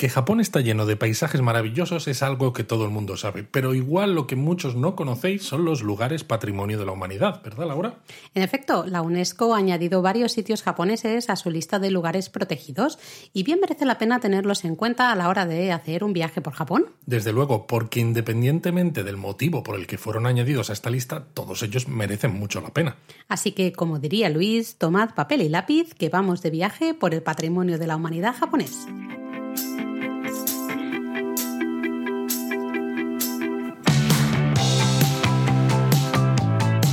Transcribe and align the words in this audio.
Que 0.00 0.08
Japón 0.08 0.40
está 0.40 0.62
lleno 0.62 0.86
de 0.86 0.96
paisajes 0.96 1.42
maravillosos 1.42 2.08
es 2.08 2.22
algo 2.22 2.54
que 2.54 2.64
todo 2.64 2.86
el 2.86 2.90
mundo 2.90 3.18
sabe, 3.18 3.44
pero 3.44 3.74
igual 3.74 4.14
lo 4.14 4.26
que 4.26 4.34
muchos 4.34 4.74
no 4.74 4.96
conocéis 4.96 5.42
son 5.42 5.66
los 5.66 5.82
lugares 5.82 6.24
patrimonio 6.24 6.78
de 6.78 6.86
la 6.86 6.92
humanidad, 6.92 7.42
¿verdad, 7.42 7.66
Laura? 7.66 7.98
En 8.34 8.42
efecto, 8.42 8.86
la 8.86 9.02
UNESCO 9.02 9.54
ha 9.54 9.58
añadido 9.58 10.00
varios 10.00 10.32
sitios 10.32 10.62
japoneses 10.62 11.28
a 11.28 11.36
su 11.36 11.50
lista 11.50 11.78
de 11.78 11.90
lugares 11.90 12.30
protegidos 12.30 12.98
y 13.34 13.42
bien 13.42 13.60
merece 13.60 13.84
la 13.84 13.98
pena 13.98 14.20
tenerlos 14.20 14.64
en 14.64 14.74
cuenta 14.74 15.12
a 15.12 15.16
la 15.16 15.28
hora 15.28 15.44
de 15.44 15.70
hacer 15.70 16.02
un 16.02 16.14
viaje 16.14 16.40
por 16.40 16.54
Japón. 16.54 16.86
Desde 17.04 17.34
luego, 17.34 17.66
porque 17.66 18.00
independientemente 18.00 19.04
del 19.04 19.18
motivo 19.18 19.62
por 19.62 19.78
el 19.78 19.86
que 19.86 19.98
fueron 19.98 20.24
añadidos 20.24 20.70
a 20.70 20.72
esta 20.72 20.88
lista, 20.88 21.26
todos 21.34 21.62
ellos 21.62 21.88
merecen 21.88 22.32
mucho 22.32 22.62
la 22.62 22.70
pena. 22.70 22.96
Así 23.28 23.52
que, 23.52 23.74
como 23.74 23.98
diría 23.98 24.30
Luis, 24.30 24.76
tomad 24.76 25.14
papel 25.14 25.42
y 25.42 25.50
lápiz 25.50 25.92
que 25.92 26.08
vamos 26.08 26.40
de 26.40 26.48
viaje 26.48 26.94
por 26.94 27.12
el 27.12 27.22
patrimonio 27.22 27.78
de 27.78 27.86
la 27.86 27.96
humanidad 27.96 28.34
japonés. 28.34 28.86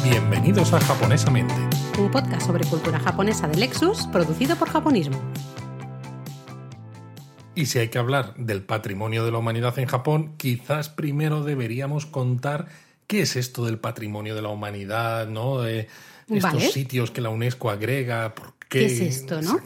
Bienvenidos 0.09 0.71
a 0.71 0.79
Japonesamente, 0.79 1.53
un 1.99 2.09
podcast 2.09 2.47
sobre 2.47 2.63
cultura 2.65 2.97
japonesa 2.97 3.45
de 3.49 3.57
Lexus 3.57 4.07
producido 4.07 4.55
por 4.55 4.69
Japonismo. 4.69 5.19
Y 7.55 7.65
si 7.65 7.79
hay 7.79 7.89
que 7.89 7.97
hablar 7.97 8.33
del 8.37 8.63
patrimonio 8.63 9.25
de 9.25 9.31
la 9.33 9.39
humanidad 9.39 9.77
en 9.79 9.85
Japón, 9.85 10.33
quizás 10.37 10.87
primero 10.87 11.43
deberíamos 11.43 12.05
contar 12.05 12.67
qué 13.05 13.21
es 13.21 13.35
esto 13.35 13.65
del 13.65 13.79
patrimonio 13.79 14.33
de 14.33 14.41
la 14.41 14.47
humanidad, 14.47 15.27
¿no? 15.27 15.59
De 15.59 15.89
estos 16.29 16.71
sitios 16.71 17.11
que 17.11 17.19
la 17.19 17.29
UNESCO 17.29 17.69
agrega, 17.69 18.33
por 18.33 18.53
¿Qué, 18.69 18.85
es 18.85 18.99
esto, 18.99 19.41
no? 19.41 19.59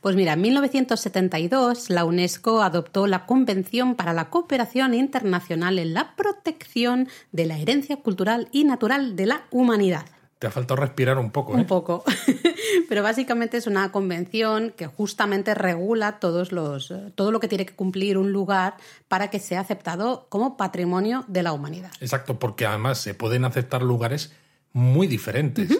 Pues 0.00 0.16
mira, 0.16 0.34
en 0.34 0.40
1972 0.42 1.90
la 1.90 2.04
UNESCO 2.04 2.62
adoptó 2.62 3.06
la 3.06 3.26
Convención 3.26 3.94
para 3.96 4.12
la 4.12 4.30
Cooperación 4.30 4.94
Internacional 4.94 5.78
en 5.78 5.94
la 5.94 6.14
Protección 6.14 7.08
de 7.32 7.46
la 7.46 7.58
Herencia 7.58 7.96
Cultural 7.96 8.48
y 8.52 8.64
Natural 8.64 9.16
de 9.16 9.26
la 9.26 9.44
Humanidad. 9.50 10.06
Te 10.38 10.48
ha 10.48 10.50
faltado 10.50 10.80
respirar 10.80 11.18
un 11.18 11.30
poco, 11.30 11.54
¿eh? 11.54 11.56
Un 11.56 11.66
poco. 11.66 12.04
Pero 12.88 13.02
básicamente 13.02 13.56
es 13.56 13.66
una 13.66 13.90
convención 13.90 14.74
que 14.76 14.86
justamente 14.86 15.54
regula 15.54 16.18
todos 16.18 16.52
los, 16.52 16.92
todo 17.14 17.30
lo 17.32 17.40
que 17.40 17.48
tiene 17.48 17.64
que 17.64 17.74
cumplir 17.74 18.18
un 18.18 18.30
lugar 18.30 18.76
para 19.08 19.30
que 19.30 19.38
sea 19.38 19.60
aceptado 19.60 20.26
como 20.28 20.56
patrimonio 20.56 21.24
de 21.28 21.42
la 21.42 21.52
humanidad. 21.52 21.90
Exacto, 22.00 22.38
porque 22.38 22.66
además 22.66 22.98
se 22.98 23.14
pueden 23.14 23.44
aceptar 23.44 23.82
lugares 23.82 24.32
muy 24.72 25.06
diferentes. 25.06 25.70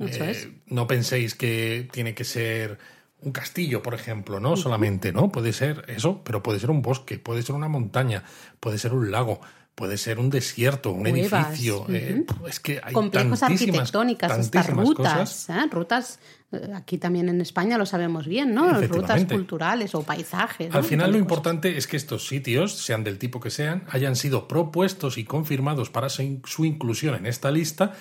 Eh, 0.00 0.62
no 0.66 0.86
penséis 0.86 1.34
que 1.34 1.88
tiene 1.92 2.14
que 2.14 2.24
ser 2.24 2.78
un 3.22 3.32
castillo, 3.32 3.82
por 3.82 3.94
ejemplo, 3.94 4.40
¿no? 4.40 4.56
Solamente, 4.56 5.12
¿no? 5.12 5.30
Puede 5.30 5.52
ser 5.52 5.84
eso, 5.88 6.22
pero 6.24 6.42
puede 6.42 6.58
ser 6.58 6.70
un 6.70 6.82
bosque, 6.82 7.18
puede 7.18 7.42
ser 7.42 7.54
una 7.54 7.68
montaña, 7.68 8.24
puede 8.60 8.78
ser 8.78 8.94
un 8.94 9.10
lago, 9.10 9.40
puede 9.74 9.98
ser 9.98 10.18
un 10.18 10.30
desierto, 10.30 10.90
un 10.92 11.06
edificio. 11.06 11.86
Eh, 11.90 12.24
es 12.48 12.60
que 12.60 12.80
hay 12.82 12.94
complejos 12.94 13.42
arquitectónicas, 13.42 14.38
estas 14.38 14.70
rutas, 14.70 15.50
¿eh? 15.50 15.66
rutas. 15.70 16.18
Aquí 16.74 16.98
también 16.98 17.28
en 17.28 17.40
España 17.40 17.78
lo 17.78 17.86
sabemos 17.86 18.26
bien, 18.26 18.54
¿no? 18.54 18.72
Rutas 18.80 19.24
culturales 19.26 19.94
o 19.94 20.02
paisajes. 20.02 20.74
Al 20.74 20.84
final 20.84 21.12
lo 21.12 21.18
importante 21.18 21.76
es 21.76 21.86
que 21.86 21.96
estos 21.96 22.26
sitios, 22.26 22.74
sean 22.74 23.04
del 23.04 23.18
tipo 23.18 23.38
que 23.38 23.50
sean, 23.50 23.84
hayan 23.88 24.16
sido 24.16 24.48
propuestos 24.48 25.16
y 25.16 25.24
confirmados 25.24 25.90
para 25.90 26.08
su 26.08 26.64
inclusión 26.64 27.14
en 27.14 27.26
esta 27.26 27.50
lista 27.50 27.92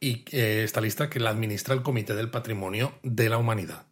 y 0.00 0.24
eh, 0.32 0.62
esta 0.64 0.80
lista 0.80 1.10
que 1.10 1.20
la 1.20 1.30
administra 1.30 1.74
el 1.74 1.82
Comité 1.82 2.14
del 2.14 2.30
Patrimonio 2.30 2.92
de 3.02 3.28
la 3.28 3.38
Humanidad. 3.38 3.86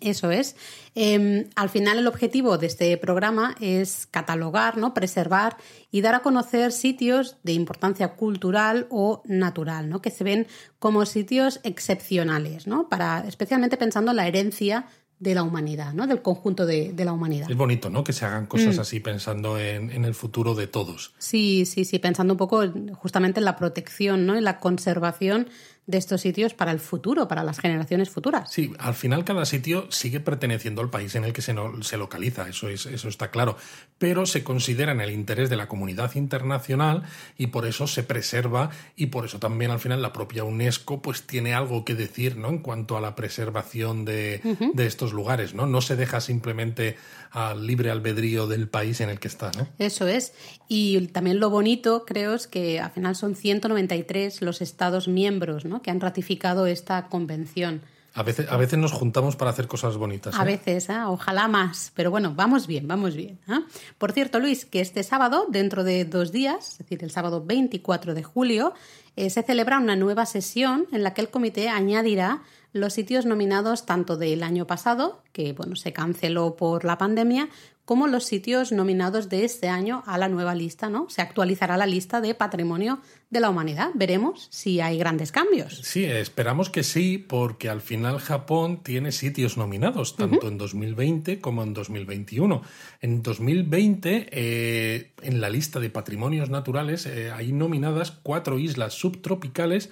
eso 0.00 0.32
es. 0.32 0.56
Em, 0.96 1.44
al 1.54 1.68
final 1.68 1.96
el 1.98 2.08
objetivo 2.08 2.58
de 2.58 2.66
este 2.66 2.96
programa 2.96 3.54
es 3.60 4.08
catalogar, 4.10 4.76
¿no? 4.76 4.92
preservar 4.92 5.56
y 5.92 6.00
dar 6.00 6.16
a 6.16 6.20
conocer 6.20 6.72
sitios 6.72 7.36
de 7.44 7.52
importancia 7.52 8.14
cultural 8.14 8.88
o 8.90 9.22
natural, 9.24 9.88
¿no? 9.88 10.02
que 10.02 10.10
se 10.10 10.24
ven 10.24 10.48
como 10.80 11.06
sitios 11.06 11.60
excepcionales, 11.62 12.66
¿no? 12.66 12.88
para, 12.88 13.24
especialmente 13.28 13.76
pensando 13.76 14.10
en 14.10 14.16
la 14.16 14.26
herencia 14.26 14.86
de 15.22 15.36
la 15.36 15.44
humanidad, 15.44 15.92
¿no? 15.92 16.08
Del 16.08 16.20
conjunto 16.20 16.66
de, 16.66 16.92
la 16.96 17.12
humanidad. 17.12 17.48
Es 17.48 17.56
bonito, 17.56 17.90
¿no? 17.90 18.02
Que 18.02 18.12
se 18.12 18.24
hagan 18.24 18.46
cosas 18.46 18.76
mm. 18.76 18.80
así 18.80 18.98
pensando 18.98 19.56
en, 19.56 19.90
en, 19.92 20.04
el 20.04 20.14
futuro 20.14 20.56
de 20.56 20.66
todos. 20.66 21.12
Sí, 21.18 21.64
sí, 21.64 21.84
sí, 21.84 22.00
pensando 22.00 22.34
un 22.34 22.38
poco 22.38 22.64
justamente 22.94 23.38
en 23.38 23.44
la 23.44 23.54
protección, 23.54 24.26
¿no? 24.26 24.34
En 24.34 24.42
la 24.42 24.58
conservación 24.58 25.48
de 25.86 25.98
estos 25.98 26.20
sitios 26.20 26.54
para 26.54 26.70
el 26.70 26.78
futuro, 26.78 27.26
para 27.26 27.42
las 27.42 27.58
generaciones 27.58 28.08
futuras. 28.08 28.52
Sí, 28.52 28.72
al 28.78 28.94
final 28.94 29.24
cada 29.24 29.44
sitio 29.44 29.90
sigue 29.90 30.20
perteneciendo 30.20 30.80
al 30.80 30.90
país 30.90 31.14
en 31.16 31.24
el 31.24 31.32
que 31.32 31.42
se, 31.42 31.54
se 31.80 31.96
localiza, 31.96 32.48
eso, 32.48 32.68
es, 32.68 32.86
eso 32.86 33.08
está 33.08 33.30
claro, 33.30 33.56
pero 33.98 34.26
se 34.26 34.44
considera 34.44 34.92
en 34.92 35.00
el 35.00 35.10
interés 35.10 35.50
de 35.50 35.56
la 35.56 35.66
comunidad 35.66 36.14
internacional 36.14 37.02
y 37.36 37.48
por 37.48 37.66
eso 37.66 37.86
se 37.86 38.04
preserva 38.04 38.70
y 38.96 39.06
por 39.06 39.24
eso 39.24 39.38
también 39.38 39.70
al 39.70 39.80
final 39.80 40.02
la 40.02 40.12
propia 40.12 40.44
UNESCO 40.44 41.02
pues 41.02 41.26
tiene 41.26 41.54
algo 41.54 41.84
que 41.84 41.94
decir 41.94 42.36
¿no? 42.36 42.48
en 42.48 42.58
cuanto 42.58 42.96
a 42.96 43.00
la 43.00 43.16
preservación 43.16 44.04
de, 44.04 44.40
de 44.74 44.86
estos 44.86 45.12
lugares, 45.12 45.54
¿no? 45.54 45.66
No 45.66 45.80
se 45.80 45.96
deja 45.96 46.20
simplemente 46.20 46.96
al 47.30 47.66
libre 47.66 47.90
albedrío 47.90 48.46
del 48.46 48.68
país 48.68 49.00
en 49.00 49.08
el 49.08 49.18
que 49.18 49.28
está, 49.28 49.50
¿no? 49.56 49.66
Eso 49.78 50.06
es. 50.06 50.34
Y 50.68 51.08
también 51.08 51.40
lo 51.40 51.50
bonito, 51.50 52.04
creo, 52.06 52.34
es 52.34 52.46
que 52.46 52.78
al 52.78 52.90
final 52.90 53.16
son 53.16 53.34
193 53.34 54.42
los 54.42 54.60
Estados 54.60 55.08
miembros 55.08 55.64
¿no? 55.64 55.71
Que 55.80 55.90
han 55.90 56.00
ratificado 56.00 56.66
esta 56.66 57.06
convención. 57.06 57.80
A 58.14 58.22
veces, 58.22 58.46
a 58.50 58.58
veces 58.58 58.78
nos 58.78 58.92
juntamos 58.92 59.36
para 59.36 59.50
hacer 59.50 59.66
cosas 59.66 59.96
bonitas. 59.96 60.38
A 60.38 60.42
¿eh? 60.42 60.44
veces, 60.44 60.90
¿eh? 60.90 61.00
ojalá 61.06 61.48
más. 61.48 61.92
Pero 61.94 62.10
bueno, 62.10 62.34
vamos 62.34 62.66
bien, 62.66 62.86
vamos 62.86 63.16
bien. 63.16 63.38
¿eh? 63.48 63.60
Por 63.96 64.12
cierto, 64.12 64.38
Luis, 64.38 64.66
que 64.66 64.80
este 64.80 65.02
sábado, 65.02 65.46
dentro 65.48 65.82
de 65.82 66.04
dos 66.04 66.30
días, 66.30 66.72
es 66.72 66.78
decir, 66.78 67.02
el 67.02 67.10
sábado 67.10 67.42
24 67.42 68.14
de 68.14 68.22
julio, 68.22 68.74
se 69.16 69.42
celebra 69.42 69.78
una 69.78 69.94
nueva 69.94 70.24
sesión 70.24 70.86
en 70.90 71.02
la 71.02 71.12
que 71.12 71.20
el 71.20 71.28
comité 71.28 71.68
añadirá 71.68 72.42
los 72.72 72.94
sitios 72.94 73.26
nominados 73.26 73.84
tanto 73.84 74.16
del 74.16 74.42
año 74.42 74.66
pasado, 74.66 75.22
que 75.32 75.52
bueno, 75.52 75.76
se 75.76 75.92
canceló 75.92 76.56
por 76.56 76.84
la 76.84 76.96
pandemia, 76.96 77.48
como 77.84 78.06
los 78.06 78.24
sitios 78.24 78.70
nominados 78.70 79.28
de 79.28 79.44
este 79.44 79.68
año 79.68 80.02
a 80.06 80.16
la 80.16 80.28
nueva 80.28 80.54
lista, 80.54 80.88
¿no? 80.88 81.08
Se 81.10 81.20
actualizará 81.20 81.76
la 81.76 81.86
lista 81.86 82.20
de 82.20 82.34
patrimonio 82.34 83.00
de 83.30 83.40
la 83.40 83.50
humanidad. 83.50 83.90
Veremos 83.94 84.48
si 84.50 84.80
hay 84.80 84.98
grandes 84.98 85.32
cambios. 85.32 85.80
Sí, 85.82 86.04
esperamos 86.04 86.70
que 86.70 86.84
sí, 86.84 87.18
porque 87.18 87.68
al 87.68 87.80
final 87.80 88.20
Japón 88.20 88.82
tiene 88.82 89.10
sitios 89.10 89.56
nominados, 89.56 90.16
tanto 90.16 90.48
en 90.48 90.58
2020 90.58 91.40
como 91.40 91.62
en 91.62 91.74
2021. 91.74 92.62
En 93.00 93.22
2020, 93.22 94.28
eh, 94.30 95.12
en 95.22 95.40
la 95.40 95.50
lista 95.50 95.80
de 95.80 95.90
patrimonios 95.90 96.50
naturales, 96.50 97.06
eh, 97.06 97.32
hay 97.32 97.52
nominadas 97.52 98.12
cuatro 98.12 98.58
islas 98.58 98.94
subtropicales 98.94 99.90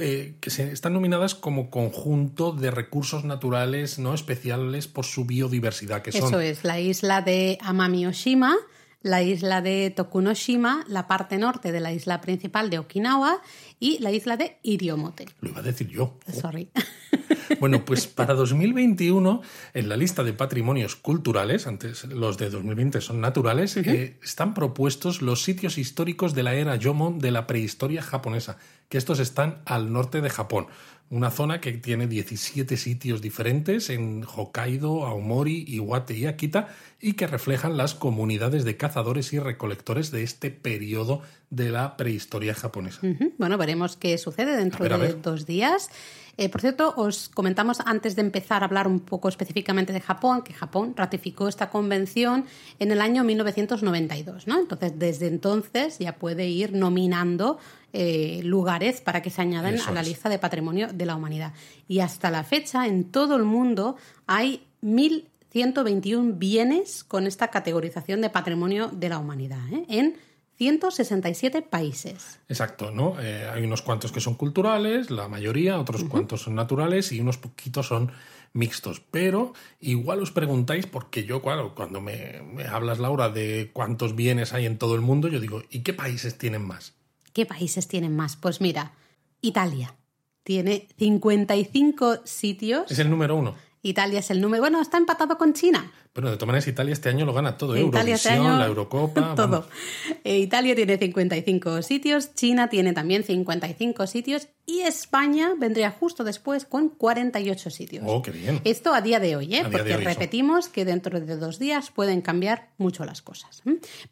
eh, 0.00 0.34
que 0.40 0.50
se, 0.50 0.72
están 0.72 0.92
nominadas 0.92 1.34
como 1.34 1.70
conjunto 1.70 2.52
de 2.52 2.70
recursos 2.70 3.24
naturales 3.24 3.98
no 3.98 4.14
especiales 4.14 4.86
por 4.86 5.04
su 5.04 5.24
biodiversidad, 5.24 6.02
que 6.02 6.12
son... 6.12 6.28
Eso 6.28 6.40
es, 6.40 6.64
la 6.64 6.80
isla 6.80 7.20
de 7.20 7.58
Amami-Oshima, 7.60 8.56
la 9.02 9.22
isla 9.22 9.60
de 9.60 9.90
Tokunoshima, 9.90 10.84
la 10.88 11.06
parte 11.06 11.38
norte 11.38 11.72
de 11.72 11.80
la 11.80 11.92
isla 11.92 12.20
principal 12.20 12.70
de 12.70 12.78
Okinawa 12.78 13.40
y 13.78 13.98
la 13.98 14.10
isla 14.12 14.36
de 14.36 14.58
Iriomote. 14.62 15.26
Lo 15.40 15.50
iba 15.50 15.60
a 15.60 15.62
decir 15.62 15.88
yo. 15.88 16.18
Sorry. 16.32 16.68
Bueno, 17.60 17.84
pues 17.84 18.06
para 18.06 18.34
2021, 18.34 19.42
en 19.74 19.88
la 19.88 19.96
lista 19.96 20.24
de 20.24 20.32
patrimonios 20.32 20.96
culturales, 20.96 21.66
antes 21.66 22.04
los 22.04 22.38
de 22.38 22.50
2020 22.50 23.00
son 23.00 23.20
naturales, 23.20 23.76
eh, 23.76 24.18
están 24.22 24.54
propuestos 24.54 25.22
los 25.22 25.42
sitios 25.42 25.78
históricos 25.78 26.34
de 26.34 26.42
la 26.42 26.54
era 26.54 26.76
Yomon 26.76 27.18
de 27.18 27.30
la 27.30 27.46
prehistoria 27.46 28.02
japonesa, 28.02 28.58
que 28.88 28.98
estos 28.98 29.20
están 29.20 29.62
al 29.64 29.92
norte 29.92 30.20
de 30.20 30.30
Japón 30.30 30.66
una 31.12 31.30
zona 31.30 31.60
que 31.60 31.72
tiene 31.72 32.06
17 32.06 32.78
sitios 32.78 33.20
diferentes 33.20 33.90
en 33.90 34.24
Hokkaido, 34.24 35.04
Aomori, 35.04 35.62
Iwate 35.68 36.16
y 36.16 36.24
Akita 36.24 36.68
y 37.02 37.12
que 37.12 37.26
reflejan 37.26 37.76
las 37.76 37.94
comunidades 37.94 38.64
de 38.64 38.78
cazadores 38.78 39.30
y 39.34 39.38
recolectores 39.38 40.10
de 40.10 40.22
este 40.22 40.50
periodo 40.50 41.20
de 41.50 41.70
la 41.70 41.98
prehistoria 41.98 42.54
japonesa. 42.54 43.02
Bueno, 43.36 43.58
veremos 43.58 43.98
qué 43.98 44.16
sucede 44.16 44.56
dentro 44.56 44.88
de 44.88 45.12
dos 45.12 45.44
días. 45.44 45.90
Eh, 46.38 46.48
por 46.48 46.62
cierto, 46.62 46.94
os 46.96 47.28
comentamos 47.28 47.80
antes 47.84 48.16
de 48.16 48.22
empezar 48.22 48.62
a 48.62 48.66
hablar 48.66 48.88
un 48.88 49.00
poco 49.00 49.28
específicamente 49.28 49.92
de 49.92 50.00
Japón, 50.00 50.42
que 50.42 50.54
Japón 50.54 50.94
ratificó 50.96 51.46
esta 51.46 51.68
convención 51.68 52.46
en 52.78 52.90
el 52.90 53.02
año 53.02 53.22
1992, 53.22 54.46
¿no? 54.46 54.58
Entonces, 54.58 54.98
desde 54.98 55.26
entonces 55.26 55.98
ya 55.98 56.16
puede 56.16 56.48
ir 56.48 56.72
nominando 56.72 57.58
eh, 57.92 58.40
lugares 58.44 59.02
para 59.02 59.20
que 59.20 59.28
se 59.28 59.42
añadan 59.42 59.78
a 59.80 59.92
la 59.92 60.02
lista 60.02 60.30
de 60.30 60.38
patrimonio 60.38 60.88
de 60.88 61.04
la 61.04 61.16
humanidad. 61.16 61.52
Y 61.86 62.00
hasta 62.00 62.30
la 62.30 62.44
fecha, 62.44 62.86
en 62.86 63.04
todo 63.04 63.36
el 63.36 63.44
mundo 63.44 63.96
hay 64.26 64.66
1.121 64.82 66.38
bienes 66.38 67.04
con 67.04 67.26
esta 67.26 67.48
categorización 67.48 68.22
de 68.22 68.30
patrimonio 68.30 68.88
de 68.88 69.10
la 69.10 69.18
humanidad, 69.18 69.60
¿eh? 69.70 69.84
en 69.88 70.16
167 70.56 71.62
países. 71.62 72.40
Exacto, 72.48 72.90
¿no? 72.90 73.20
Eh, 73.20 73.48
hay 73.52 73.64
unos 73.64 73.82
cuantos 73.82 74.12
que 74.12 74.20
son 74.20 74.34
culturales, 74.34 75.10
la 75.10 75.28
mayoría, 75.28 75.78
otros 75.78 76.04
cuantos 76.04 76.42
son 76.42 76.54
naturales 76.54 77.12
y 77.12 77.20
unos 77.20 77.38
poquitos 77.38 77.86
son 77.86 78.12
mixtos. 78.52 79.00
Pero 79.10 79.54
igual 79.80 80.20
os 80.20 80.30
preguntáis, 80.30 80.86
porque 80.86 81.24
yo, 81.24 81.42
claro, 81.42 81.74
cuando 81.74 82.00
me, 82.00 82.42
me 82.42 82.64
hablas, 82.64 82.98
Laura, 82.98 83.28
de 83.28 83.70
cuántos 83.72 84.14
bienes 84.14 84.52
hay 84.52 84.66
en 84.66 84.78
todo 84.78 84.94
el 84.94 85.00
mundo, 85.00 85.28
yo 85.28 85.40
digo, 85.40 85.62
¿y 85.70 85.80
qué 85.80 85.94
países 85.94 86.38
tienen 86.38 86.62
más? 86.62 86.94
¿Qué 87.32 87.46
países 87.46 87.88
tienen 87.88 88.14
más? 88.14 88.36
Pues 88.36 88.60
mira, 88.60 88.92
Italia 89.40 89.94
tiene 90.44 90.88
55 90.98 92.20
sitios. 92.24 92.90
Es 92.90 92.98
el 92.98 93.10
número 93.10 93.36
uno. 93.36 93.54
Italia 93.82 94.20
es 94.20 94.30
el 94.30 94.40
número. 94.40 94.62
Bueno, 94.62 94.80
está 94.80 94.96
empatado 94.96 95.36
con 95.36 95.52
China. 95.54 95.92
Bueno, 96.14 96.30
de 96.30 96.36
todas 96.36 96.46
maneras, 96.46 96.68
Italia 96.68 96.92
este 96.92 97.08
año 97.08 97.24
lo 97.24 97.32
gana 97.32 97.56
todo. 97.56 97.74
¿eh? 97.74 97.82
Italia 97.82 98.14
este 98.14 98.28
Eurovisión, 98.30 98.58
la 98.58 98.66
Eurocopa. 98.66 99.34
Todo. 99.36 99.66
Eh, 100.24 100.38
Italia 100.38 100.74
tiene 100.74 100.98
55 100.98 101.82
sitios, 101.82 102.34
China 102.34 102.68
tiene 102.68 102.92
también 102.92 103.24
55 103.24 104.06
sitios 104.06 104.48
y 104.66 104.80
España 104.82 105.54
vendría 105.58 105.90
justo 105.90 106.22
después 106.22 106.66
con 106.66 106.90
48 106.90 107.70
sitios. 107.70 108.04
Oh, 108.06 108.20
qué 108.20 108.30
bien. 108.30 108.60
Esto 108.64 108.94
a 108.94 109.00
día 109.00 109.20
de 109.20 109.36
hoy, 109.36 109.54
¿eh? 109.54 109.64
porque 109.72 109.96
repetimos 109.96 110.68
que 110.68 110.84
dentro 110.84 111.18
de 111.18 111.36
dos 111.36 111.58
días 111.58 111.90
pueden 111.90 112.20
cambiar 112.20 112.68
mucho 112.76 113.04
las 113.04 113.22
cosas. 113.22 113.62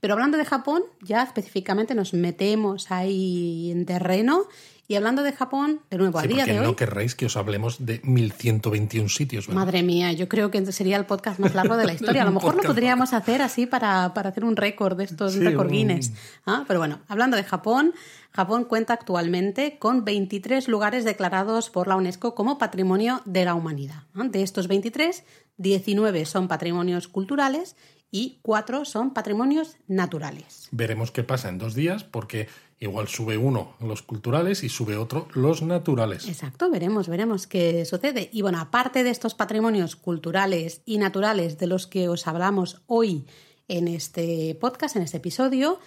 Pero 0.00 0.14
hablando 0.14 0.38
de 0.38 0.46
Japón, 0.46 0.82
ya 1.02 1.22
específicamente 1.22 1.94
nos 1.94 2.14
metemos 2.14 2.90
ahí 2.90 3.70
en 3.70 3.84
terreno 3.84 4.46
y 4.90 4.96
hablando 4.96 5.22
de 5.22 5.30
Japón, 5.32 5.82
de 5.88 5.98
nuevo, 5.98 6.18
a 6.18 6.24
día 6.24 6.44
de 6.44 6.58
hoy. 6.58 6.66
No 6.66 6.74
querréis 6.74 7.14
que 7.14 7.26
os 7.26 7.36
hablemos 7.36 7.86
de 7.86 8.00
1121 8.02 9.08
sitios, 9.08 9.46
¿verdad? 9.46 9.64
Madre 9.64 9.84
mía, 9.84 10.12
yo 10.12 10.28
creo 10.28 10.50
que 10.50 10.72
sería 10.72 10.96
el 10.96 11.06
podcast 11.06 11.38
más 11.38 11.54
largo 11.54 11.76
de 11.76 11.86
la 11.86 11.92
historia. 11.94 12.22
A 12.22 12.24
lo 12.24 12.32
mejor 12.32 12.56
lo 12.56 12.62
podríamos 12.62 13.12
hacer 13.12 13.40
así 13.40 13.66
para, 13.66 14.12
para 14.14 14.30
hacer 14.30 14.44
un 14.44 14.56
récord 14.56 14.96
de 14.96 15.04
estos 15.04 15.34
sí, 15.34 15.38
Guinness. 15.38 16.12
¿Ah? 16.44 16.64
Pero 16.66 16.80
bueno, 16.80 16.98
hablando 17.06 17.36
de 17.36 17.44
Japón, 17.44 17.94
Japón 18.32 18.64
cuenta 18.64 18.94
actualmente 18.94 19.78
con 19.78 20.04
23 20.04 20.66
lugares 20.66 21.04
declarados 21.04 21.70
por 21.70 21.86
la 21.86 21.94
UNESCO 21.94 22.34
como 22.34 22.58
Patrimonio 22.58 23.22
de 23.26 23.44
la 23.44 23.54
Humanidad. 23.54 24.02
De 24.12 24.42
estos 24.42 24.66
23, 24.66 25.22
19 25.56 26.26
son 26.26 26.48
patrimonios 26.48 27.06
culturales 27.06 27.76
y 28.10 28.38
4 28.42 28.84
son 28.84 29.12
patrimonios 29.12 29.76
naturales. 29.86 30.68
Veremos 30.70 31.10
qué 31.10 31.22
pasa 31.22 31.48
en 31.48 31.58
dos 31.58 31.74
días 31.74 32.04
porque 32.04 32.48
Igual 32.82 33.08
sube 33.08 33.36
uno 33.36 33.74
los 33.80 34.00
culturales 34.00 34.64
y 34.64 34.70
sube 34.70 34.96
otro 34.96 35.28
los 35.34 35.60
naturales. 35.60 36.26
Exacto, 36.26 36.70
veremos, 36.70 37.08
veremos 37.08 37.46
qué 37.46 37.84
sucede. 37.84 38.30
Y 38.32 38.40
bueno, 38.40 38.58
aparte 38.58 39.04
de 39.04 39.10
estos 39.10 39.34
patrimonios 39.34 39.96
culturales 39.96 40.80
y 40.86 40.96
naturales 40.96 41.58
de 41.58 41.66
los 41.66 41.86
que 41.86 42.08
os 42.08 42.26
hablamos 42.26 42.80
hoy 42.86 43.26
en 43.68 43.86
este 43.86 44.56
podcast, 44.58 44.96
en 44.96 45.02
este 45.02 45.18
episodio, 45.18 45.78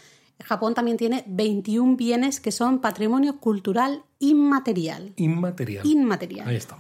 Japón 0.44 0.76
también 0.76 0.98
tiene 0.98 1.24
21 1.26 1.98
bienes 1.98 2.40
que 2.40 2.52
son 2.52 2.80
patrimonio 2.80 3.40
cultural 3.40 4.04
inmaterial. 4.20 5.14
Inmaterial. 5.16 5.88
Inmaterial. 5.88 6.48
Ahí 6.48 6.58
está. 6.58 6.78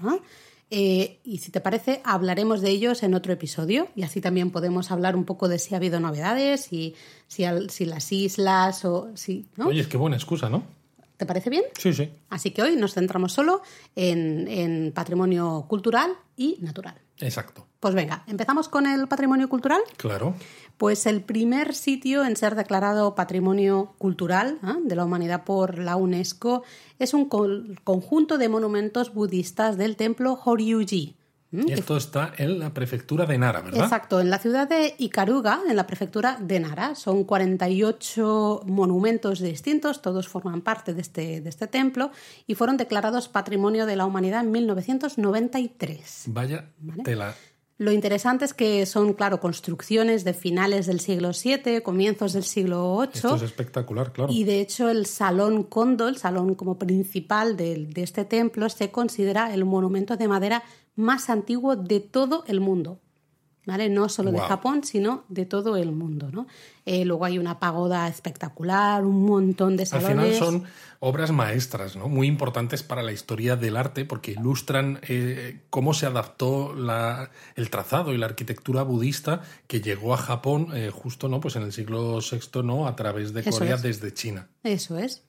Eh, 0.70 1.20
y 1.24 1.38
si 1.38 1.52
te 1.52 1.62
parece, 1.62 2.02
hablaremos 2.04 2.62
de 2.62 2.70
ellos 2.70 3.04
en 3.04 3.14
otro 3.14 3.32
episodio 3.34 3.88
y 3.96 4.04
así 4.04 4.22
también 4.22 4.50
podemos 4.50 4.92
hablar 4.92 5.16
un 5.16 5.24
poco 5.24 5.48
de 5.48 5.60
si 5.60 5.74
ha 5.74 5.78
habido 5.78 6.00
novedades 6.00 6.74
y 6.74 6.96
si, 7.28 7.46
si 7.70 7.86
las 7.86 8.12
islas 8.12 8.84
o 8.86 9.10
si. 9.16 9.46
¿no? 9.56 9.68
Oye, 9.68 9.82
es 9.82 9.88
que 9.88 9.98
buena 9.98 10.16
excusa, 10.16 10.50
¿no? 10.50 10.64
¿Te 11.18 11.26
parece 11.26 11.50
bien? 11.50 11.64
Sí, 11.78 11.94
sí. 11.94 12.12
Así 12.30 12.52
que 12.52 12.64
hoy 12.64 12.76
nos 12.76 12.94
centramos 12.94 13.34
solo 13.34 13.62
en, 13.96 14.48
en 14.48 14.92
patrimonio 14.92 15.66
cultural 15.68 16.12
y 16.36 16.58
natural. 16.62 17.00
Exacto. 17.20 17.68
Pues 17.80 17.94
venga, 17.96 18.24
¿empezamos 18.28 18.70
con 18.70 18.88
el 18.88 19.08
patrimonio 19.08 19.50
cultural? 19.50 19.82
Claro. 19.98 20.36
Pues 20.78 21.06
el 21.06 21.22
primer 21.22 21.76
sitio 21.76 22.24
en 22.26 22.36
ser 22.36 22.56
declarado 22.56 23.14
Patrimonio 23.14 23.94
Cultural 23.98 24.60
¿eh? 24.64 24.80
de 24.84 24.96
la 24.96 25.06
Humanidad 25.06 25.44
por 25.44 25.78
la 25.78 25.96
UNESCO 25.96 26.64
es 26.98 27.14
un 27.14 27.28
conjunto 27.28 28.38
de 28.38 28.50
monumentos 28.50 29.14
budistas 29.14 29.78
del 29.78 29.96
templo 29.96 30.40
Horyuji. 30.44 31.16
Y 31.54 31.72
esto 31.72 31.96
está 31.98 32.34
en 32.38 32.58
la 32.58 32.74
prefectura 32.74 33.28
de 33.28 33.38
Nara, 33.38 33.62
¿verdad? 33.62 33.84
Exacto, 33.84 34.20
en 34.20 34.32
la 34.32 34.40
ciudad 34.40 34.68
de 34.68 34.96
Ikaruga, 34.98 35.62
en 35.70 35.76
la 35.76 35.86
prefectura 35.86 36.38
de 36.42 36.60
Nara. 36.60 36.96
Son 36.96 37.24
48 37.24 38.64
monumentos 38.66 39.40
distintos, 39.40 40.02
todos 40.02 40.28
forman 40.28 40.62
parte 40.62 40.96
de 40.96 41.02
este, 41.02 41.42
de 41.42 41.50
este 41.50 41.68
templo 41.68 42.12
y 42.48 42.56
fueron 42.56 42.78
declarados 42.78 43.28
Patrimonio 43.28 43.86
de 43.86 43.96
la 43.96 44.06
Humanidad 44.06 44.42
en 44.42 44.52
1993. 44.52 46.24
Vaya 46.28 46.72
tela. 47.04 47.36
Lo 47.78 47.92
interesante 47.92 48.46
es 48.46 48.54
que 48.54 48.86
son, 48.86 49.14
claro, 49.14 49.40
construcciones 49.40 50.24
de 50.24 50.34
finales 50.34 50.86
del 50.86 51.00
siglo 51.00 51.32
VII, 51.32 51.82
comienzos 51.82 52.34
del 52.34 52.44
siglo 52.44 53.00
VIII. 53.00 53.12
Esto 53.14 53.36
es 53.36 53.42
espectacular, 53.42 54.14
claro. 54.14 54.32
Y 54.32 54.44
de 54.44 54.62
hecho 54.62 54.90
el 54.90 55.06
Salón 55.06 55.64
Kondo, 55.64 56.08
el 56.08 56.18
salón 56.18 56.56
como 56.56 56.78
principal 56.78 57.58
de, 57.58 57.88
de 57.88 58.04
este 58.04 58.26
templo, 58.26 58.70
se 58.70 58.92
considera 58.92 59.54
el 59.54 59.66
monumento 59.66 60.18
de 60.18 60.28
madera 60.28 60.64
más 60.96 61.30
antiguo 61.30 61.76
de 61.76 62.00
todo 62.00 62.44
el 62.48 62.62
mundo. 62.62 63.00
¿Vale? 63.66 63.88
No 63.88 64.10
solo 64.10 64.32
de 64.32 64.40
Japón, 64.40 64.84
sino 64.84 65.24
de 65.30 65.46
todo 65.46 65.78
el 65.78 65.94
mundo, 65.94 66.30
¿no? 66.32 66.48
Eh, 66.86 67.06
luego 67.06 67.24
hay 67.24 67.40
una 67.40 67.60
pagoda 67.60 68.10
espectacular, 68.10 69.06
un 69.06 69.24
montón 69.24 69.78
de 69.78 69.86
salones. 69.86 70.18
Al 70.18 70.24
final 70.26 70.36
son 70.36 70.64
obras 71.00 71.32
maestras, 71.32 71.96
¿no? 71.96 72.10
Muy 72.10 72.28
importantes 72.28 72.84
para 72.84 73.04
la 73.04 73.14
historia 73.14 73.56
del 73.56 73.78
arte 73.78 74.04
porque 74.04 74.32
ilustran 74.32 75.00
eh, 75.04 75.62
cómo 75.70 75.94
se 75.94 76.06
adaptó 76.06 76.74
la, 76.74 77.32
el 77.56 77.70
trazado 77.70 78.14
y 78.14 78.18
la 78.18 78.26
arquitectura 78.26 78.84
budista 78.84 79.42
que 79.68 79.80
llegó 79.80 80.14
a 80.14 80.18
Japón 80.18 80.68
eh, 80.74 80.92
justo, 80.94 81.30
¿no? 81.30 81.40
Pues 81.40 81.56
en 81.56 81.64
el 81.64 81.72
siglo 81.72 82.20
VI, 82.20 82.64
¿no? 82.64 82.86
A 82.86 82.98
través 82.98 83.34
de 83.34 83.44
Corea 83.44 83.78
desde 83.78 84.14
China. 84.14 84.50
Eso 84.64 84.98
es. 84.98 85.24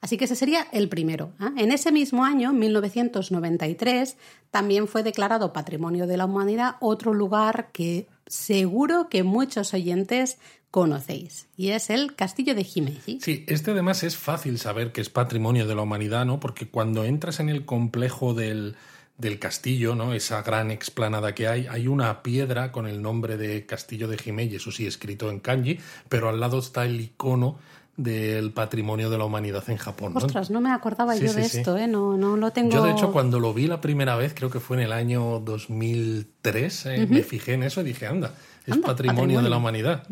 Así 0.00 0.16
que 0.16 0.24
ese 0.24 0.36
sería 0.36 0.66
el 0.72 0.88
primero. 0.88 1.32
¿eh? 1.40 1.62
En 1.62 1.72
ese 1.72 1.92
mismo 1.92 2.24
año, 2.24 2.52
1993, 2.52 4.16
también 4.50 4.88
fue 4.88 5.02
declarado 5.02 5.52
Patrimonio 5.52 6.06
de 6.06 6.16
la 6.16 6.24
Humanidad 6.24 6.76
otro 6.80 7.12
lugar 7.12 7.70
que 7.72 8.08
seguro 8.26 9.08
que 9.10 9.22
muchos 9.22 9.74
oyentes 9.74 10.38
conocéis, 10.70 11.48
y 11.56 11.70
es 11.70 11.90
el 11.90 12.14
Castillo 12.14 12.54
de 12.54 12.64
Himeji. 12.72 13.20
Sí, 13.20 13.44
este 13.48 13.72
además 13.72 14.04
es 14.04 14.16
fácil 14.16 14.58
saber 14.58 14.92
que 14.92 15.00
es 15.00 15.10
Patrimonio 15.10 15.66
de 15.66 15.74
la 15.74 15.82
Humanidad, 15.82 16.24
¿no? 16.24 16.38
Porque 16.38 16.68
cuando 16.68 17.04
entras 17.04 17.40
en 17.40 17.48
el 17.48 17.64
complejo 17.64 18.34
del, 18.34 18.76
del 19.18 19.40
castillo, 19.40 19.96
¿no? 19.96 20.14
Esa 20.14 20.42
gran 20.42 20.70
explanada 20.70 21.34
que 21.34 21.48
hay, 21.48 21.66
hay 21.66 21.88
una 21.88 22.22
piedra 22.22 22.70
con 22.70 22.86
el 22.86 23.02
nombre 23.02 23.36
de 23.36 23.66
Castillo 23.66 24.06
de 24.06 24.18
Himeji, 24.24 24.56
eso 24.56 24.70
sí, 24.70 24.86
escrito 24.86 25.28
en 25.28 25.40
kanji, 25.40 25.80
pero 26.08 26.28
al 26.28 26.38
lado 26.38 26.60
está 26.60 26.84
el 26.84 27.00
icono 27.00 27.58
del 28.02 28.50
patrimonio 28.52 29.10
de 29.10 29.18
la 29.18 29.24
humanidad 29.24 29.68
en 29.68 29.76
Japón. 29.76 30.12
Ostras, 30.16 30.50
no 30.50 30.60
me 30.60 30.70
acordaba 30.70 31.14
yo 31.16 31.32
de 31.32 31.42
esto, 31.42 31.76
¿eh? 31.76 31.86
no, 31.86 32.16
no 32.16 32.36
lo 32.36 32.50
tengo. 32.50 32.72
Yo, 32.72 32.82
de 32.82 32.92
hecho, 32.92 33.12
cuando 33.12 33.38
lo 33.38 33.52
vi 33.52 33.66
la 33.66 33.80
primera 33.80 34.16
vez, 34.16 34.32
creo 34.34 34.48
que 34.48 34.58
fue 34.58 34.78
en 34.78 34.84
el 34.84 34.92
año 34.92 35.40
2003, 35.40 36.86
eh, 36.86 37.06
me 37.08 37.22
fijé 37.22 37.54
en 37.54 37.62
eso 37.62 37.82
y 37.82 37.84
dije, 37.84 38.06
anda, 38.06 38.34
es 38.66 38.78
patrimonio, 38.78 39.42
de 39.42 39.50
la 39.50 39.58
humanidad. 39.58 40.04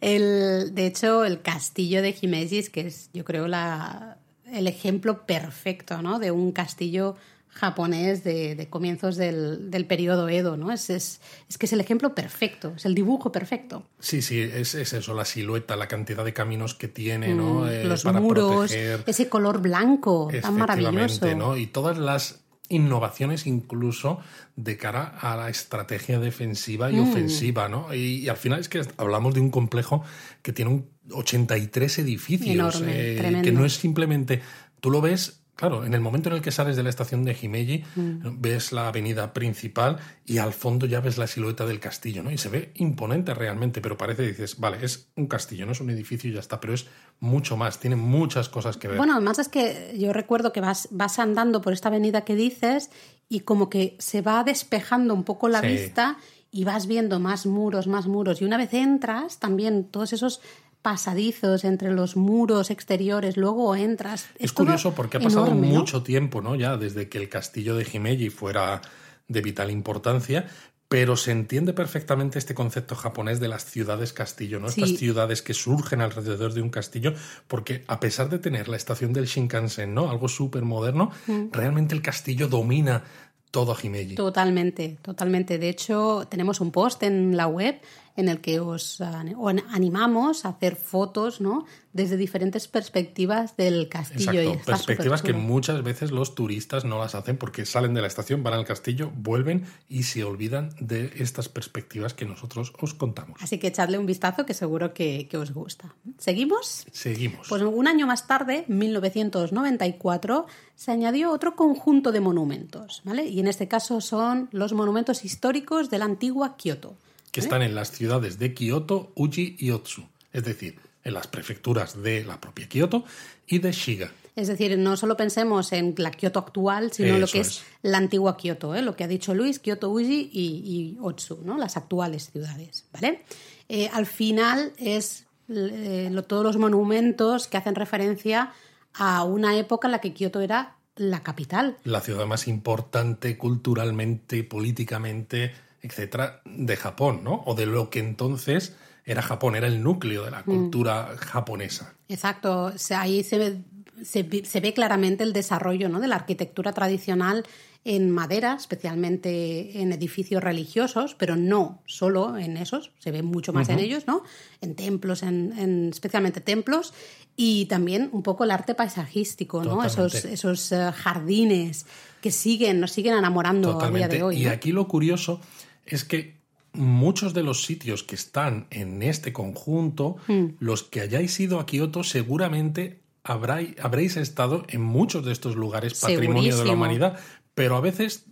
El, 0.00 0.74
de 0.74 0.86
hecho, 0.86 1.24
el 1.24 1.42
castillo 1.42 2.00
de 2.00 2.16
Himeji, 2.18 2.62
que 2.68 2.86
es, 2.86 3.10
yo 3.12 3.24
creo, 3.24 3.46
la, 3.46 4.16
el 4.50 4.66
ejemplo 4.66 5.26
perfecto 5.26 6.00
¿no? 6.00 6.18
de 6.18 6.30
un 6.30 6.52
castillo 6.52 7.16
japonés 7.48 8.24
de, 8.24 8.68
comienzos 8.70 9.16
del, 9.16 9.70
del, 9.70 9.86
periodo 9.86 10.28
Edo, 10.28 10.56
¿no? 10.56 10.70
Es, 10.70 10.90
es, 10.90 11.20
es, 11.48 11.58
que 11.58 11.66
es 11.66 11.72
el 11.72 11.80
ejemplo 11.80 12.14
perfecto, 12.14 12.74
es 12.76 12.84
el 12.84 12.94
dibujo 12.94 13.32
perfecto. 13.32 13.84
Sí, 13.98 14.22
sí, 14.22 14.40
es, 14.40 14.74
es 14.74 14.92
eso, 14.92 15.14
la 15.14 15.24
silueta, 15.24 15.76
la 15.76 15.88
cantidad 15.88 16.24
de 16.24 16.32
caminos 16.32 16.74
que 16.74 16.88
tiene, 16.88 17.34
¿no? 17.34 17.62
Mm, 17.62 17.68
eh, 17.68 17.84
los 17.84 18.04
muros, 18.04 18.72
ese 18.72 19.28
color 19.28 19.60
blanco 19.60 20.28
tan 20.40 20.56
maravilloso. 20.56 21.34
¿no? 21.34 21.56
Y 21.56 21.66
todas 21.66 21.98
las 21.98 22.40
innovaciones 22.68 23.46
incluso 23.46 24.20
de 24.56 24.76
cara 24.76 25.16
a 25.20 25.36
la 25.36 25.48
estrategia 25.48 26.18
defensiva 26.20 26.90
y 26.90 26.96
mm. 26.96 27.10
ofensiva, 27.10 27.68
¿no? 27.68 27.92
Y, 27.94 28.28
al 28.28 28.36
final 28.36 28.60
es 28.60 28.68
que 28.68 28.82
hablamos 28.98 29.34
de 29.34 29.40
un 29.40 29.50
complejo 29.50 30.04
que 30.42 30.52
tiene 30.52 30.70
un 30.70 30.90
83 31.10 31.98
edificios, 32.00 32.82
eh, 32.86 33.40
que 33.42 33.52
no 33.52 33.64
es 33.64 33.74
simplemente, 33.74 34.42
tú 34.80 34.90
lo 34.90 35.00
ves 35.00 35.40
Claro, 35.58 35.84
en 35.84 35.92
el 35.92 36.00
momento 36.00 36.28
en 36.28 36.36
el 36.36 36.40
que 36.40 36.52
sales 36.52 36.76
de 36.76 36.84
la 36.84 36.88
estación 36.88 37.24
de 37.24 37.36
Himeji, 37.40 37.82
mm. 37.96 38.40
ves 38.40 38.70
la 38.70 38.86
avenida 38.86 39.32
principal 39.32 39.98
y 40.24 40.38
al 40.38 40.52
fondo 40.52 40.86
ya 40.86 41.00
ves 41.00 41.18
la 41.18 41.26
silueta 41.26 41.66
del 41.66 41.80
castillo, 41.80 42.22
¿no? 42.22 42.30
Y 42.30 42.38
se 42.38 42.48
ve 42.48 42.70
imponente 42.76 43.34
realmente, 43.34 43.80
pero 43.80 43.98
parece, 43.98 44.24
dices, 44.24 44.60
vale, 44.60 44.78
es 44.82 45.08
un 45.16 45.26
castillo, 45.26 45.66
no 45.66 45.72
es 45.72 45.80
un 45.80 45.90
edificio 45.90 46.30
y 46.30 46.34
ya 46.34 46.38
está, 46.38 46.60
pero 46.60 46.74
es 46.74 46.86
mucho 47.18 47.56
más, 47.56 47.80
tiene 47.80 47.96
muchas 47.96 48.48
cosas 48.48 48.76
que 48.76 48.86
ver. 48.86 48.98
Bueno, 48.98 49.14
además 49.14 49.40
es 49.40 49.48
que 49.48 49.96
yo 49.98 50.12
recuerdo 50.12 50.52
que 50.52 50.60
vas, 50.60 50.86
vas 50.92 51.18
andando 51.18 51.60
por 51.60 51.72
esta 51.72 51.88
avenida 51.88 52.20
que 52.20 52.36
dices 52.36 52.90
y 53.28 53.40
como 53.40 53.68
que 53.68 53.96
se 53.98 54.22
va 54.22 54.44
despejando 54.44 55.12
un 55.12 55.24
poco 55.24 55.48
la 55.48 55.60
vista 55.60 56.18
y 56.52 56.62
vas 56.62 56.86
viendo 56.86 57.18
más 57.18 57.46
muros, 57.46 57.88
más 57.88 58.06
muros. 58.06 58.40
Y 58.40 58.44
una 58.44 58.58
vez 58.58 58.72
entras, 58.74 59.40
también 59.40 59.84
todos 59.84 60.12
esos 60.12 60.40
pasadizos 60.82 61.64
entre 61.64 61.90
los 61.92 62.16
muros 62.16 62.70
exteriores, 62.70 63.36
luego 63.36 63.74
entras. 63.76 64.28
Es, 64.38 64.52
curioso 64.52 64.94
porque 64.94 65.16
ha 65.16 65.20
pasado 65.20 65.50
mucho 65.52 66.02
tiempo, 66.02 66.40
¿no? 66.40 66.54
Ya 66.54 66.76
desde 66.76 67.08
que 67.08 67.18
el 67.18 67.28
castillo 67.28 67.76
de 67.76 67.86
Himeji 67.92 68.30
fuera 68.30 68.80
de 69.26 69.42
vital 69.42 69.70
importancia, 69.70 70.46
pero 70.88 71.16
se 71.16 71.32
entiende 71.32 71.74
perfectamente 71.74 72.38
este 72.38 72.54
concepto 72.54 72.94
japonés 72.94 73.40
de 73.40 73.48
las 73.48 73.64
ciudades 73.64 74.14
castillo, 74.14 74.58
¿no? 74.58 74.68
Estas 74.68 74.96
ciudades 74.96 75.42
que 75.42 75.52
surgen 75.52 76.00
alrededor 76.00 76.54
de 76.54 76.62
un 76.62 76.70
castillo, 76.70 77.12
porque 77.46 77.84
a 77.88 78.00
pesar 78.00 78.30
de 78.30 78.38
tener 78.38 78.68
la 78.68 78.76
estación 78.76 79.12
del 79.12 79.26
Shinkansen, 79.26 79.92
¿no? 79.92 80.10
Algo 80.10 80.28
súper 80.28 80.62
moderno, 80.62 81.10
mm. 81.26 81.52
realmente 81.52 81.94
el 81.94 82.00
castillo 82.00 82.48
domina 82.48 83.04
todo 83.50 83.76
Himeji. 83.80 84.14
Totalmente, 84.14 84.98
totalmente. 85.02 85.58
De 85.58 85.68
hecho, 85.68 86.26
tenemos 86.28 86.60
un 86.60 86.70
post 86.70 87.02
en 87.02 87.36
la 87.36 87.46
web 87.46 87.80
en 88.18 88.28
el 88.28 88.40
que 88.40 88.58
os 88.58 89.00
animamos 89.00 90.44
a 90.44 90.48
hacer 90.48 90.74
fotos, 90.74 91.40
¿no? 91.40 91.66
Desde 91.92 92.16
diferentes 92.16 92.66
perspectivas 92.66 93.56
del 93.56 93.88
castillo. 93.88 94.40
Exacto, 94.40 94.72
perspectivas 94.72 95.22
que 95.22 95.32
muchas 95.32 95.84
veces 95.84 96.10
los 96.10 96.34
turistas 96.34 96.84
no 96.84 96.98
las 96.98 97.14
hacen 97.14 97.36
porque 97.36 97.64
salen 97.64 97.94
de 97.94 98.00
la 98.00 98.08
estación, 98.08 98.42
van 98.42 98.54
al 98.54 98.64
castillo, 98.64 99.12
vuelven 99.14 99.66
y 99.88 100.02
se 100.02 100.24
olvidan 100.24 100.70
de 100.80 101.12
estas 101.18 101.48
perspectivas 101.48 102.12
que 102.12 102.24
nosotros 102.24 102.72
os 102.80 102.92
contamos. 102.92 103.40
Así 103.40 103.58
que 103.58 103.68
echadle 103.68 103.98
un 103.98 104.06
vistazo 104.06 104.44
que 104.44 104.52
seguro 104.52 104.92
que, 104.92 105.28
que 105.30 105.36
os 105.36 105.52
gusta. 105.52 105.94
¿Seguimos? 106.18 106.86
Seguimos. 106.90 107.46
Pues 107.48 107.62
un 107.62 107.86
año 107.86 108.08
más 108.08 108.26
tarde, 108.26 108.64
1994, 108.66 110.46
se 110.74 110.90
añadió 110.90 111.30
otro 111.30 111.54
conjunto 111.54 112.10
de 112.10 112.18
monumentos, 112.18 113.00
¿vale? 113.04 113.26
Y 113.26 113.38
en 113.38 113.46
este 113.46 113.68
caso 113.68 114.00
son 114.00 114.48
los 114.50 114.72
monumentos 114.72 115.24
históricos 115.24 115.88
de 115.88 115.98
la 115.98 116.06
antigua 116.06 116.56
Kioto 116.56 116.96
que 117.32 117.40
están 117.40 117.62
en 117.62 117.74
las 117.74 117.90
ciudades 117.92 118.38
de 118.38 118.54
Kioto, 118.54 119.12
Uji 119.14 119.56
y 119.58 119.70
Otsu, 119.70 120.08
es 120.32 120.44
decir, 120.44 120.78
en 121.04 121.14
las 121.14 121.26
prefecturas 121.26 122.02
de 122.02 122.24
la 122.24 122.40
propia 122.40 122.68
Kioto 122.68 123.04
y 123.46 123.58
de 123.58 123.72
Shiga. 123.72 124.12
Es 124.36 124.46
decir, 124.46 124.78
no 124.78 124.96
solo 124.96 125.16
pensemos 125.16 125.72
en 125.72 125.94
la 125.98 126.12
Kioto 126.12 126.38
actual, 126.38 126.92
sino 126.92 127.18
lo 127.18 127.26
que 127.26 127.40
es, 127.40 127.62
la 127.82 127.98
antigua 127.98 128.36
Kioto, 128.36 128.74
¿eh? 128.74 128.82
lo 128.82 128.94
que 128.94 129.02
ha 129.02 129.08
dicho 129.08 129.34
Luis, 129.34 129.58
Kioto, 129.58 129.90
Uji 129.90 130.30
y, 130.32 130.96
Otsu, 131.00 131.40
¿no? 131.44 131.58
las 131.58 131.76
actuales 131.76 132.30
ciudades. 132.30 132.84
¿vale? 132.92 133.24
Eh, 133.68 133.90
al 133.92 134.06
final 134.06 134.72
es 134.78 135.26
eh, 135.48 136.14
todos 136.28 136.44
los 136.44 136.56
monumentos 136.56 137.48
que 137.48 137.56
hacen 137.56 137.74
referencia 137.74 138.52
a 138.94 139.24
una 139.24 139.56
época 139.58 139.88
en 139.88 139.92
la 139.92 140.00
que 140.00 140.12
Kioto 140.12 140.40
era 140.40 140.76
la 140.94 141.22
capital. 141.22 141.76
La 141.84 142.00
ciudad 142.00 142.26
más 142.26 142.46
importante 142.48 143.38
culturalmente, 143.38 144.44
políticamente, 144.44 145.52
etcétera, 145.88 146.42
de 146.44 146.76
Japón, 146.76 147.22
¿no? 147.24 147.42
O 147.46 147.54
de 147.54 147.66
lo 147.66 147.90
que 147.90 148.00
entonces 148.00 148.76
era 149.04 149.22
Japón, 149.22 149.56
era 149.56 149.66
el 149.66 149.82
núcleo 149.82 150.24
de 150.24 150.30
la 150.30 150.40
mm. 150.40 150.44
cultura 150.44 151.16
japonesa. 151.18 151.94
Exacto, 152.08 152.72
ahí 152.90 153.24
se 153.24 153.38
ve, 153.38 153.60
se, 154.04 154.60
ve 154.60 154.74
claramente 154.74 155.24
el 155.24 155.32
desarrollo 155.32 155.88
¿no? 155.88 155.98
de 156.00 156.08
la 156.08 156.16
arquitectura 156.16 156.72
tradicional 156.72 157.44
en 157.84 158.10
madera, 158.10 158.54
especialmente 158.58 159.80
en 159.80 159.92
edificios 159.92 160.42
religiosos, 160.42 161.14
pero 161.14 161.36
no 161.36 161.80
solo 161.86 162.36
en 162.36 162.58
esos, 162.58 162.90
se 162.98 163.10
ve 163.10 163.22
mucho 163.22 163.54
más 163.54 163.70
en 163.70 163.78
ellos, 163.78 164.06
¿no? 164.06 164.24
En 164.60 164.74
templos, 164.74 165.22
en, 165.22 165.88
especialmente 165.90 166.42
templos, 166.42 166.92
y 167.34 167.64
también 167.66 168.10
un 168.12 168.22
poco 168.22 168.44
el 168.44 168.50
arte 168.50 168.74
paisajístico, 168.74 169.64
¿no? 169.64 169.82
Esos, 169.84 170.26
esos 170.26 170.70
eh, 170.72 170.92
jardines 170.92 171.86
que 172.20 172.30
siguen, 172.30 172.80
nos 172.80 172.90
siguen 172.92 173.14
enamorando 173.14 173.80
a 173.80 173.90
día 173.90 174.08
de 174.08 174.22
hoy. 174.22 174.36
Y 174.36 174.46
aquí 174.48 174.72
lo 174.72 174.86
curioso 174.88 175.40
es 175.88 176.04
que 176.04 176.36
muchos 176.72 177.34
de 177.34 177.42
los 177.42 177.64
sitios 177.64 178.02
que 178.02 178.14
están 178.14 178.66
en 178.70 179.02
este 179.02 179.32
conjunto, 179.32 180.16
hmm. 180.28 180.46
los 180.60 180.84
que 180.84 181.00
hayáis 181.00 181.38
ido 181.40 181.58
a 181.58 181.66
Kioto, 181.66 182.04
seguramente 182.04 183.00
habréis 183.24 184.16
estado 184.16 184.64
en 184.68 184.82
muchos 184.82 185.24
de 185.24 185.32
estos 185.32 185.56
lugares 185.56 186.00
patrimonio 186.00 186.56
de 186.56 186.64
la 186.64 186.72
humanidad, 186.72 187.18
pero 187.54 187.76
a 187.76 187.80
veces 187.80 188.24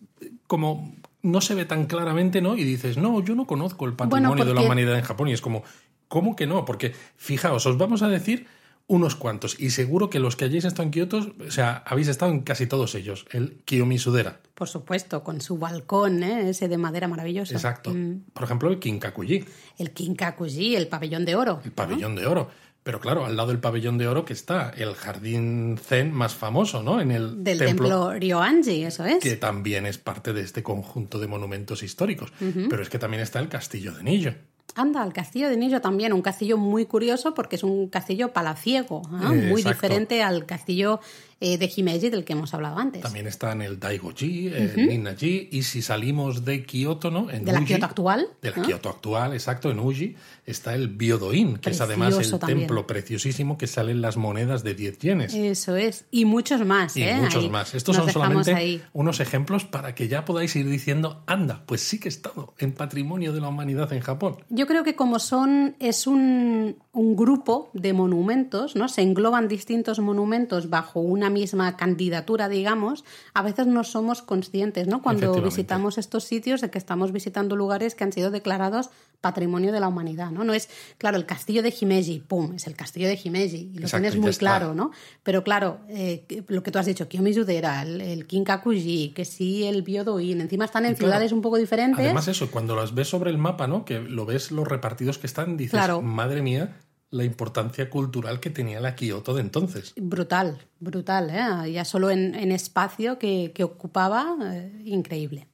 como 0.47 0.95
no 1.23 1.41
se 1.41 1.55
ve 1.55 1.65
tan 1.65 1.87
claramente, 1.87 2.41
¿no? 2.41 2.57
Y 2.57 2.65
dices, 2.65 2.97
no, 2.97 3.21
yo 3.23 3.35
no 3.35 3.47
conozco 3.47 3.85
el 3.87 3.95
patrimonio 3.95 4.45
de 4.45 4.55
la 4.55 4.63
humanidad 4.63 4.97
en 4.97 5.03
Japón. 5.03 5.29
Y 5.29 5.33
es 5.33 5.41
como, 5.41 5.65
¿cómo 6.09 6.37
que 6.37 6.47
no? 6.47 6.65
Porque, 6.65 6.95
fijaos, 7.17 7.67
os 7.67 7.77
vamos 7.77 8.03
a 8.03 8.09
decir 8.09 8.47
unos 8.89 9.17
cuantos. 9.17 9.59
Y 9.59 9.71
seguro 9.71 10.11
que 10.11 10.21
los 10.21 10.37
que 10.37 10.45
hayáis 10.45 10.65
estado 10.65 10.85
en 10.85 10.91
Kioto, 10.91 11.35
o 11.47 11.51
sea, 11.51 11.83
habéis 11.87 12.09
estado 12.09 12.31
en 12.31 12.41
casi 12.41 12.67
todos 12.67 12.95
ellos. 12.95 13.27
El 13.31 13.63
Kiyomisudera. 13.65 14.41
Por 14.55 14.69
supuesto, 14.69 15.23
con 15.23 15.41
su 15.41 15.59
balcón, 15.59 16.23
¿eh? 16.23 16.51
ese 16.51 16.69
de 16.69 16.79
madera 16.79 17.09
maravilloso. 17.09 17.55
Exacto. 17.55 17.93
Mm. 17.93 18.25
Por 18.33 18.45
ejemplo, 18.45 18.71
el 18.71 18.79
Kinkakuji. 18.79 19.45
El 19.79 19.91
Kinkakuji, 19.91 20.77
el 20.77 20.89
pabellón 20.89 21.25
de 21.25 21.35
oro. 21.35 21.61
El 21.65 21.73
pabellón 21.73 22.15
de 22.15 22.27
oro. 22.27 22.51
Pero 22.87 23.01
claro, 23.01 23.27
al 23.27 23.37
lado 23.37 23.49
del 23.49 23.59
pabellón 23.59 23.99
de 23.99 24.07
oro 24.07 24.25
que 24.25 24.33
está 24.33 24.71
el 24.71 24.95
jardín 24.95 25.77
zen 25.77 26.13
más 26.13 26.37
famoso, 26.37 26.85
¿no? 26.85 27.01
En 27.01 27.11
el 27.11 27.43
del 27.43 27.59
templo, 27.59 28.13
Ryoanji, 28.13 28.85
eso 28.85 29.05
es. 29.05 29.19
Que 29.19 29.35
también 29.35 29.87
es 29.87 29.99
parte 29.99 30.33
de 30.33 30.43
este 30.43 30.63
conjunto 30.63 31.19
de 31.19 31.27
monumentos 31.27 31.83
históricos. 31.83 32.33
Pero 32.39 32.81
es 32.81 32.89
que 32.89 33.01
también 33.01 33.25
está 33.25 33.41
el 33.41 33.49
castillo 33.49 33.93
de 33.93 34.05
Nillo. 34.05 34.35
Anda, 34.75 35.03
el 35.05 35.13
castillo 35.13 35.49
de 35.49 35.57
Nillo 35.57 35.81
también, 35.81 36.13
un 36.13 36.23
castillo 36.23 36.59
muy 36.59 36.85
curioso 36.85 37.35
porque 37.35 37.57
es 37.57 37.63
un 37.63 37.89
castillo 37.89 38.33
palaciego, 38.33 39.03
muy 39.09 39.63
diferente 39.63 40.23
al 40.23 40.45
castillo 40.45 41.01
eh, 41.39 41.59
de 41.59 41.71
Himeji 41.75 42.09
del 42.09 42.25
que 42.25 42.33
hemos 42.33 42.55
hablado 42.55 42.79
antes. 42.79 43.03
También 43.03 43.27
está 43.27 43.53
en 43.53 43.61
el 43.61 43.79
Daigoji, 43.79 44.49
el 44.49 44.89
Ninnaji, 44.89 45.51
y 45.53 45.65
si 45.65 45.83
salimos 45.83 46.47
de 46.47 46.65
Kioto, 46.65 47.11
¿no? 47.11 47.31
En 47.31 47.45
de 47.45 47.53
la 47.53 47.63
Kioto 47.63 47.85
actual. 47.85 48.27
De 48.41 48.53
la 48.53 48.63
Kioto 48.63 48.89
actual, 48.89 49.35
exacto, 49.35 49.71
en 49.71 49.79
Uji, 49.79 50.17
está 50.47 50.75
el 50.75 50.89
Byodoin, 50.89 51.59
que 51.59 51.71
es 51.71 51.81
además 51.83 52.17
el 52.19 52.39
templo 52.39 52.87
preciosísimo 52.87 53.59
que 53.59 53.67
salen 53.67 54.01
las 54.01 54.17
monedas 54.17 54.65
de 54.65 54.75
10 54.75 54.99
yenes. 54.99 55.35
Eso 55.35 55.77
es, 55.77 56.07
y 56.11 56.25
muchos 56.25 56.65
más. 56.65 56.97
Y 56.97 57.03
¿eh? 57.03 57.17
muchos 57.21 57.51
más. 57.51 57.75
Estos 57.75 57.97
son 57.97 58.11
solamente 58.11 58.81
unos 58.95 59.21
ejemplos 59.21 59.65
para 59.65 59.95
que 59.95 60.09
ya 60.09 60.25
podáis 60.25 60.57
ir 60.57 60.69
diciendo, 60.71 61.23
anda, 61.27 61.65
pues 61.67 61.83
sí 61.83 62.01
que 62.01 62.09
he 62.09 62.11
estado 62.11 62.55
en 62.59 62.73
patrimonio 62.73 63.35
de 63.35 63.43
la 63.43 63.49
humanidad 63.49 63.93
en 63.93 64.01
Japón. 64.01 64.39
Yo 64.49 64.67
creo 64.67 64.85
que 64.85 64.97
como 64.97 65.19
son, 65.19 65.77
es 65.81 66.07
un, 66.07 66.79
un 66.93 67.17
grupo 67.17 67.71
de 67.75 67.93
monumentos, 67.93 68.75
¿no? 68.75 68.89
Se 68.89 69.03
engloban 69.03 69.49
distintos 69.49 69.99
monumentos 69.99 70.71
bajo 70.71 71.01
una 71.01 71.26
misma 71.31 71.77
candidatura, 71.77 72.49
digamos, 72.49 73.05
a 73.35 73.43
veces 73.43 73.67
no 73.67 73.85
somos 73.85 74.23
conscientes, 74.23 74.87
¿no? 74.87 75.03
Cuando 75.03 75.41
visitamos 75.43 75.99
estos 75.99 76.25
sitios 76.25 76.61
de 76.61 76.71
que 76.71 76.79
estamos 76.79 77.13
visitando 77.13 77.57
lugares 77.57 77.95
que 77.95 78.05
han 78.05 78.13
sido 78.13 78.31
declarados 78.31 78.91
patrimonio 79.21 79.73
de 79.73 79.81
la 79.81 79.89
humanidad, 79.89 80.31
¿no? 80.31 80.45
No 80.45 80.53
es, 80.53 80.69
claro, 80.99 81.17
el 81.17 81.27
castillo 81.27 81.63
de 81.63 81.75
Himeji, 81.79 82.21
pum, 82.21 82.55
es 82.55 82.67
el 82.67 82.77
castillo 82.77 83.09
de 83.09 83.19
Himeji, 83.23 83.73
y 83.75 83.79
lo 83.79 83.89
tienes 83.89 84.17
muy 84.17 84.33
claro, 84.35 84.75
¿no? 84.75 84.93
Pero 85.23 85.43
claro, 85.43 85.81
eh, 85.89 86.25
lo 86.49 86.63
que 86.63 86.71
tú 86.71 86.79
has 86.79 86.87
dicho, 86.87 87.09
Kiyomizudera, 87.09 87.83
el, 87.83 88.01
el 88.01 88.27
Kinkakuji, 88.27 89.13
que 89.15 89.25
sí, 89.25 89.65
el 89.65 89.83
Byodoin, 89.83 90.41
encima 90.41 90.67
están 90.67 90.87
en 90.87 90.97
ciudades 90.97 91.33
un 91.33 91.43
poco 91.43 91.57
diferentes. 91.57 92.05
Además 92.05 92.29
eso, 92.29 92.51
cuando 92.51 92.77
las 92.77 92.95
ves 92.95 93.09
sobre 93.09 93.31
el 93.31 93.39
mapa, 93.39 93.67
¿no? 93.67 93.85
Que 93.85 93.99
lo 94.01 94.27
ves 94.27 94.51
los 94.53 94.69
repartidos 94.69 95.19
que 95.19 95.27
están, 95.27 95.57
dices, 95.57 95.81
madre 96.03 96.43
mía, 96.43 96.77
la 97.11 97.25
importancia 97.25 97.89
cultural 97.89 98.41
que 98.41 98.51
tenía 98.51 98.81
la 98.81 98.95
Kioto 98.95 99.35
de 99.35 99.41
entonces. 99.41 99.95
Brutal, 99.97 100.59
brutal, 100.81 101.31
¿eh? 101.31 101.73
ya 101.73 101.85
solo 101.85 102.11
en, 102.11 102.53
espacio 102.53 103.19
que, 103.19 103.53
ocupaba, 103.63 104.37
eh, 104.43 104.83
increíble. 104.85 105.49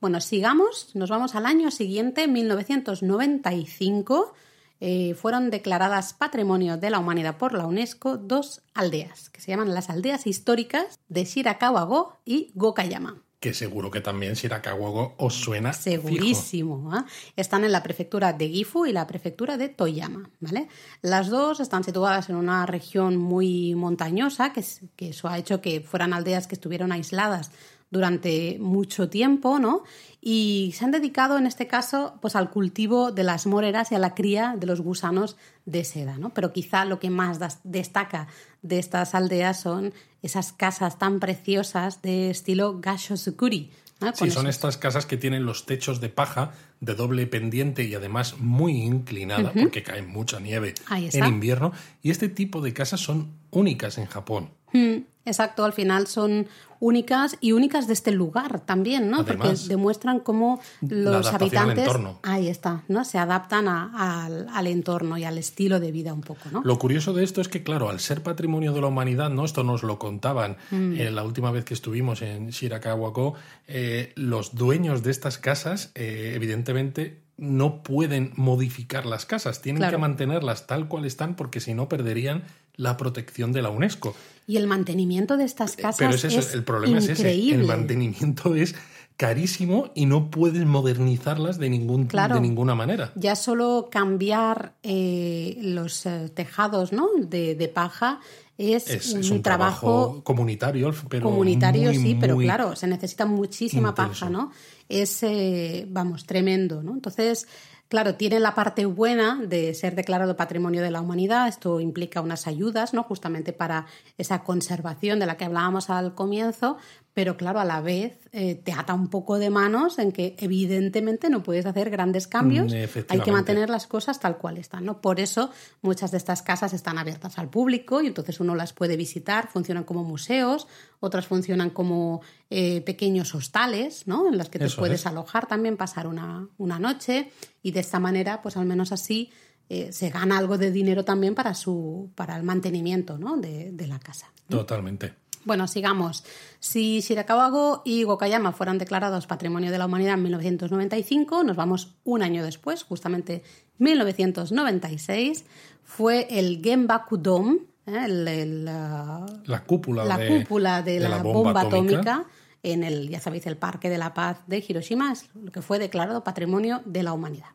Bueno, 0.00 0.20
sigamos, 0.20 0.94
nos 0.94 1.10
vamos 1.10 1.34
al 1.34 1.46
año 1.46 1.70
siguiente, 1.70 2.28
1995. 2.28 4.34
Eh, 4.80 5.14
fueron 5.14 5.50
declaradas 5.50 6.14
Patrimonio 6.14 6.76
de 6.76 6.90
la 6.90 7.00
Humanidad 7.00 7.36
por 7.36 7.52
la 7.52 7.66
UNESCO 7.66 8.16
dos 8.16 8.62
aldeas, 8.74 9.28
que 9.30 9.40
se 9.40 9.50
llaman 9.50 9.74
las 9.74 9.90
aldeas 9.90 10.26
históricas 10.26 11.00
de 11.08 11.24
Shirakawa-go 11.24 12.16
y 12.24 12.52
Gokayama 12.54 13.22
que 13.40 13.54
seguro 13.54 13.90
que 13.90 14.00
también 14.00 14.34
Shirakawa 14.34 15.12
os 15.16 15.34
suena. 15.34 15.72
Segurísimo. 15.72 16.96
¿eh? 16.96 17.02
Están 17.36 17.64
en 17.64 17.72
la 17.72 17.82
prefectura 17.82 18.32
de 18.32 18.48
Gifu 18.48 18.86
y 18.86 18.92
la 18.92 19.06
prefectura 19.06 19.56
de 19.56 19.68
Toyama. 19.68 20.28
¿vale? 20.40 20.68
Las 21.02 21.28
dos 21.28 21.60
están 21.60 21.84
situadas 21.84 22.28
en 22.30 22.36
una 22.36 22.66
región 22.66 23.16
muy 23.16 23.74
montañosa, 23.74 24.52
que, 24.52 24.64
que 24.96 25.10
eso 25.10 25.28
ha 25.28 25.38
hecho 25.38 25.60
que 25.60 25.80
fueran 25.80 26.12
aldeas 26.12 26.46
que 26.46 26.56
estuvieron 26.56 26.90
aisladas 26.90 27.50
durante 27.90 28.58
mucho 28.60 29.08
tiempo, 29.08 29.58
¿no? 29.58 29.82
Y 30.20 30.74
se 30.76 30.84
han 30.84 30.90
dedicado 30.90 31.38
en 31.38 31.46
este 31.46 31.66
caso 31.66 32.18
pues 32.20 32.36
al 32.36 32.50
cultivo 32.50 33.12
de 33.12 33.22
las 33.22 33.46
moreras 33.46 33.92
y 33.92 33.94
a 33.94 33.98
la 33.98 34.14
cría 34.14 34.54
de 34.58 34.66
los 34.66 34.80
gusanos 34.80 35.36
de 35.64 35.84
seda, 35.84 36.18
¿no? 36.18 36.30
Pero 36.30 36.52
quizá 36.52 36.84
lo 36.84 36.98
que 36.98 37.10
más 37.10 37.38
destaca 37.64 38.28
de 38.62 38.78
estas 38.78 39.14
aldeas 39.14 39.60
son 39.60 39.92
esas 40.22 40.52
casas 40.52 40.98
tan 40.98 41.20
preciosas 41.20 42.02
de 42.02 42.30
estilo 42.30 42.80
Gashosukuri. 42.80 43.70
¿no? 44.00 44.14
Sí, 44.14 44.30
son 44.30 44.46
estas 44.46 44.76
casas 44.76 45.06
que 45.06 45.16
tienen 45.16 45.44
los 45.44 45.66
techos 45.66 46.00
de 46.00 46.08
paja 46.08 46.52
de 46.80 46.94
doble 46.94 47.26
pendiente 47.26 47.84
y 47.84 47.94
además 47.94 48.38
muy 48.38 48.82
inclinada 48.82 49.52
porque 49.52 49.82
cae 49.82 50.02
mucha 50.02 50.38
nieve 50.38 50.74
en 50.90 51.24
invierno 51.26 51.72
y 52.02 52.10
este 52.10 52.28
tipo 52.28 52.60
de 52.60 52.72
casas 52.72 53.00
son 53.00 53.32
únicas 53.50 53.98
en 53.98 54.06
Japón. 54.06 54.50
Mm, 54.72 54.98
exacto, 55.24 55.64
al 55.64 55.72
final 55.72 56.06
son 56.06 56.46
únicas 56.80 57.36
y 57.40 57.52
únicas 57.52 57.86
de 57.86 57.92
este 57.92 58.10
lugar 58.10 58.60
también, 58.60 59.10
¿no? 59.10 59.24
Porque 59.24 59.54
demuestran 59.68 60.20
cómo 60.20 60.60
los 60.80 61.32
habitantes 61.32 61.88
ahí 62.22 62.48
está, 62.48 62.82
¿no? 62.88 63.04
Se 63.04 63.18
adaptan 63.18 63.68
al, 63.68 64.66
entorno 64.66 65.18
y 65.18 65.24
al 65.24 65.38
estilo 65.38 65.80
de 65.80 65.92
vida 65.92 66.12
un 66.12 66.20
poco, 66.20 66.50
¿no? 66.52 66.62
Lo 66.64 66.78
curioso 66.78 67.12
de 67.12 67.24
esto 67.24 67.40
es 67.40 67.48
que, 67.48 67.62
claro, 67.62 67.88
al 67.88 68.00
ser 68.00 68.22
patrimonio 68.22 68.72
de 68.72 68.80
la 68.80 68.88
humanidad, 68.88 69.30
¿no? 69.30 69.44
Esto 69.44 69.64
nos 69.64 69.82
lo 69.82 69.98
contaban 69.98 70.56
mm. 70.70 70.92
eh, 70.96 71.10
la 71.10 71.24
última 71.24 71.50
vez 71.50 71.64
que 71.64 71.74
estuvimos 71.74 72.22
en 72.22 72.48
Shirakawa-go, 72.48 73.34
eh, 73.66 74.12
los 74.16 74.54
dueños 74.54 75.02
de 75.02 75.10
estas 75.10 75.38
casas, 75.38 75.90
eh, 75.94 76.32
evidentemente 76.34 77.22
no 77.38 77.84
pueden 77.84 78.32
modificar 78.34 79.06
las 79.06 79.24
casas, 79.24 79.62
tienen 79.62 79.88
que 79.88 79.96
mantenerlas 79.96 80.66
tal 80.66 80.88
cual 80.88 81.04
están 81.04 81.36
porque 81.36 81.60
si 81.60 81.72
no 81.72 81.88
perderían 81.88 82.42
la 82.78 82.96
protección 82.96 83.52
de 83.52 83.60
la 83.60 83.68
UNESCO. 83.68 84.16
Y 84.46 84.56
el 84.56 84.66
mantenimiento 84.66 85.36
de 85.36 85.44
estas 85.44 85.76
casas 85.76 85.98
Pero 85.98 86.14
es 86.14 86.54
el 86.54 86.64
problema 86.64 86.98
es 86.98 87.08
ese, 87.10 87.30
el 87.50 87.64
mantenimiento 87.64 88.54
es 88.54 88.74
carísimo 89.18 89.90
y 89.94 90.06
no 90.06 90.30
puedes 90.30 90.64
modernizarlas 90.64 91.58
de, 91.58 91.68
ningún, 91.68 92.06
de 92.06 92.40
ninguna 92.40 92.74
manera. 92.76 93.12
Ya 93.16 93.34
solo 93.34 93.88
cambiar 93.90 94.74
eh, 94.82 95.58
los 95.60 96.06
eh, 96.06 96.30
tejados 96.32 96.92
¿no? 96.92 97.08
de, 97.18 97.70
paja 97.74 98.20
es, 98.56 99.12
un, 99.12 99.42
trabajo, 99.42 100.22
comunitario, 100.22 100.94
pero 101.08 101.24
comunitario 101.24 101.92
sí, 101.92 102.16
pero 102.18 102.36
claro, 102.38 102.76
se 102.76 102.86
necesita 102.86 103.26
muchísima 103.26 103.94
paja, 103.94 104.30
¿no? 104.30 104.52
Es, 104.88 105.22
eh, 105.22 105.86
vamos, 105.88 106.24
tremendo, 106.24 106.82
¿no? 106.82 106.94
Entonces, 106.94 107.46
Claro, 107.88 108.16
tiene 108.16 108.38
la 108.38 108.54
parte 108.54 108.84
buena 108.84 109.40
de 109.42 109.72
ser 109.72 109.94
declarado 109.94 110.36
Patrimonio 110.36 110.82
de 110.82 110.90
la 110.90 111.00
Humanidad. 111.00 111.48
Esto 111.48 111.80
implica 111.80 112.20
unas 112.20 112.46
ayudas, 112.46 112.92
¿no? 112.92 113.02
Justamente 113.02 113.54
para 113.54 113.86
esa 114.18 114.44
conservación 114.44 115.18
de 115.18 115.24
la 115.24 115.38
que 115.38 115.46
hablábamos 115.46 115.88
al 115.88 116.14
comienzo, 116.14 116.76
pero 117.18 117.36
claro, 117.36 117.58
a 117.58 117.64
la 117.64 117.80
vez 117.80 118.28
eh, 118.30 118.54
te 118.54 118.70
ata 118.70 118.94
un 118.94 119.08
poco 119.08 119.40
de 119.40 119.50
manos 119.50 119.98
en 119.98 120.12
que 120.12 120.36
evidentemente 120.38 121.28
no 121.30 121.42
puedes 121.42 121.66
hacer 121.66 121.90
grandes 121.90 122.28
cambios, 122.28 122.72
hay 122.72 123.20
que 123.22 123.32
mantener 123.32 123.70
las 123.70 123.88
cosas 123.88 124.20
tal 124.20 124.38
cual 124.38 124.56
están, 124.56 124.84
¿no? 124.84 125.00
Por 125.00 125.18
eso 125.18 125.50
muchas 125.82 126.12
de 126.12 126.16
estas 126.16 126.42
casas 126.42 126.74
están 126.74 126.96
abiertas 126.96 127.36
al 127.40 127.50
público 127.50 128.02
y 128.02 128.06
entonces 128.06 128.38
uno 128.38 128.54
las 128.54 128.72
puede 128.72 128.96
visitar, 128.96 129.48
funcionan 129.48 129.82
como 129.82 130.04
museos, 130.04 130.68
otras 131.00 131.26
funcionan 131.26 131.70
como 131.70 132.20
eh, 132.50 132.82
pequeños 132.82 133.34
hostales, 133.34 134.06
¿no? 134.06 134.28
En 134.28 134.38
las 134.38 134.48
que 134.48 134.60
te 134.60 134.70
puedes 134.70 135.04
alojar 135.04 135.48
también, 135.48 135.76
pasar 135.76 136.06
una, 136.06 136.46
una, 136.56 136.78
noche 136.78 137.32
y 137.64 137.72
de 137.72 137.80
esta 137.80 137.98
manera, 137.98 138.42
pues 138.42 138.56
al 138.56 138.66
menos 138.66 138.92
así 138.92 139.32
eh, 139.68 139.90
se 139.90 140.10
gana 140.10 140.38
algo 140.38 140.56
de 140.56 140.70
dinero 140.70 141.04
también 141.04 141.34
para, 141.34 141.54
su, 141.54 142.12
para 142.14 142.36
el 142.36 142.44
mantenimiento 142.44 143.18
¿no? 143.18 143.38
de, 143.38 143.72
de 143.72 143.86
la 143.88 143.98
casa. 143.98 144.30
Totalmente. 144.48 145.27
Bueno, 145.48 145.66
sigamos. 145.66 146.24
Si 146.60 147.00
Shirakawago 147.00 147.80
y 147.82 148.02
Gokayama 148.02 148.52
fueran 148.52 148.76
declarados 148.76 149.26
Patrimonio 149.26 149.70
de 149.70 149.78
la 149.78 149.86
Humanidad 149.86 150.12
en 150.12 150.24
1995, 150.24 151.42
nos 151.42 151.56
vamos 151.56 151.96
un 152.04 152.22
año 152.22 152.44
después, 152.44 152.82
justamente 152.82 153.42
1996, 153.78 155.46
fue 155.82 156.26
el 156.38 156.60
Genbaku 156.62 157.16
Dome, 157.16 157.60
¿eh? 157.86 158.08
la 158.08 159.64
cúpula, 159.66 160.04
la 160.04 160.18
de, 160.18 160.28
cúpula 160.28 160.82
de, 160.82 161.00
la, 161.00 161.22
bomba, 161.22 161.62
atómica. 161.62 162.26
en 162.62 162.84
el, 162.84 163.08
ya 163.08 163.18
sabéis, 163.18 163.46
el 163.46 163.56
Parque 163.56 163.88
de 163.88 163.96
la 163.96 164.12
Paz 164.12 164.40
de 164.48 164.62
Hiroshima, 164.68 165.12
es 165.12 165.30
lo 165.34 165.50
que 165.50 165.62
fue 165.62 165.78
declarado 165.78 166.22
Patrimonio 166.22 166.82
de 166.84 167.02
la 167.02 167.14
Humanidad. 167.14 167.48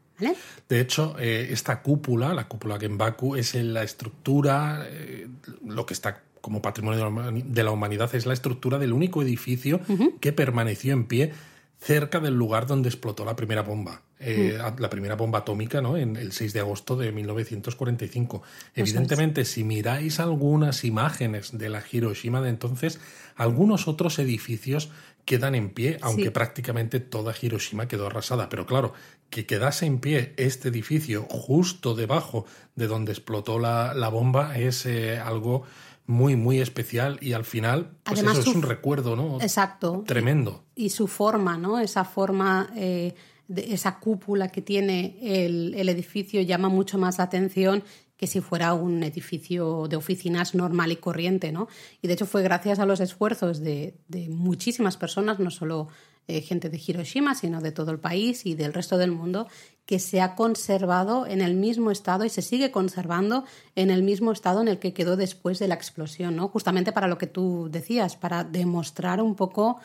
De 0.67 0.79
hecho, 0.79 1.15
eh, 1.19 1.49
esta 1.51 1.83
cúpula, 1.83 2.33
la 2.33 2.47
cúpula 2.47 2.79
Genbaku, 2.79 3.35
es 3.35 3.53
la 3.53 3.83
estructura, 3.83 4.83
eh, 4.89 5.27
lo 5.63 5.85
que 5.85 5.93
está 5.93 6.23
como 6.43 6.61
patrimonio 6.61 7.09
de 7.31 7.63
la 7.63 7.71
humanidad 7.71 8.13
es 8.13 8.25
la 8.25 8.33
estructura 8.33 8.77
del 8.77 8.91
único 8.91 9.21
edificio 9.21 9.79
que 10.19 10.33
permaneció 10.33 10.91
en 10.91 11.05
pie 11.05 11.31
cerca 11.79 12.19
del 12.19 12.33
lugar 12.33 12.67
donde 12.67 12.89
explotó 12.89 13.23
la 13.23 13.37
primera 13.37 13.61
bomba, 13.61 14.01
eh, 14.19 14.59
la 14.77 14.89
primera 14.89 15.15
bomba 15.15 15.39
atómica, 15.39 15.79
¿no? 15.79 15.95
En 15.95 16.17
el 16.17 16.33
6 16.33 16.51
de 16.51 16.59
agosto 16.59 16.97
de 16.97 17.13
1945. 17.13 18.43
Evidentemente, 18.75 19.45
si 19.45 19.63
miráis 19.63 20.19
algunas 20.19 20.83
imágenes 20.83 21.57
de 21.57 21.69
la 21.69 21.81
Hiroshima 21.89 22.41
de 22.41 22.49
entonces, 22.49 22.99
algunos 23.37 23.87
otros 23.87 24.19
edificios 24.19 24.89
quedan 25.23 25.55
en 25.55 25.69
pie, 25.69 25.97
aunque 26.01 26.29
prácticamente 26.29 26.99
toda 26.99 27.33
Hiroshima 27.41 27.87
quedó 27.87 28.07
arrasada. 28.07 28.49
Pero 28.49 28.65
claro, 28.65 28.93
que 29.29 29.45
quedase 29.45 29.85
en 29.85 29.99
pie 29.99 30.33
este 30.35 30.67
edificio 30.67 31.23
justo 31.29 31.95
debajo 31.95 32.45
de 32.75 32.87
donde 32.87 33.13
explotó 33.13 33.59
la, 33.59 34.09
bomba 34.09 34.57
es 34.57 34.85
eh, 34.85 35.19
algo 35.19 35.63
muy, 36.05 36.35
muy 36.35 36.59
especial 36.59 37.17
y 37.21 37.33
al 37.33 37.45
final, 37.45 37.97
pues 38.03 38.21
eso 38.21 38.39
es 38.39 38.47
un 38.47 38.61
recuerdo, 38.61 39.15
¿no? 39.15 39.39
Exacto. 39.41 40.03
Tremendo. 40.05 40.63
Y, 40.75 40.89
su 40.89 41.07
forma, 41.07 41.57
¿no? 41.57 41.79
Esa 41.79 42.03
forma, 42.03 42.69
eh, 42.75 43.15
de 43.47 43.73
esa 43.73 43.99
cúpula 43.99 44.49
que 44.49 44.61
tiene 44.61 45.17
el, 45.21 45.89
edificio 45.89 46.41
llama 46.41 46.69
mucho 46.69 46.97
más 46.97 47.17
la 47.17 47.25
atención 47.25 47.83
que 48.17 48.27
si 48.27 48.41
fuera 48.41 48.73
un 48.73 49.03
edificio 49.03 49.87
de 49.87 49.95
oficinas 49.95 50.55
normal 50.55 50.91
y 50.91 50.97
corriente, 50.97 51.51
¿no? 51.51 51.67
Y 52.01 52.07
de 52.07 52.13
hecho 52.13 52.25
fue 52.25 52.41
gracias 52.43 52.79
a 52.79 52.85
los 52.85 52.99
esfuerzos 52.99 53.59
de, 53.59 53.97
de 54.07 54.29
muchísimas 54.29 54.97
personas, 54.97 55.39
no 55.39 55.51
solo 55.51 55.89
eh, 56.27 56.41
gente 56.41 56.69
de 56.69 56.81
Hiroshima, 56.85 57.35
sino 57.35 57.61
de 57.61 57.71
todo 57.71 57.91
el 57.91 57.99
país 57.99 58.45
y 58.45 58.55
del 58.55 58.73
resto 58.73 58.97
del 58.97 59.11
mundo, 59.11 59.47
que 59.85 59.99
se 59.99 60.21
ha 60.21 60.35
conservado 60.35 61.27
en 61.27 61.41
el 61.41 61.55
mismo 61.55 61.91
estado 61.91 62.23
y 62.23 62.29
se 62.29 62.41
sigue 62.41 62.71
conservando 62.71 63.45
en 63.75 63.89
el 63.89 64.03
mismo 64.03 64.31
estado 64.31 64.61
en 64.61 64.69
el 64.69 64.79
que 64.79 64.93
quedó 64.93 65.17
después 65.17 65.59
de 65.59 65.67
la 65.67 65.75
explosión, 65.75 66.35
¿no? 66.35 66.47
Justamente 66.47 66.91
para 66.93 67.07
lo 67.07 67.17
que 67.17 67.27
tú 67.27 67.67
decías, 67.69 68.15
para 68.15 68.43
demostrar 68.43 69.21
un 69.21 69.35
poco 69.35 69.79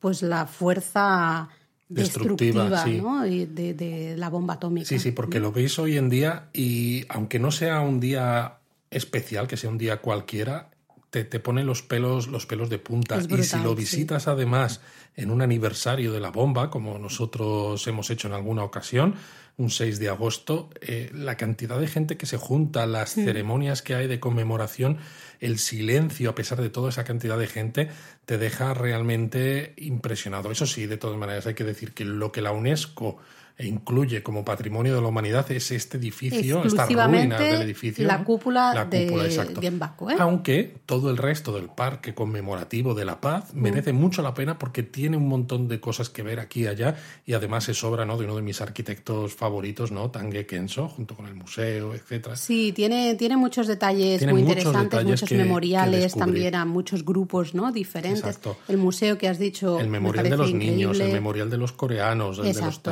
pues 0.00 0.22
la 0.22 0.46
fuerza 0.46 1.48
destructiva, 1.88 2.84
de, 2.84 4.14
la 4.16 4.30
bomba 4.30 4.54
atómica. 4.54 4.88
Sí, 4.88 4.98
sí, 4.98 5.12
porque 5.12 5.40
lo 5.40 5.52
veis 5.52 5.78
hoy 5.78 5.96
en 5.96 6.08
día 6.08 6.48
y 6.52 7.04
aunque 7.08 7.38
no 7.38 7.50
sea 7.50 7.80
un 7.80 8.00
día 8.00 8.58
especial, 8.90 9.46
que 9.46 9.56
sea 9.56 9.70
un 9.70 9.78
día 9.78 9.98
cualquiera, 9.98 10.70
te, 11.12 11.24
te 11.24 11.40
pone 11.40 11.62
los 11.62 11.82
pelos, 11.82 12.26
los 12.28 12.46
pelos 12.46 12.70
de 12.70 12.78
punta. 12.78 13.18
y 13.18 13.42
si 13.42 13.58
lo 13.58 13.74
visitas 13.74 14.28
además 14.28 14.80
en 15.14 15.30
un 15.30 15.42
aniversario 15.42 16.10
de 16.10 16.20
la 16.20 16.30
bomba, 16.30 16.70
como 16.70 16.98
nosotros 16.98 17.86
hemos 17.86 18.08
hecho 18.08 18.28
en 18.28 18.32
alguna 18.32 18.64
ocasión, 18.64 19.14
un 19.58 19.68
6 19.68 19.98
de 19.98 20.08
agosto, 20.08 20.70
eh, 20.80 21.10
la 21.12 21.36
cantidad 21.36 21.78
de 21.78 21.86
gente 21.86 22.16
que 22.16 22.24
se 22.24 22.38
junta, 22.38 22.86
las 22.86 23.10
ceremonias 23.12 23.82
que 23.82 23.94
hay 23.94 24.06
de 24.06 24.20
conmemoración, 24.20 24.96
el 25.38 25.58
silencio, 25.58 26.30
a 26.30 26.34
pesar 26.34 26.62
de 26.62 26.70
toda 26.70 26.88
esa 26.88 27.04
cantidad 27.04 27.38
de 27.38 27.46
gente, 27.46 27.90
te 28.24 28.38
deja 28.38 28.72
realmente 28.72 29.74
impresionado. 29.76 30.50
Eso 30.50 30.66
sí, 30.66 30.86
de 30.86 30.96
todas 30.96 31.18
maneras, 31.18 31.46
hay 31.46 31.52
que 31.52 31.64
decir 31.64 31.92
que 31.92 32.06
lo 32.06 32.32
que 32.32 32.40
la 32.40 32.52
UNESCO 32.52 33.18
e 33.62 33.66
incluye 33.66 34.24
como 34.24 34.44
patrimonio 34.44 34.96
de 34.96 35.00
la 35.00 35.06
humanidad 35.06 35.48
es 35.52 35.70
este 35.70 35.96
edificio, 35.96 36.64
esta 36.64 36.84
ruina 36.86 37.38
del 37.38 37.62
edificio. 37.62 38.04
La 38.04 38.24
cúpula, 38.24 38.86
de 38.90 39.46
Genbaku. 39.60 40.10
¿eh? 40.10 40.16
Aunque 40.18 40.74
todo 40.84 41.10
el 41.10 41.16
resto 41.16 41.54
del 41.54 41.68
parque 41.68 42.12
conmemorativo 42.12 42.92
de 42.94 43.04
la 43.04 43.20
paz 43.20 43.54
mm. 43.54 43.60
merece 43.60 43.92
mucho 43.92 44.20
la 44.20 44.34
pena 44.34 44.58
porque 44.58 44.82
tiene 44.82 45.16
un 45.16 45.28
montón 45.28 45.68
de 45.68 45.78
cosas 45.78 46.10
que 46.10 46.22
ver 46.22 46.40
aquí 46.40 46.62
y 46.62 46.66
allá 46.66 46.96
y 47.24 47.34
además 47.34 47.68
es 47.68 47.84
obra 47.84 48.04
¿no? 48.04 48.18
de 48.18 48.24
uno 48.24 48.34
de 48.34 48.42
mis 48.42 48.60
arquitectos 48.60 49.34
favoritos, 49.34 49.92
¿no? 49.92 50.10
Tange 50.10 50.44
Kenso, 50.44 50.88
junto 50.88 51.14
con 51.14 51.26
el 51.26 51.34
museo, 51.34 51.94
etcétera. 51.94 52.34
Sí, 52.34 52.72
tiene, 52.72 53.14
tiene 53.14 53.36
muchos 53.36 53.68
detalles 53.68 54.26
muy 54.26 54.40
interesantes, 54.40 55.04
muchos 55.04 55.30
memoriales 55.30 56.14
también 56.14 56.56
a 56.56 56.64
muchos 56.64 57.04
grupos 57.04 57.54
¿no? 57.54 57.70
diferentes. 57.70 58.40
El 58.66 58.78
museo 58.78 59.18
que 59.18 59.28
has 59.28 59.38
dicho. 59.38 59.78
El 59.78 59.88
memorial 59.88 60.28
de 60.28 60.36
los 60.36 60.52
niños, 60.52 60.98
el 60.98 61.12
memorial 61.12 61.48
de 61.48 61.58
los 61.58 61.70
coreanos, 61.70 62.38
el 62.38 62.52
de 62.52 62.60
los 62.60 62.82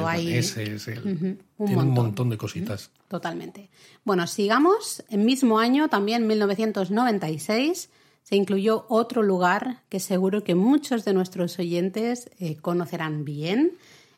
tiene 0.64 1.38
un 1.56 1.90
montón 1.90 2.30
de 2.30 2.38
cositas. 2.38 2.90
Totalmente. 3.08 3.70
Bueno, 4.04 4.26
sigamos. 4.26 5.02
En 5.08 5.24
mismo 5.24 5.58
año, 5.58 5.88
también 5.88 6.26
1996, 6.26 7.90
se 8.22 8.36
incluyó 8.36 8.86
otro 8.88 9.22
lugar 9.22 9.82
que 9.88 10.00
seguro 10.00 10.44
que 10.44 10.54
muchos 10.54 11.04
de 11.04 11.12
nuestros 11.12 11.58
oyentes 11.58 12.30
eh, 12.38 12.56
conocerán 12.56 13.24
bien. 13.24 13.72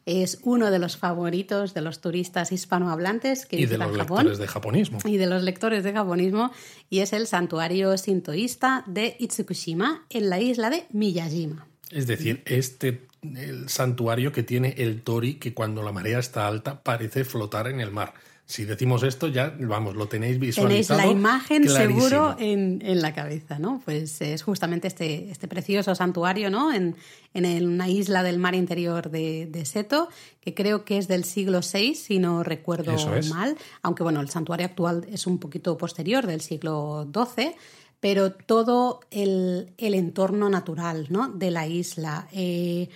Es 0.05 0.41
uno 0.43 0.71
de 0.71 0.81
los 0.81 0.97
favoritos 0.97 1.75
de 1.75 1.81
los 1.81 2.01
turistas 2.01 2.51
hispanohablantes 2.51 3.47
que 3.47 3.61
y 3.61 3.67
de 3.67 3.79
los 3.79 3.97
lectores 3.97 4.39
de 4.39 4.49
japonismo. 4.49 4.99
Y 5.05 5.17
de 5.17 5.27
los 5.27 5.43
lectores 5.45 5.85
de 5.85 5.93
japonismo. 5.93 6.51
Y 6.91 6.99
es 6.99 7.13
el 7.13 7.27
santuario 7.27 7.97
sintoísta 7.97 8.83
de 8.87 9.17
Itsukushima 9.21 10.05
en 10.11 10.29
la 10.29 10.41
isla 10.41 10.71
de 10.71 10.87
Miyajima. 10.91 11.69
Es 11.93 12.07
decir, 12.07 12.43
este 12.47 13.07
el 13.23 13.69
santuario 13.69 14.33
que 14.33 14.43
tiene 14.43 14.75
el 14.79 15.03
tori 15.03 15.35
que 15.35 15.55
cuando 15.55 15.83
la 15.83 15.93
marea 15.93 16.19
está 16.19 16.49
alta 16.49 16.83
parece 16.83 17.25
flotar 17.25 17.69
en 17.69 17.81
el 17.81 17.93
mar. 17.93 18.15
Si 18.45 18.65
decimos 18.65 19.03
esto, 19.05 19.29
ya, 19.29 19.55
vamos, 19.61 19.95
lo 19.95 20.09
tenéis 20.09 20.39
visualizado. 20.39 20.99
Tenéis 20.99 21.15
la 21.15 21.19
imagen 21.19 21.69
seguro 21.69 22.37
en, 22.39 23.01
la 23.01 23.15
cabeza, 23.15 23.59
¿no? 23.59 23.81
Pues 23.85 24.21
es 24.21 24.43
justamente 24.43 24.89
este, 24.89 25.31
este 25.31 25.47
precioso 25.49 25.95
santuario, 25.95 26.51
¿no? 26.51 26.73
En, 26.73 26.97
en 27.33 27.67
una 27.67 27.89
isla 27.89 28.23
del 28.23 28.39
mar 28.39 28.55
interior 28.55 29.11
de, 29.11 29.63
Seto, 29.65 30.09
que 30.41 30.53
creo 30.53 30.85
que 30.85 30.99
es 30.99 31.09
del 31.09 31.25
siglo 31.25 31.61
VI, 31.61 31.95
si 31.95 32.19
no 32.19 32.43
recuerdo 32.43 32.95
mal. 33.31 33.57
Aunque, 33.81 34.03
bueno, 34.03 34.21
el 34.21 34.29
santuario 34.29 34.67
actual 34.67 35.07
es 35.11 35.27
un 35.27 35.39
poquito 35.39 35.79
posterior, 35.79 36.27
del 36.27 36.41
siglo 36.41 37.09
XII 37.15 37.55
pero 38.03 38.33
todo 38.33 38.99
el, 39.13 39.75
entorno 39.79 40.51
natural 40.51 41.07
¿no? 41.09 41.29
de 41.29 41.53
la 41.53 41.69
isla, 41.69 42.27
eh, 42.33 42.89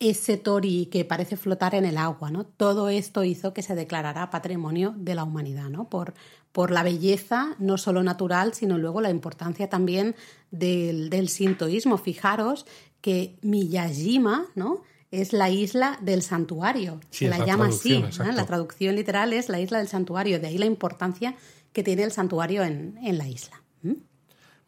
ese 0.00 0.38
tori 0.38 0.86
que 0.86 1.04
parece 1.04 1.36
flotar 1.36 1.74
en 1.74 1.84
el 1.84 1.98
agua, 1.98 2.30
¿no? 2.30 2.46
Todo 2.46 2.88
esto 2.88 3.24
hizo 3.24 3.52
que 3.52 3.62
se 3.62 3.74
declarara 3.74 4.30
patrimonio 4.30 4.94
de 4.96 5.14
la 5.14 5.24
humanidad, 5.24 5.68
¿no? 5.68 5.90
Por, 5.90 6.14
por 6.50 6.70
la 6.70 6.82
belleza, 6.82 7.56
no 7.58 7.76
solo 7.76 8.02
natural, 8.02 8.54
sino 8.54 8.78
luego 8.78 9.02
la 9.02 9.10
importancia 9.10 9.68
también 9.68 10.16
del, 10.50 11.10
del 11.10 11.28
sintoísmo. 11.28 11.98
Fijaros 11.98 12.64
que 13.02 13.36
Miyajima, 13.42 14.46
¿no? 14.54 14.80
es 15.10 15.34
la 15.34 15.50
isla 15.50 15.98
del 16.00 16.22
santuario. 16.22 17.00
Se 17.10 17.28
la, 17.28 17.44
llama 17.44 17.66
así. 17.66 18.02
La 18.18 18.46
traducción 18.46 18.94
literal 18.94 19.34
es 19.34 19.50
la 19.50 19.60
isla 19.60 19.76
del 19.76 19.88
santuario. 19.88 20.40
De 20.40 20.46
ahí 20.46 20.56
la 20.56 20.64
importancia 20.64 21.34
que 21.74 21.82
tiene 21.82 22.02
el 22.02 22.12
santuario 22.12 22.62
en, 22.62 22.96
la 23.18 23.28
isla. 23.28 23.62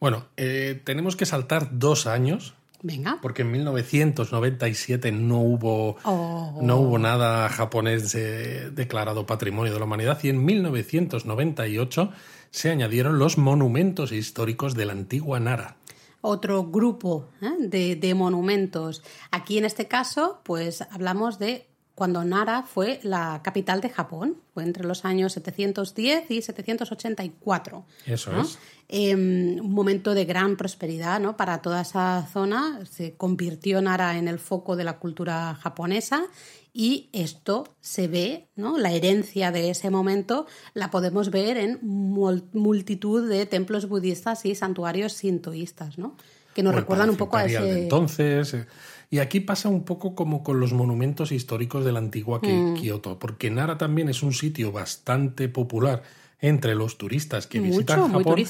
Bueno, 0.01 0.25
eh, 0.35 0.81
tenemos 0.83 1.15
que 1.15 1.25
saltar 1.25 1.69
dos 1.71 2.07
años. 2.07 2.55
Venga. 2.83 3.19
Porque 3.21 3.43
en 3.43 3.51
1997 3.51 5.11
no 5.11 5.39
hubo, 5.39 5.97
oh. 6.03 6.59
no 6.63 6.77
hubo 6.77 6.97
nada 6.97 7.47
japonés 7.47 8.11
declarado 8.11 9.27
Patrimonio 9.27 9.71
de 9.71 9.77
la 9.77 9.85
Humanidad 9.85 10.17
y 10.23 10.29
en 10.29 10.43
1998 10.43 12.11
se 12.49 12.71
añadieron 12.71 13.19
los 13.19 13.37
monumentos 13.37 14.11
históricos 14.11 14.73
de 14.73 14.85
la 14.87 14.93
antigua 14.93 15.39
Nara 15.39 15.77
otro 16.21 16.65
grupo 16.65 17.29
¿eh? 17.41 17.95
de, 17.95 18.13
monumentos. 18.13 19.03
Aquí 19.31 19.57
en 19.57 19.65
este 19.65 19.87
caso, 19.87 20.39
pues 20.43 20.81
hablamos 20.91 21.39
de 21.39 21.67
cuando 21.95 22.23
Nara 22.23 22.63
fue 22.63 22.99
la 23.03 23.41
capital 23.43 23.81
de 23.81 23.89
Japón, 23.89 24.37
fue 24.53 24.63
entre 24.63 24.85
los 24.85 25.05
años 25.05 25.33
710 25.33 26.31
y 26.31 26.41
784. 26.41 27.85
Eso 28.05 28.41
es. 28.41 28.57
Em, 28.87 29.59
un 29.59 29.71
momento 29.71 30.13
de 30.13 30.25
gran 30.25 30.57
prosperidad 30.57 31.19
¿no? 31.19 31.37
para 31.37 31.61
toda 31.61 31.81
esa 31.81 32.27
zona. 32.31 32.79
Se 32.89 33.15
convirtió 33.15 33.81
Nara 33.81 34.17
en 34.17 34.27
el 34.27 34.39
foco 34.39 34.75
de 34.75 34.83
la 34.83 34.99
cultura 34.99 35.55
japonesa 35.55 36.25
y 36.73 37.09
esto 37.11 37.75
se 37.81 38.07
ve, 38.07 38.47
¿no? 38.55 38.77
La 38.77 38.91
herencia 38.91 39.51
de 39.51 39.69
ese 39.69 39.89
momento 39.89 40.45
la 40.73 40.89
podemos 40.89 41.29
ver 41.29 41.57
en 41.57 41.79
multitud 41.81 43.29
de 43.29 43.45
templos 43.45 43.89
budistas 43.89 44.45
y 44.45 44.55
santuarios 44.55 45.13
sintoístas, 45.13 45.97
¿no? 45.97 46.15
Que 46.55 46.63
nos 46.63 46.73
recuerdan 46.73 47.09
un 47.09 47.17
poco 47.17 47.37
a 47.37 47.45
ese... 47.45 47.83
entonces... 47.83 48.53
Eh, 48.53 48.65
y 49.11 49.19
aquí 49.19 49.41
pasa 49.41 49.67
un 49.67 49.83
poco 49.83 50.15
como 50.15 50.41
con 50.41 50.61
los 50.61 50.71
monumentos 50.71 51.33
históricos 51.33 51.83
de 51.83 51.91
la 51.91 51.99
antigua 51.99 52.39
mm. 52.41 52.75
Kioto, 52.75 53.19
porque 53.19 53.51
Nara 53.51 53.77
también 53.77 54.07
es 54.07 54.23
un 54.23 54.33
sitio 54.33 54.71
bastante 54.71 55.49
popular 55.49 56.01
entre 56.39 56.73
los 56.75 56.97
turistas 56.97 57.45
que 57.45 57.59
visitan 57.59 58.11
Japón. 58.11 58.43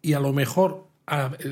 Y 0.00 0.12
a 0.12 0.20
lo 0.20 0.32
mejor 0.32 0.86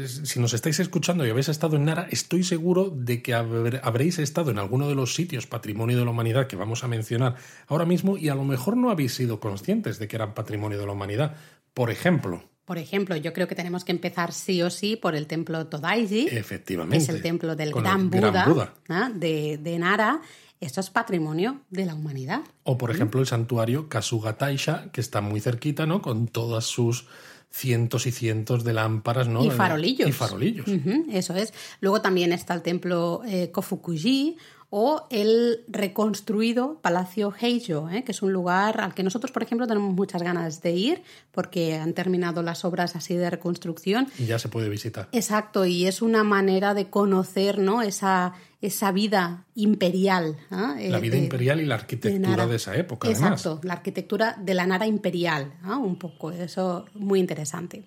si 0.07 0.41
nos 0.41 0.55
estáis 0.55 0.81
escuchando 0.81 1.27
y 1.27 1.31
habéis 1.31 1.49
estado 1.49 1.77
en 1.77 1.85
Nara, 1.85 2.07
estoy 2.11 2.45
seguro 2.45 2.89
de 2.89 3.21
que 3.21 3.35
habréis 3.35 4.19
estado 4.21 4.53
en 4.53 4.59
alguno 4.59 4.89
de 4.89 4.95
los 4.95 5.15
sitios 5.15 5.47
patrimonio 5.47 5.99
de 5.99 6.05
la 6.05 6.13
humanidad 6.13 6.47
que 6.47 6.57
vamos 6.57 6.85
a 6.85 6.89
mencionar 6.89 7.35
ahora 7.67 7.85
mismo 7.85 8.17
y 8.17 8.29
a 8.29 8.35
lo 8.35 8.45
mejor 8.45 8.77
no 8.77 8.91
habéis 8.91 9.13
sido 9.15 9.41
conscientes 9.41 9.99
de 9.99 10.09
que 10.09 10.17
eran 10.17 10.35
patrimonio 10.35 10.79
de 10.79 10.87
la 10.87 10.93
humanidad. 10.93 11.35
Por 11.75 11.91
ejemplo. 11.91 12.45
Por 12.65 12.79
ejemplo, 12.79 13.17
yo 13.17 13.33
creo 13.33 13.49
que 13.49 13.55
tenemos 13.55 13.85
que 13.85 13.93
empezar 13.93 14.33
sí 14.33 14.63
o 14.63 14.71
sí 14.71 14.97
por 14.97 15.15
el 15.15 15.27
templo 15.27 15.67
Todaiji. 15.67 16.29
Efectivamente. 16.31 16.97
Que 16.97 17.03
es 17.03 17.09
el 17.09 17.21
templo 17.21 17.57
del 17.57 17.73
gran 17.73 18.09
Buda, 18.09 18.73
de, 19.15 19.59
de 19.59 19.79
Nara. 19.79 20.21
Esto 20.61 20.81
es 20.81 20.91
patrimonio 20.91 21.61
de 21.71 21.87
la 21.87 21.95
humanidad. 21.95 22.43
O, 22.63 22.79
por 22.79 22.93
ejemplo, 22.93 23.21
el 23.21 23.27
santuario 23.27 23.89
Kasuga 23.89 24.39
Taisha, 24.39 24.91
que 24.93 25.01
está 25.01 25.21
muy 25.21 25.41
cerquita, 25.41 25.87
¿no? 25.87 26.03
Con 26.03 26.29
todas 26.29 26.65
sus 26.65 27.09
cientos 27.51 28.07
y 28.07 28.13
cientos 28.13 28.63
de 28.63 28.73
lámparas, 28.73 29.27
¿no? 29.27 29.45
Y 29.45 29.51
farolillos. 29.51 30.09
Y 30.09 30.13
farolillos. 30.13 30.67
eso 31.11 31.35
es. 31.35 31.53
Luego 31.81 32.01
también 32.01 32.33
está 32.33 32.55
el 32.55 32.63
templo 32.63 33.23
eh, 33.27 33.51
Kofukuji 33.51 34.37
o 34.75 35.07
el 35.11 35.65
reconstruido 35.69 36.79
Palacio 36.81 37.35
Heijo, 37.39 37.91
¿eh? 37.91 38.05
que 38.05 38.13
es 38.13 38.23
un 38.23 38.33
lugar 38.33 38.81
al 38.81 38.95
que 38.95 39.03
nosotros, 39.03 39.31
por 39.31 39.43
ejemplo, 39.43 39.67
tenemos 39.67 39.93
muchas 39.93 40.23
ganas 40.23 40.63
de 40.63 40.73
ir 40.73 41.03
porque 41.31 41.77
han 41.77 41.93
terminado 41.93 42.43
las 42.43 42.65
obras 42.65 42.97
así 42.97 43.15
de 43.15 43.29
reconstrucción. 43.29 44.09
Y 44.19 44.25
ya 44.25 44.39
se 44.39 44.49
puede 44.49 44.71
visitar. 44.71 45.11
Exacto, 45.13 45.67
y 45.67 45.87
es 45.87 46.01
una 46.01 46.25
manera 46.25 46.73
de 46.73 46.89
conocer 46.89 47.59
¿no? 47.59 47.83
esa, 47.83 48.33
esa 48.63 48.93
vida 48.93 49.45
imperial. 49.55 50.39
La 50.49 50.77
eh, 50.81 51.01
vida 51.03 51.19
imperial 51.19 51.61
y 51.61 51.67
la 51.67 51.75
arquitectura 51.75 52.47
de, 52.47 52.57
esa 52.57 52.75
época. 52.75 53.11
Exacto, 53.11 53.61
la 53.65 53.75
arquitectura 53.75 54.39
de 54.41 54.55
la 54.55 54.67
Nara 54.67 54.87
imperial, 54.87 55.53
un 55.67 55.97
poco, 55.97 56.31
eso 56.31 56.87
muy 56.95 57.21
interesante. 57.21 57.85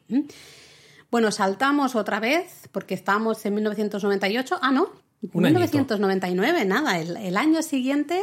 Bueno, 1.10 1.32
saltamos 1.32 1.96
otra 1.96 2.20
vez 2.20 2.70
porque 2.72 2.94
estamos 2.94 3.44
en 3.48 3.56
1998. 3.56 4.60
Ah, 4.62 4.72
no, 4.72 5.05
1999, 5.22 6.66
nada, 6.66 7.00
el, 7.00 7.38
año 7.38 7.62
siguiente 7.62 8.22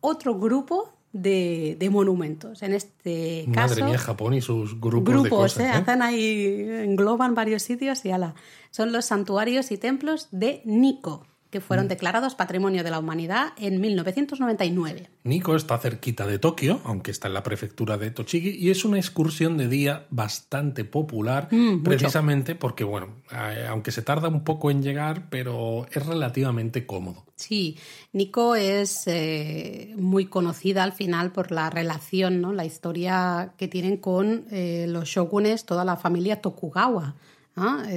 otro 0.00 0.38
grupo 0.38 0.92
de, 1.12 1.88
monumentos. 1.90 2.62
En 2.62 2.74
este 2.74 3.46
caso. 3.52 3.74
Madre 3.74 3.84
mía, 3.84 3.98
Japón 3.98 4.34
y 4.34 4.40
sus 4.40 4.80
grupos. 4.80 5.14
Grupos, 5.14 5.54
de 5.56 5.64
¿eh? 5.64 5.66
¿eh? 5.66 5.70
Hacen 5.70 6.02
ahí, 6.02 6.66
engloban 6.84 7.34
varios 7.34 7.62
sitios 7.62 8.04
y 8.04 8.10
ala. 8.10 8.34
Son 8.70 8.92
los 8.92 9.06
santuarios 9.06 9.70
y 9.70 9.78
templos 9.78 10.28
de 10.30 10.62
Nikko 10.64 11.26
que 11.50 11.60
fueron 11.60 11.86
mm. 11.86 11.88
declarados 11.88 12.34
Patrimonio 12.34 12.84
de 12.84 12.90
la 12.90 12.98
Humanidad 12.98 13.52
en 13.56 13.80
1999. 13.80 15.08
Nikko 15.24 15.56
está 15.56 15.78
cerquita 15.78 16.26
de 16.26 16.38
Tokio, 16.38 16.80
aunque 16.84 17.10
está 17.10 17.28
en 17.28 17.34
la 17.34 17.42
prefectura 17.42 17.96
de 17.96 18.10
Tochigi, 18.10 18.50
y 18.50 18.70
es 18.70 18.84
una 18.84 18.98
excursión 18.98 19.56
de 19.56 19.68
día 19.68 20.06
bastante 20.10 20.84
popular, 20.84 21.48
mm, 21.50 21.82
precisamente 21.82 22.54
porque, 22.54 22.84
bueno, 22.84 23.14
eh, 23.32 23.66
aunque 23.68 23.92
se 23.92 24.02
tarda 24.02 24.28
un 24.28 24.44
poco 24.44 24.70
en 24.70 24.82
llegar, 24.82 25.28
pero 25.30 25.86
es 25.90 26.04
relativamente 26.04 26.86
cómodo. 26.86 27.24
Sí, 27.36 27.78
Nikko 28.12 28.56
es 28.56 29.06
eh, 29.06 29.94
muy 29.96 30.26
conocida 30.26 30.82
al 30.82 30.92
final 30.92 31.32
por 31.32 31.52
la 31.52 31.70
relación, 31.70 32.40
¿no? 32.40 32.52
la 32.52 32.64
historia 32.64 33.54
que 33.56 33.68
tienen 33.68 33.96
con 33.96 34.44
eh, 34.50 34.86
los 34.88 35.08
shogunes, 35.08 35.64
toda 35.64 35.84
la 35.84 35.96
familia 35.96 36.40
Tokugawa. 36.40 37.14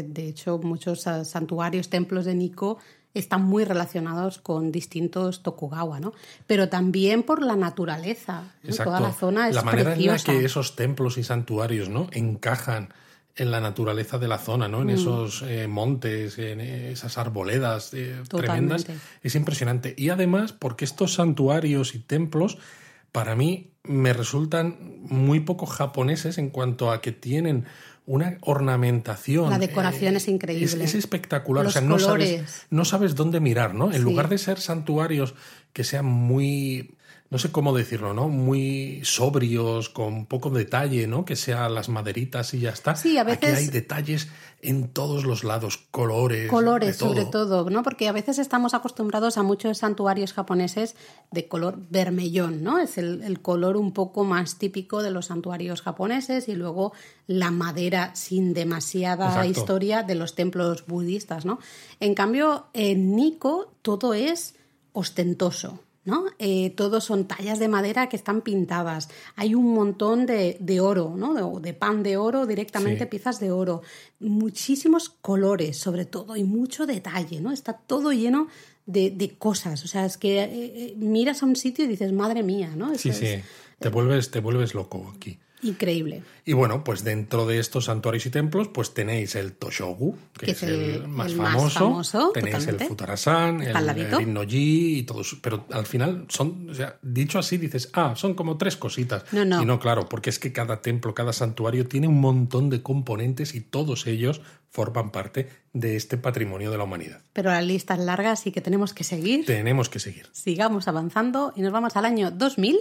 De 0.03 0.27
hecho, 0.27 0.57
muchos 0.57 1.01
santuarios, 1.01 1.87
templos 1.87 2.25
de 2.25 2.33
Nikko 2.33 2.79
están 3.13 3.43
muy 3.43 3.63
relacionados 3.63 4.38
con 4.38 4.71
distintos 4.71 5.43
Tokugawa, 5.43 6.00
¿no? 6.00 6.13
Pero 6.47 6.69
también 6.69 7.24
por 7.24 7.41
la 7.41 7.56
naturaleza. 7.56 8.43
Toda 8.84 9.00
la 9.00 9.13
zona 9.13 9.50
es 9.50 9.56
La 9.56 9.63
manera 9.63 9.93
en 9.93 10.06
la 10.06 10.17
que 10.17 10.45
esos 10.45 10.76
templos 10.76 11.17
y 11.17 11.24
santuarios, 11.24 11.89
¿no? 11.89 12.08
Encajan 12.12 12.93
en 13.36 13.52
la 13.52 13.62
naturaleza 13.62 14.17
de 14.17 14.28
la 14.28 14.38
zona, 14.38 14.67
¿no? 14.67 14.82
En 14.82 14.88
mm. 14.88 14.91
esos 14.91 15.41
eh, 15.43 15.67
montes, 15.67 16.38
en 16.38 16.62
esas 16.62 17.17
arboledas 17.17 17.93
eh, 17.93 18.15
tremendas. 18.30 18.86
Es 19.24 19.36
impresionante. 19.36 19.93
Y 19.97 20.10
además, 20.10 20.54
porque 20.54 20.86
estos 20.86 21.13
santuarios 21.13 21.95
y 21.95 22.00
templos, 22.00 22.58
para 23.12 23.36
mí, 23.36 23.71
me 23.84 24.13
resultan 24.13 24.78
muy 25.04 25.39
poco 25.39 25.65
japoneses 25.65 26.38
en 26.38 26.50
cuanto 26.50 26.91
a 26.91 27.02
que 27.02 27.12
tienen 27.12 27.65
una 28.05 28.37
ornamentación. 28.41 29.49
La 29.49 29.59
decoración 29.59 30.15
es 30.15 30.27
increíble. 30.27 30.83
Es, 30.83 30.95
espectacular. 30.95 31.65
o 31.65 31.71
sea, 31.71 31.81
no 31.81 31.99
sabes, 31.99 32.65
no 32.69 32.85
sabes 32.85 33.15
dónde 33.15 33.39
mirar, 33.39 33.73
¿no? 33.73 33.91
En 33.91 34.01
lugar 34.03 34.29
de 34.29 34.37
ser 34.37 34.59
santuarios 34.59 35.35
que 35.73 35.83
sean 35.83 36.05
muy 36.05 36.95
no 37.31 37.37
sé 37.37 37.49
cómo 37.49 37.73
decirlo, 37.73 38.13
¿no? 38.13 38.27
Muy 38.27 38.99
sobrios, 39.05 39.87
con 39.87 40.25
poco 40.25 40.49
detalle, 40.49 41.07
¿no? 41.07 41.23
Que 41.23 41.37
sean 41.37 41.73
las 41.73 41.87
maderitas 41.87 42.53
y 42.53 42.59
ya 42.59 42.71
está. 42.71 42.93
Sí, 42.97 43.17
a 43.17 43.23
veces. 43.23 43.53
Aquí 43.53 43.63
hay 43.63 43.67
detalles 43.69 44.27
en 44.61 44.89
todos 44.89 45.23
los 45.23 45.45
lados, 45.45 45.77
colores. 45.91 46.49
Colores, 46.49 46.97
sobre 46.97 47.23
todo, 47.23 47.69
¿no? 47.69 47.83
Porque 47.83 48.09
a 48.09 48.11
veces 48.11 48.37
estamos 48.37 48.73
acostumbrados 48.73 49.37
a 49.37 49.43
muchos 49.43 49.77
santuarios 49.77 50.33
japoneses 50.33 50.97
de 51.31 51.47
color 51.47 51.79
vermellón, 51.89 52.63
¿no? 52.63 52.79
Es 52.79 52.97
el, 52.97 53.39
color 53.41 53.77
un 53.77 53.93
poco 53.93 54.25
más 54.25 54.57
típico 54.57 55.01
de 55.01 55.11
los 55.11 55.27
santuarios 55.27 55.81
japoneses 55.81 56.49
y 56.49 56.55
luego 56.55 56.91
la 57.27 57.49
madera 57.49 58.13
sin 58.13 58.53
demasiada 58.53 59.45
historia 59.45 60.03
de 60.03 60.15
los 60.15 60.35
templos 60.35 60.85
budistas, 60.85 61.45
¿no? 61.45 61.59
En 62.01 62.13
cambio, 62.13 62.65
en 62.73 63.15
Nikko 63.15 63.71
todo 63.81 64.13
es 64.13 64.55
ostentoso. 64.91 65.79
¿No? 66.03 66.25
Eh, 66.39 66.71
todos 66.71 67.03
son 67.03 67.27
tallas 67.27 67.59
de 67.59 67.67
madera 67.67 68.09
que 68.09 68.15
están 68.15 68.41
pintadas. 68.41 69.09
Hay 69.35 69.53
un 69.53 69.73
montón 69.73 70.25
de, 70.25 70.79
oro, 70.81 71.13
¿no? 71.15 71.59
De, 71.59 71.73
pan 71.73 72.03
de 72.03 72.17
oro, 72.17 72.45
directamente 72.45 73.05
piezas 73.05 73.39
de 73.39 73.51
oro. 73.51 73.81
Muchísimos 74.19 75.09
colores, 75.09 75.77
sobre 75.77 76.05
todo, 76.05 76.35
y 76.35 76.43
mucho 76.43 76.85
detalle, 76.85 77.41
¿no? 77.41 77.51
Está 77.51 77.73
todo 77.73 78.11
lleno 78.11 78.47
de, 78.85 79.35
cosas. 79.37 79.83
O 79.83 79.87
sea, 79.87 80.05
es 80.05 80.17
que 80.17 80.39
eh, 80.39 80.49
eh, 80.51 80.93
miras 80.97 81.43
a 81.43 81.45
un 81.45 81.55
sitio 81.55 81.85
y 81.85 81.87
dices, 81.87 82.11
madre 82.11 82.43
mía, 82.43 82.73
¿no? 82.75 82.95
sí, 82.95 83.13
sí. 83.13 83.41
te, 83.79 83.89
vuelves, 83.89 84.31
te 84.31 84.39
vuelves 84.39 84.73
loco 84.73 85.13
aquí. 85.15 85.39
Increíble. 85.63 86.24
Y 86.43 86.54
bueno, 86.54 86.84
pues 86.84 87.04
dentro 87.04 87.45
de 87.45 87.60
estos 87.60 87.86
santuarios 87.86 88.26
y 88.26 88.32
templos, 88.32 88.67
pues 88.69 88.93
tenéis 88.93 89.36
el 89.36 89.54
Toshogu, 89.54 90.17
que, 90.38 90.52
es, 90.52 90.63
el, 90.63 91.08
más, 91.08 91.34
famoso. 91.34 92.32
Tenéis 92.34 92.67
el 92.67 92.80
Futarasan, 92.80 93.62
el, 93.62 93.76
el 93.76 94.21
Innoji 94.21 95.00
y 95.00 95.04
todos. 95.04 95.38
Pero 95.41 95.65
al 95.71 95.86
final 95.86 96.26
son, 96.30 96.69
o 96.69 96.74
sea, 96.74 96.97
dicho 97.02 97.38
así, 97.38 97.58
dices, 97.58 97.89
ah, 97.93 98.13
son 98.15 98.34
como 98.34 98.58
tres 98.58 98.76
cositas. 98.76 99.24
No, 99.32 99.45
no. 99.45 99.62
Y 99.62 99.65
no, 99.65 99.80
claro, 99.80 100.10
porque 100.10 100.32
es 100.32 100.39
que 100.39 100.52
cada 100.52 100.82
templo, 100.82 101.13
cada 101.13 101.34
santuario 101.34 101.88
tiene 101.88 102.08
un 102.08 102.19
montón 102.19 102.69
de 102.69 102.82
componentes 102.82 103.54
y 103.54 103.62
todos 103.62 104.08
ellos 104.08 104.41
forman 104.71 105.12
parte 105.12 105.50
de 105.74 105.95
este 105.95 106.17
patrimonio 106.17 106.71
de 106.71 106.78
la 106.78 106.86
humanidad. 106.86 107.21
Pero 107.34 107.52
la 107.52 107.62
lista 107.62 107.93
es 107.93 108.00
larga, 108.00 108.32
así 108.32 108.52
que 108.52 108.62
tenemos 108.62 108.93
que 108.93 109.04
seguir. 109.04 109.45
Tenemos 109.45 109.89
que 109.89 110.00
seguir. 110.00 110.28
Sigamos 110.32 110.88
avanzando 110.88 111.54
y 111.56 111.62
nos 111.62 111.71
vamos 111.71 111.95
al 111.97 112.06
año 112.06 112.32
2000. 112.32 112.80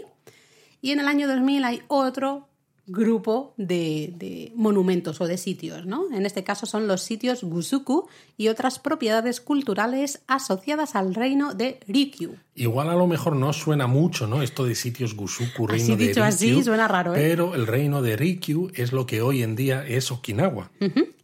Y 0.81 0.93
en 0.93 1.01
el 1.01 1.09
año 1.09 1.29
2000 1.29 1.65
hay 1.65 1.83
otro 1.89 2.49
grupo 2.91 3.55
de, 3.57 4.53
monumentos 4.55 5.21
o 5.21 5.27
de 5.27 5.39
sitios, 5.39 5.87
¿no? 5.87 6.13
En 6.13 6.27
este 6.27 6.45
caso 6.45 6.67
son 6.67 6.87
los 6.87 7.03
sitios 7.03 7.45
Gusuku 7.45 8.09
y 8.37 8.49
otras 8.49 8.79
propiedades 8.79 9.41
culturales 9.41 10.23
asociadas 10.27 10.95
al 10.97 11.15
reino 11.15 11.55
de 11.55 11.81
Rikyu. 11.87 12.37
Igual 12.61 12.91
a 12.91 12.95
lo 12.95 13.07
mejor 13.07 13.37
no 13.37 13.55
suena 13.55 13.87
mucho, 13.87 14.27
¿no? 14.27 14.43
Esto 14.43 14.67
de 14.67 14.75
sitios 14.75 15.17
Gusuku, 15.17 15.67
reino 15.67 15.95
así 15.95 15.97
de 15.97 16.09
dicho 16.09 16.23
así 16.23 16.63
suena 16.63 16.87
raro, 16.87 17.15
¿eh? 17.15 17.19
Pero 17.19 17.55
el 17.55 17.67
reino 17.67 18.03
de 18.03 18.17
Rikyu 18.17 18.71
es 18.75 18.93
lo 18.93 19.07
que 19.07 19.23
hoy 19.23 19.43
en 19.43 19.57
día 19.57 19.87
es 19.87 20.11
Okinawa. 20.11 20.71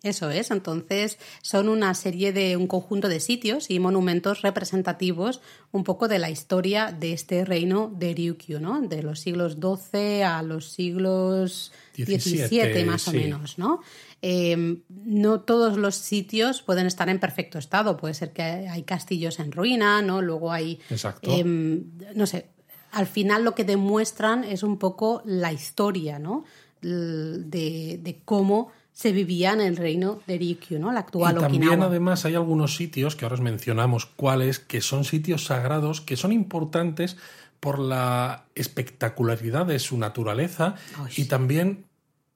Eso 0.02 0.30
es, 0.30 0.50
entonces 0.50 1.18
son 1.42 1.68
una 1.68 1.92
serie 1.92 2.32
de 2.32 2.56
un 2.56 2.66
conjunto 2.66 3.10
de 3.10 3.20
sitios 3.20 3.68
y 3.70 3.80
monumentos 3.80 4.40
representativos 4.40 5.42
un 5.72 5.84
poco 5.84 6.08
de 6.08 6.18
la 6.18 6.30
historia 6.30 6.90
de 6.90 7.12
este 7.12 7.44
reino 7.44 7.92
de 7.94 8.14
Ryukyu, 8.14 8.58
¿no? 8.58 8.80
De 8.80 9.02
los 9.02 9.20
siglos 9.20 9.58
XII 9.60 10.22
a 10.22 10.42
los 10.42 10.70
siglos 10.70 11.70
XVII 12.04 12.84
más 12.84 13.08
o 13.08 13.12
menos, 13.12 13.58
¿no? 13.58 13.80
Em, 14.22 14.82
no 14.88 15.40
todos 15.40 15.76
los 15.76 15.94
sitios 15.94 16.62
pueden 16.62 16.86
estar 16.86 17.08
en 17.08 17.18
perfecto 17.18 17.58
estado. 17.58 17.96
Puede 17.96 18.14
ser 18.14 18.32
que 18.32 18.42
hay 18.42 18.82
castillos 18.82 19.38
en 19.38 19.52
ruina, 19.52 20.02
¿no? 20.02 20.22
Luego 20.22 20.52
hay. 20.52 20.80
Exacto. 20.90 21.30
Em, 21.30 21.84
no 22.14 22.26
sé. 22.26 22.48
Al 22.92 23.06
final 23.06 23.44
lo 23.44 23.54
que 23.54 23.64
demuestran 23.64 24.44
es 24.44 24.62
un 24.62 24.78
poco 24.78 25.22
la 25.24 25.52
historia, 25.52 26.18
¿no? 26.18 26.44
De, 26.80 27.98
de 28.00 28.20
cómo 28.24 28.70
se 28.92 29.12
vivía 29.12 29.52
en 29.52 29.60
el 29.60 29.76
reino 29.76 30.20
de 30.26 30.38
Rikyu, 30.38 30.78
¿no? 30.78 30.90
La 30.90 31.00
actual 31.00 31.36
y 31.36 31.40
también, 31.40 31.82
además, 31.82 32.24
hay 32.24 32.34
algunos 32.34 32.76
sitios, 32.76 33.14
que 33.14 33.26
ahora 33.26 33.34
os 33.34 33.42
mencionamos 33.42 34.06
cuáles, 34.06 34.58
que 34.58 34.80
son 34.80 35.04
sitios 35.04 35.44
sagrados, 35.44 36.00
que 36.00 36.16
son 36.16 36.32
importantes 36.32 37.18
por 37.60 37.78
la 37.78 38.46
espectacularidad 38.54 39.66
de 39.66 39.78
su 39.78 39.98
naturaleza 39.98 40.76
y 41.16 41.24
también 41.24 41.85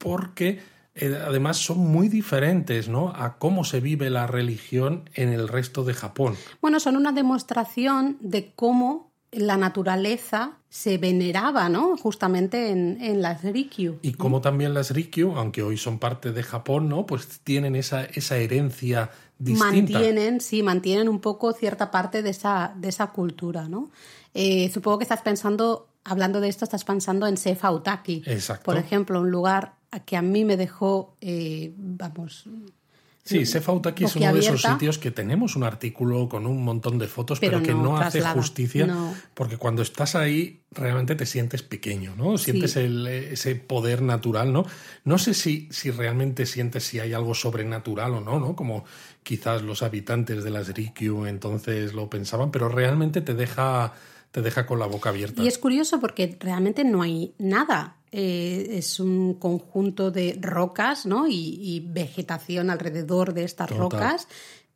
porque 0.01 0.59
eh, 0.95 1.17
además 1.25 1.57
son 1.57 1.79
muy 1.79 2.09
diferentes 2.09 2.89
¿no? 2.89 3.09
a 3.09 3.37
cómo 3.37 3.63
se 3.63 3.79
vive 3.79 4.09
la 4.09 4.27
religión 4.27 5.09
en 5.13 5.29
el 5.29 5.47
resto 5.47 5.83
de 5.83 5.93
Japón. 5.93 6.35
Bueno, 6.61 6.79
son 6.79 6.97
una 6.97 7.11
demostración 7.13 8.17
de 8.19 8.51
cómo 8.55 9.11
la 9.31 9.55
naturaleza 9.55 10.57
se 10.69 10.97
veneraba, 10.97 11.69
¿no? 11.69 11.95
Justamente 11.97 12.69
en, 12.69 13.21
las 13.21 13.43
Rikyu. 13.43 13.99
Y 14.01 14.13
como 14.13 14.41
también 14.41 14.73
las 14.73 14.91
Rikyu, 14.91 15.33
aunque 15.35 15.63
hoy 15.63 15.77
son 15.77 15.99
parte 15.99 16.31
de 16.31 16.43
Japón, 16.43 16.89
¿no? 16.89 17.05
Pues 17.05 17.39
tienen 17.43 17.75
esa, 17.75 18.03
esa 18.03 18.37
herencia 18.37 19.09
distinta. 19.37 19.93
Mantienen, 19.93 20.41
sí, 20.41 20.63
mantienen 20.63 21.07
un 21.07 21.19
poco 21.19 21.53
cierta 21.53 21.91
parte 21.91 22.23
de 22.23 22.29
esa, 22.29 22.73
de 22.77 22.89
esa 22.89 23.07
cultura, 23.07 23.69
¿no? 23.69 23.89
Eh, 24.33 24.69
supongo 24.73 24.99
que 24.99 25.03
estás 25.03 25.21
pensando, 25.21 25.87
hablando 26.03 26.41
de 26.41 26.49
esto, 26.49 26.65
estás 26.65 26.83
pensando 26.83 27.27
en 27.27 27.37
Sefa 27.37 27.71
Utaki. 27.71 28.23
Exacto. 28.25 28.65
Por 28.65 28.77
ejemplo, 28.77 29.21
un 29.21 29.31
lugar 29.31 29.75
que 29.99 30.17
a 30.17 30.21
mí 30.21 30.45
me 30.45 30.57
dejó, 30.57 31.17
eh, 31.21 31.73
vamos, 31.75 32.47
Sí, 33.23 33.45
Sefautaki 33.45 34.05
es 34.05 34.15
uno 34.15 34.33
de 34.33 34.39
esos 34.39 34.61
sitios 34.61 34.97
que 34.97 35.11
tenemos 35.11 35.55
un 35.55 35.63
artículo 35.63 36.27
con 36.27 36.47
un 36.47 36.63
montón 36.63 36.97
de 36.97 37.07
fotos, 37.07 37.39
pero, 37.39 37.61
que 37.61 37.73
no, 37.73 37.97
hace 37.97 38.21
justicia, 38.21 38.87
porque 39.35 39.57
cuando 39.57 39.83
estás 39.83 40.15
ahí 40.15 40.61
realmente 40.71 41.13
te 41.15 41.27
sientes 41.27 41.61
pequeño, 41.61 42.15
¿no? 42.15 42.37
Sientes 42.39 42.75
ese 42.75 43.55
poder 43.55 44.01
natural, 44.01 44.51
¿no? 44.51 44.65
No 45.05 45.19
sé 45.19 45.35
si, 45.35 45.67
si 45.71 45.91
realmente 45.91 46.47
sientes 46.47 46.83
si 46.83 46.99
hay 46.99 47.13
algo 47.13 47.35
sobrenatural 47.35 48.15
o 48.15 48.21
no, 48.21 48.39
¿no? 48.39 48.55
Como 48.55 48.85
quizás 49.21 49.61
los 49.61 49.83
habitantes 49.83 50.43
de 50.43 50.49
las 50.49 50.69
Rikyu 50.69 51.25
entonces 51.27 51.93
lo 51.93 52.09
pensaban, 52.09 52.49
pero 52.49 52.69
realmente 52.69 53.21
te 53.21 53.35
deja, 53.35 53.93
te 54.31 54.41
deja 54.41 54.65
con 54.65 54.79
la 54.79 54.87
boca 54.87 55.09
abierta. 55.09 55.43
Y 55.43 55.47
es 55.47 55.59
curioso 55.59 55.99
porque 55.99 56.37
realmente 56.39 56.83
no 56.83 57.03
hay 57.03 57.35
nada 57.37 58.00
eh, 58.11 58.67
es 58.71 58.99
un 58.99 59.35
conjunto 59.35 60.11
de 60.11 60.37
rocas 60.39 61.05
¿no? 61.05 61.27
y, 61.29 61.81
vegetación 61.87 62.69
alrededor 62.69 63.33
de 63.33 63.45
estas 63.45 63.69
rocas, 63.69 64.27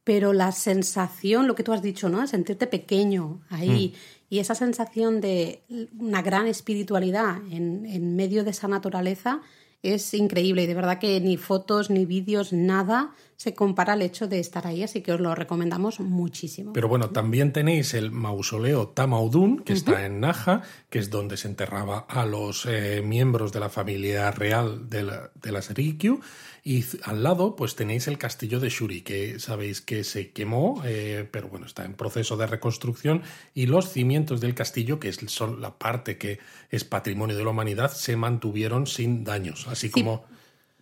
pero 0.04 0.32
la 0.32 0.52
sensación, 0.52 1.48
lo 1.48 1.56
que 1.56 1.64
tú 1.64 1.74
has 1.74 1.82
dicho, 1.82 2.08
¿no? 2.08 2.26
sentirte 2.28 2.68
pequeño 2.68 3.42
ahí 3.50 3.94
mm. 3.94 4.26
y 4.30 4.40
esa 4.40 4.56
sensación 4.56 5.20
de 5.20 5.64
una 6.00 6.22
gran 6.22 6.48
espiritualidad 6.48 7.38
en, 7.52 7.86
en 7.86 8.16
medio 8.16 8.44
de 8.44 8.52
esa 8.52 8.68
naturaleza 8.68 9.42
es 9.84 10.14
increíble 10.14 10.64
y 10.64 10.68
de 10.68 10.74
verdad 10.74 11.00
que 11.00 11.20
ni 11.20 11.38
fotos 11.38 11.90
ni 11.90 12.06
vídeos, 12.06 12.54
nada 12.54 13.14
se 13.38 13.54
compara 13.54 13.94
al 13.94 14.02
hecho 14.02 14.28
de 14.28 14.40
estar 14.40 14.66
ahí, 14.68 14.84
así 14.84 15.02
que 15.02 15.12
os 15.12 15.20
lo 15.20 15.36
recomendamos 15.36 16.00
muchísimo. 16.00 16.74
Pero 16.74 16.88
bueno, 16.88 17.10
también 17.10 17.54
tenéis 17.54 17.94
el 17.94 18.12
mausoleo 18.12 18.90
Tamaudun, 18.90 19.60
que 19.60 19.74
está 19.74 20.06
en 20.06 20.20
Naja, 20.20 20.62
que 20.90 21.00
es 21.00 21.10
donde 21.10 21.38
se 21.38 21.48
enterraba 21.48 22.06
a 22.10 22.26
los 22.26 22.66
eh, 22.66 23.02
miembros 23.04 23.52
de 23.52 23.60
la 23.60 23.70
familia 23.70 24.32
real 24.32 24.90
de, 24.90 25.04
la, 25.04 25.32
de 25.36 25.52
las 25.52 25.74
Rikyu, 25.74 26.22
y 26.68 26.84
al 27.04 27.22
lado, 27.22 27.56
pues 27.56 27.76
tenéis 27.76 28.08
el 28.08 28.18
castillo 28.18 28.60
de 28.60 28.70
Shuri, 28.70 29.02
que 29.02 29.40
sabéis 29.40 29.82
que 29.82 30.04
se 30.04 30.32
quemó, 30.32 30.82
eh, 30.84 31.30
pero 31.30 31.48
bueno, 31.48 31.68
está 31.68 31.86
en 31.86 31.94
proceso 31.94 32.38
de 32.38 32.48
reconstrucción. 32.48 33.22
Y 33.54 33.68
los 33.68 33.92
cimientos 33.92 34.42
del 34.42 34.56
castillo, 34.56 35.00
que 35.00 35.14
son 35.14 35.62
la 35.62 35.78
parte 35.78 36.18
que 36.18 36.40
es 36.72 36.84
patrimonio 36.84 37.38
de 37.38 37.44
la 37.44 37.52
humanidad, 37.52 37.92
se 37.92 38.16
mantuvieron 38.16 38.88
sin 38.88 39.24
daños. 39.24 39.68
Así 39.68 39.92
como 39.92 40.26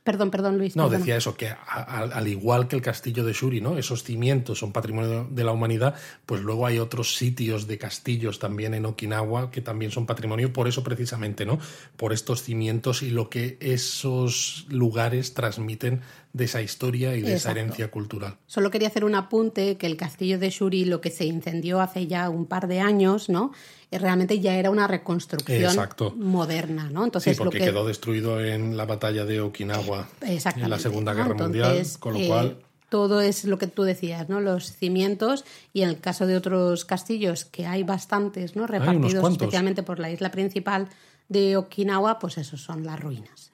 Perdón, 0.03 0.31
perdón, 0.31 0.57
Luis. 0.57 0.75
No, 0.75 0.89
decía 0.89 1.15
eso, 1.15 1.35
que 1.35 1.47
al 1.47 2.27
igual 2.27 2.67
que 2.67 2.75
el 2.75 2.81
castillo 2.81 3.23
de 3.23 3.31
Shuri, 3.31 3.61
¿no? 3.61 3.77
Esos 3.77 4.03
cimientos 4.03 4.59
son 4.59 4.73
patrimonio 4.73 5.27
de 5.31 5.43
la 5.45 5.53
humanidad, 5.53 5.95
pues 6.25 6.41
luego 6.41 6.65
hay 6.65 6.77
otros 6.79 7.15
sitios 7.15 7.67
de 7.67 7.77
castillos 7.77 8.37
también 8.37 8.73
en 8.73 8.85
Okinawa 8.85 9.49
que 9.49 9.61
también 9.61 9.91
son 9.91 10.05
patrimonio, 10.05 10.51
por 10.51 10.67
eso 10.67 10.83
precisamente, 10.83 11.45
¿no? 11.45 11.57
Por 11.95 12.11
estos 12.11 12.43
cimientos 12.43 13.01
y 13.01 13.11
lo 13.11 13.29
que 13.29 13.57
esos 13.61 14.65
lugares 14.69 15.33
transmiten 15.33 16.01
de 16.33 16.45
esa 16.45 16.61
historia 16.61 17.15
y 17.15 17.21
de 17.21 17.35
esa 17.35 17.51
herencia 17.51 17.91
cultural. 17.91 18.37
Solo 18.47 18.71
quería 18.71 18.87
hacer 18.87 19.05
un 19.05 19.13
apunte 19.13 19.77
que 19.77 19.85
el 19.85 19.95
castillo 19.95 20.39
de 20.39 20.49
Shuri, 20.49 20.83
lo 20.83 20.99
que 20.99 21.11
se 21.11 21.25
incendió 21.25 21.79
hace 21.79 22.07
ya 22.07 22.29
un 22.29 22.47
par 22.47 22.67
de 22.67 22.79
años, 22.79 23.29
¿no? 23.29 23.51
Eh, 23.93 23.99
realmente 23.99 24.39
ya 24.39 24.55
era 24.55 24.71
una 24.71 24.87
reconstrucción 24.87 25.77
moderna, 26.17 26.89
¿no? 26.89 27.03
Entonces, 27.03 27.37
sí, 27.37 27.43
porque 27.43 27.59
quedó 27.59 27.85
destruido 27.85 28.43
en 28.43 28.75
la 28.75 28.85
batalla 28.85 29.23
de 29.23 29.39
Okinawa 29.39 30.09
en 30.21 30.69
la 30.69 30.79
Segunda 30.79 31.13
Guerra 31.13 31.35
Mundial, 31.35 31.85
con 31.99 32.13
lo 32.13 32.19
eh, 32.19 32.27
cual 32.27 32.57
todo 32.89 33.21
es 33.21 33.45
lo 33.45 33.59
que 33.59 33.67
tú 33.67 33.83
decías, 33.83 34.29
¿no? 34.29 34.41
Los 34.41 34.71
cimientos 34.71 35.45
y 35.73 35.83
en 35.83 35.89
el 35.89 35.99
caso 35.99 36.25
de 36.25 36.35
otros 36.35 36.85
castillos 36.85 37.45
que 37.45 37.67
hay 37.67 37.83
bastantes, 37.83 38.55
¿no? 38.55 38.65
Repartidos 38.65 39.31
especialmente 39.31 39.83
por 39.83 39.99
la 39.99 40.09
isla 40.09 40.31
principal 40.31 40.87
de 41.29 41.55
Okinawa, 41.57 42.17
pues 42.17 42.39
esos 42.39 42.61
son 42.61 42.83
las 42.83 42.99
ruinas. 42.99 43.51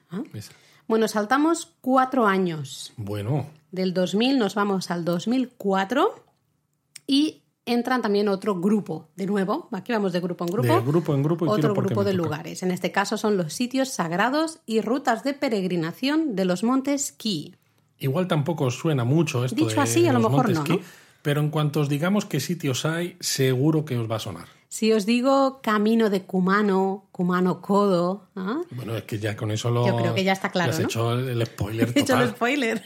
Bueno, 0.88 1.06
saltamos 1.06 1.68
cuatro 1.82 2.26
años. 2.26 2.94
Bueno. 2.96 3.46
Del 3.72 3.92
2000 3.92 4.38
nos 4.38 4.54
vamos 4.54 4.90
al 4.90 5.04
2004 5.04 6.24
y 7.06 7.42
entran 7.72 8.02
también 8.02 8.28
otro 8.28 8.60
grupo, 8.60 9.08
de 9.16 9.26
nuevo, 9.26 9.68
aquí 9.72 9.92
vamos 9.92 10.12
de 10.12 10.20
grupo 10.20 10.44
en 10.44 10.52
grupo. 10.52 10.74
De 10.74 10.80
grupo 10.80 11.14
en 11.14 11.22
grupo. 11.22 11.46
Y 11.46 11.48
otro 11.48 11.74
grupo 11.74 12.04
de 12.04 12.12
lugares. 12.12 12.62
En 12.62 12.70
este 12.70 12.92
caso 12.92 13.16
son 13.16 13.36
los 13.36 13.52
sitios 13.52 13.88
sagrados 13.88 14.60
y 14.66 14.80
rutas 14.80 15.24
de 15.24 15.34
peregrinación 15.34 16.34
de 16.36 16.44
los 16.44 16.64
montes 16.64 17.12
Ki. 17.12 17.54
Igual 17.98 18.26
tampoco 18.28 18.70
suena 18.70 19.04
mucho 19.04 19.44
esto 19.44 19.56
Dicho 19.56 19.80
así, 19.80 20.06
a 20.08 20.12
lo 20.12 20.20
mejor 20.20 20.50
no, 20.50 20.64
pero 21.22 21.40
en 21.40 21.50
cuanto 21.50 21.80
os 21.80 21.88
digamos 21.88 22.24
qué 22.24 22.40
sitios 22.40 22.84
hay, 22.84 23.16
seguro 23.20 23.84
que 23.84 23.96
os 23.96 24.10
va 24.10 24.16
a 24.16 24.20
sonar. 24.20 24.60
Si 24.70 24.92
os 24.92 25.04
digo 25.04 25.60
camino 25.62 26.10
de 26.10 26.22
Kumano, 26.22 27.08
Kumano 27.10 27.60
Kodo. 27.60 28.28
¿ah? 28.36 28.60
Bueno, 28.70 28.96
es 28.96 29.02
que 29.02 29.18
ya 29.18 29.36
con 29.36 29.50
eso 29.50 29.68
lo. 29.68 29.84
Yo 29.84 29.96
creo 29.96 30.14
que 30.14 30.22
ya 30.22 30.32
está 30.32 30.50
claro. 30.50 30.70
Has 30.70 30.78
hecho 30.78 31.12
el 31.12 31.44
spoiler. 31.44 31.88
Total. 31.88 31.96
He 31.96 32.00
hecho 32.02 32.22
el 32.22 32.28
spoiler. 32.30 32.82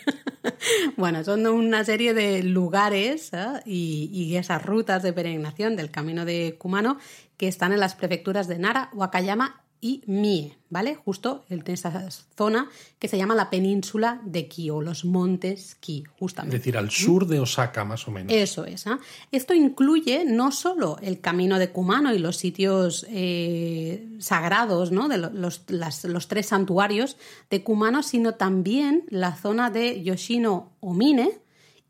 bueno, 0.97 1.23
son 1.25 1.47
una 1.47 1.85
serie 1.85 2.15
de 2.15 2.43
lugares 2.43 3.35
¿ah? 3.35 3.61
y, 3.67 4.09
y, 4.11 4.35
esas 4.37 4.65
rutas 4.65 5.03
de 5.03 5.13
peregrinación 5.13 5.77
del 5.77 5.91
camino 5.91 6.25
de 6.25 6.57
Kumano 6.59 6.97
que 7.37 7.49
están 7.49 7.75
en 7.75 7.81
las 7.81 7.95
prefecturas 7.95 8.49
de 8.49 8.59
Nara, 8.59 8.89
Wakayama 8.95 9.64
y 9.85 10.03
Mie, 10.07 10.57
¿vale? 10.71 10.95
Justo 10.95 11.45
en 11.51 11.63
esa 11.67 12.09
zona 12.39 12.71
que 12.99 13.07
se 13.07 13.19
llama 13.19 13.35
la 13.35 13.51
península 13.51 14.23
de 14.25 14.49
Ki 14.49 14.71
o 14.71 14.81
los 14.81 15.05
montes 15.05 15.75
Ki, 15.75 16.05
justamente. 16.19 16.57
Es 16.57 16.63
decir, 16.63 16.79
al 16.79 16.91
sur 16.91 17.27
de 17.27 17.39
Osaka, 17.39 17.85
más 17.85 18.09
o 18.09 18.11
menos. 18.11 18.33
Eso 18.33 18.65
es. 18.65 18.87
¿ah? 18.87 18.99
Esto 19.31 19.53
incluye 19.53 20.25
no 20.25 20.53
solo 20.53 20.97
el 21.03 21.21
camino 21.21 21.59
de 21.59 21.69
Kumano 21.69 22.15
y 22.15 22.19
los 22.19 22.39
sitios 22.39 23.05
eh, 23.11 24.09
sagrados, 24.21 24.91
¿no? 24.91 25.09
De 25.09 25.19
los, 25.19 25.61
los 25.69 26.29
tres 26.29 26.47
santuarios 26.47 27.19
de 27.51 27.63
Kumano, 27.63 28.03
sino 28.03 28.37
también 28.37 29.05
la 29.11 29.37
zona 29.37 29.69
de 29.69 30.03
Yoshino 30.03 30.73
Omine, 30.81 31.44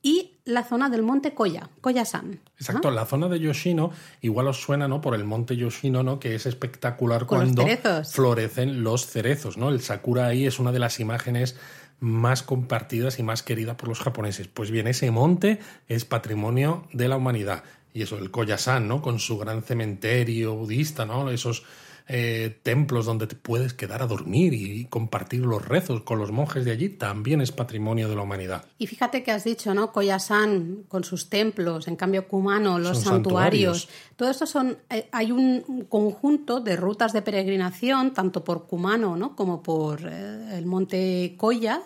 y 0.05 0.33
la 0.45 0.65
zona 0.65 0.91
del 0.91 1.03
monte 1.03 1.33
Koya, 1.33 1.71
Koya-san. 1.81 2.39
Exacto, 2.59 2.91
la 2.91 3.07
zona 3.07 3.31
de 3.31 3.41
Yoshino 3.41 3.91
igual 4.21 4.47
os 4.49 4.61
suena, 4.61 4.87
¿no? 4.87 5.01
Por 5.01 5.15
el 5.15 5.25
monte 5.25 5.57
Yoshino, 5.57 6.03
¿no? 6.03 6.21
Que 6.21 6.35
es 6.35 6.45
espectacular 6.45 7.25
cuando 7.25 7.65
florecen 8.05 8.85
los 8.85 9.07
cerezos, 9.07 9.57
¿no? 9.57 9.71
El 9.71 9.81
sakura 9.81 10.27
ahí 10.27 10.47
es 10.47 10.59
una 10.59 10.73
de 10.73 10.79
las 10.79 11.01
imágenes 11.01 11.57
más 12.01 12.43
compartidas 12.43 13.19
y 13.19 13.23
más 13.23 13.43
queridas 13.43 13.77
por 13.77 13.89
los 13.89 14.01
japoneses. 14.01 14.47
Pues 14.47 14.71
bien, 14.71 14.87
ese 14.89 15.11
monte 15.11 15.59
es 15.89 16.05
patrimonio 16.05 16.87
de 16.93 17.09
la 17.09 17.17
humanidad. 17.17 17.65
Y 17.95 18.03
eso, 18.03 18.19
el 18.19 18.31
Koyasan, 18.31 18.87
¿no? 18.87 19.01
Con 19.01 19.19
su 19.21 19.39
gran 19.39 19.63
cementerio 19.63 20.55
budista, 20.55 21.07
¿no? 21.07 21.31
Esos 21.31 21.65
eh, 22.07 22.61
templos 22.63 23.07
donde 23.07 23.27
te 23.27 23.35
puedes 23.35 23.73
quedar 23.73 24.03
a 24.03 24.07
dormir 24.07 24.53
y 24.53 24.85
compartir 24.87 25.41
los 25.41 25.67
rezos 25.67 26.03
con 26.03 26.19
los 26.19 26.33
monjes 26.33 26.65
de 26.65 26.73
allí, 26.73 26.91
también 26.91 27.41
es 27.41 27.51
patrimonio 27.51 28.09
de 28.09 28.17
la 28.17 28.23
humanidad. 28.23 28.67
Y 28.77 28.87
fíjate 28.87 29.23
que 29.23 29.33
has 29.33 29.45
dicho, 29.45 29.73
¿no? 29.73 29.91
Koyasan 29.91 30.85
con 30.89 31.05
sus 31.05 31.31
templos, 31.31 31.89
en 31.89 31.97
cambio 31.97 32.29
Kumano, 32.29 32.79
los 32.79 32.99
santuarios. 32.99 33.89
Todo 34.17 34.31
esto 34.31 34.47
son, 34.47 34.77
eh, 34.91 35.09
hay 35.13 35.33
un 35.33 35.87
conjunto 35.89 36.61
de 36.61 36.77
rutas 36.77 37.15
de 37.15 37.23
peregrinación, 37.23 38.13
tanto 38.13 38.45
por 38.45 38.67
Kumano, 38.67 39.17
¿no? 39.17 39.35
Como 39.35 39.63
por 39.63 40.01
eh, 40.05 40.59
el 40.59 40.67
monte 40.67 41.35
Koya, 41.39 41.81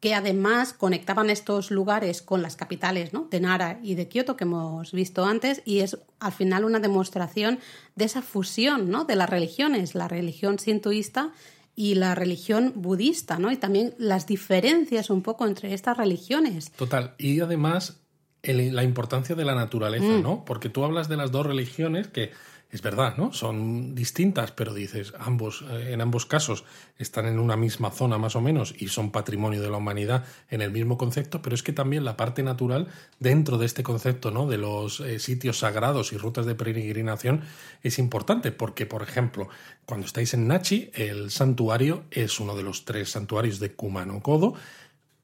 que 0.00 0.14
además 0.14 0.72
conectaban 0.72 1.28
estos 1.28 1.70
lugares 1.70 2.22
con 2.22 2.42
las 2.42 2.56
capitales 2.56 3.12
¿no? 3.12 3.26
de 3.30 3.40
Nara 3.40 3.80
y 3.82 3.94
de 3.94 4.08
Kioto 4.08 4.36
que 4.36 4.44
hemos 4.44 4.92
visto 4.92 5.24
antes 5.24 5.62
y 5.64 5.80
es 5.80 5.98
al 6.20 6.32
final 6.32 6.64
una 6.64 6.78
demostración 6.78 7.58
de 7.96 8.04
esa 8.04 8.22
fusión 8.22 8.90
¿no? 8.90 9.04
de 9.04 9.16
las 9.16 9.28
religiones, 9.28 9.94
la 9.94 10.06
religión 10.06 10.58
sintoísta 10.58 11.32
y 11.74 11.94
la 11.94 12.16
religión 12.16 12.72
budista, 12.74 13.38
¿no? 13.38 13.52
Y 13.52 13.56
también 13.56 13.94
las 13.98 14.26
diferencias 14.26 15.10
un 15.10 15.22
poco 15.22 15.46
entre 15.46 15.72
estas 15.74 15.96
religiones. 15.96 16.72
Total. 16.72 17.14
Y 17.18 17.38
además 17.38 18.00
la 18.42 18.82
importancia 18.82 19.36
de 19.36 19.44
la 19.44 19.54
naturaleza, 19.54 20.06
mm. 20.06 20.22
¿no? 20.22 20.44
Porque 20.44 20.70
tú 20.70 20.82
hablas 20.84 21.08
de 21.08 21.16
las 21.16 21.30
dos 21.30 21.46
religiones 21.46 22.08
que 22.08 22.32
es 22.70 22.82
verdad, 22.82 23.16
¿no? 23.16 23.32
Son 23.32 23.94
distintas, 23.94 24.52
pero 24.52 24.74
dices, 24.74 25.14
ambos, 25.18 25.64
eh, 25.70 25.92
en 25.92 26.02
ambos 26.02 26.26
casos 26.26 26.64
están 26.98 27.24
en 27.26 27.38
una 27.38 27.56
misma 27.56 27.90
zona 27.90 28.18
más 28.18 28.36
o 28.36 28.42
menos 28.42 28.74
y 28.78 28.88
son 28.88 29.10
patrimonio 29.10 29.62
de 29.62 29.70
la 29.70 29.78
humanidad 29.78 30.26
en 30.50 30.60
el 30.60 30.70
mismo 30.70 30.98
concepto, 30.98 31.40
pero 31.40 31.54
es 31.54 31.62
que 31.62 31.72
también 31.72 32.04
la 32.04 32.18
parte 32.18 32.42
natural 32.42 32.88
dentro 33.20 33.56
de 33.56 33.64
este 33.64 33.82
concepto, 33.82 34.30
¿no? 34.30 34.46
De 34.46 34.58
los 34.58 35.00
eh, 35.00 35.18
sitios 35.18 35.60
sagrados 35.60 36.12
y 36.12 36.18
rutas 36.18 36.44
de 36.44 36.54
peregrinación 36.54 37.42
es 37.82 37.98
importante, 37.98 38.52
porque, 38.52 38.84
por 38.84 39.02
ejemplo, 39.02 39.48
cuando 39.86 40.06
estáis 40.06 40.34
en 40.34 40.46
Nachi, 40.46 40.90
el 40.92 41.30
santuario 41.30 42.04
es 42.10 42.38
uno 42.38 42.54
de 42.54 42.64
los 42.64 42.84
tres 42.84 43.10
santuarios 43.10 43.60
de 43.60 43.72
Kumano 43.72 44.20
Kodo, 44.20 44.54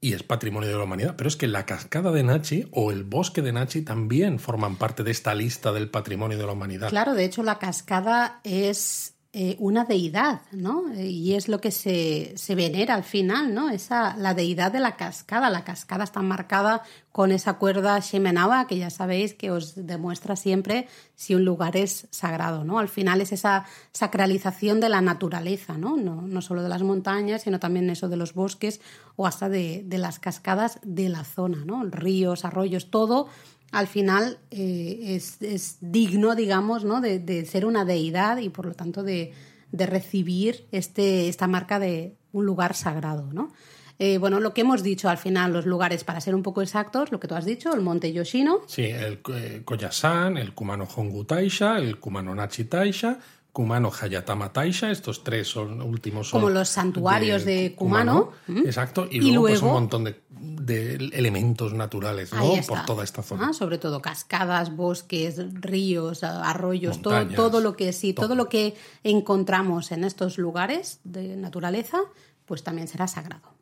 y 0.04 0.12
es 0.12 0.22
patrimonio 0.22 0.68
de 0.68 0.76
la 0.76 0.84
humanidad. 0.84 1.14
Pero 1.16 1.28
es 1.28 1.36
que 1.36 1.46
la 1.46 1.64
cascada 1.64 2.12
de 2.12 2.22
Nachi 2.22 2.68
o 2.72 2.92
el 2.92 3.04
bosque 3.04 3.40
de 3.40 3.54
Nachi 3.54 3.80
también 3.80 4.38
forman 4.38 4.76
parte 4.76 5.02
de 5.02 5.10
esta 5.10 5.34
lista 5.34 5.72
del 5.72 5.88
patrimonio 5.88 6.36
de 6.36 6.44
la 6.44 6.52
humanidad. 6.52 6.90
Claro, 6.90 7.14
de 7.14 7.24
hecho 7.24 7.42
la 7.42 7.58
cascada 7.58 8.40
es 8.44 9.13
eh, 9.36 9.56
una 9.58 9.84
deidad, 9.84 10.42
¿no? 10.52 10.84
Y 10.94 11.34
es 11.34 11.48
lo 11.48 11.60
que 11.60 11.72
se, 11.72 12.34
se, 12.36 12.54
venera 12.54 12.94
al 12.94 13.02
final, 13.02 13.52
¿no? 13.52 13.68
Esa, 13.68 14.16
la 14.16 14.32
deidad 14.32 14.70
de 14.70 14.78
la 14.78 14.94
cascada. 14.94 15.50
La 15.50 15.64
cascada 15.64 16.04
está 16.04 16.22
marcada 16.22 16.84
con 17.10 17.32
esa 17.32 17.54
cuerda 17.54 17.98
Shemenawa, 17.98 18.68
que 18.68 18.78
ya 18.78 18.90
sabéis 18.90 19.34
que 19.34 19.50
os 19.50 19.74
demuestra 19.74 20.36
siempre 20.36 20.86
si 21.16 21.34
un 21.34 21.44
lugar 21.44 21.76
es 21.76 22.06
sagrado, 22.12 22.62
¿no? 22.62 22.78
Al 22.78 22.88
final 22.88 23.20
es 23.20 23.32
esa 23.32 23.64
sacralización 23.90 24.78
de 24.78 24.88
la 24.88 25.00
naturaleza, 25.00 25.76
¿no? 25.76 25.96
No, 25.96 26.22
no 26.22 26.40
solo 26.40 26.62
de 26.62 26.68
las 26.68 26.84
montañas, 26.84 27.42
sino 27.42 27.58
también 27.58 27.90
eso 27.90 28.08
de 28.08 28.16
los 28.16 28.34
bosques 28.34 28.80
o 29.16 29.26
hasta 29.26 29.48
de, 29.48 29.82
de 29.84 29.98
las 29.98 30.20
cascadas 30.20 30.78
de 30.84 31.08
la 31.08 31.24
zona, 31.24 31.64
¿no? 31.64 31.82
Ríos, 31.82 32.44
arroyos, 32.44 32.88
todo 32.88 33.26
al 33.74 33.88
final 33.88 34.38
eh, 34.52 35.20
es, 35.40 35.78
digno, 35.80 36.36
digamos, 36.36 36.84
¿no? 36.84 37.00
De, 37.00 37.44
ser 37.44 37.66
una 37.66 37.84
deidad 37.84 38.38
y 38.38 38.48
por 38.48 38.66
lo 38.66 38.74
tanto 38.74 39.02
de, 39.02 39.32
recibir 39.72 40.66
este, 40.70 41.28
esta 41.28 41.48
marca 41.48 41.80
de 41.80 42.14
un 42.30 42.46
lugar 42.46 42.74
sagrado, 42.74 43.32
¿no? 43.32 43.52
Eh, 43.98 44.18
bueno, 44.18 44.38
lo 44.38 44.54
que 44.54 44.60
hemos 44.60 44.84
dicho 44.84 45.08
al 45.08 45.18
final, 45.18 45.52
los 45.52 45.66
lugares, 45.66 46.04
para 46.04 46.20
ser 46.20 46.36
un 46.36 46.42
poco 46.42 46.62
exactos, 46.62 47.10
lo 47.10 47.18
que 47.18 47.26
tú 47.26 47.34
has 47.34 47.44
dicho, 47.44 47.74
el 47.74 47.80
monte 47.80 48.12
Yoshino. 48.12 48.60
Sí, 48.66 48.84
el 48.84 49.20
eh, 49.34 49.62
Koyasan, 49.64 50.36
el 50.36 50.54
Kumano 50.54 50.84
Hongu 50.84 51.24
Taisha, 51.24 51.78
el 51.78 51.98
Kumano 51.98 52.32
Nachi 52.34 52.64
Taisha, 52.64 53.18
Kumano 53.54 53.92
Hayatama 53.92 54.52
Taisha, 54.52 54.90
estos 54.90 55.22
tres 55.22 55.46
son 55.46 55.80
últimos 55.80 56.32
Como 56.32 56.50
los 56.50 56.68
santuarios 56.68 57.44
de, 57.44 57.76
Kumano. 57.76 58.32
Exacto, 58.48 59.06
y, 59.08 59.20
luego, 59.30 59.46
pues, 59.46 59.62
un 59.62 59.72
montón 59.72 60.02
de, 60.02 60.94
elementos 61.12 61.72
naturales 61.72 62.32
¿no? 62.32 62.52
por 62.66 62.84
toda 62.84 63.04
esta 63.04 63.22
zona. 63.22 63.50
Ah, 63.50 63.52
sobre 63.52 63.78
todo 63.78 64.02
cascadas, 64.02 64.74
bosques, 64.74 65.40
ríos, 65.54 66.24
arroyos, 66.24 67.00
todo, 67.00 67.28
todo 67.28 67.60
lo 67.60 67.76
que 67.76 67.92
sí, 67.92 68.12
todo. 68.12 68.34
lo 68.34 68.48
que 68.48 68.74
encontramos 69.04 69.92
en 69.92 70.02
estos 70.02 70.36
lugares 70.36 70.98
de 71.04 71.36
naturaleza, 71.36 72.00
pues 72.46 72.64
también 72.64 72.88
será 72.88 73.06
sagrado. 73.06 73.54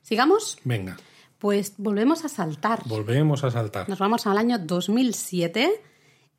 ¿Sigamos? 0.00 0.56
Venga. 0.64 0.96
Pues 1.38 1.74
volvemos 1.76 2.24
a 2.24 2.30
saltar. 2.30 2.80
Volvemos 2.86 3.44
a 3.44 3.50
saltar. 3.50 3.90
Nos 3.90 3.98
vamos 3.98 4.26
al 4.26 4.38
año 4.38 4.58
2007 4.58 5.82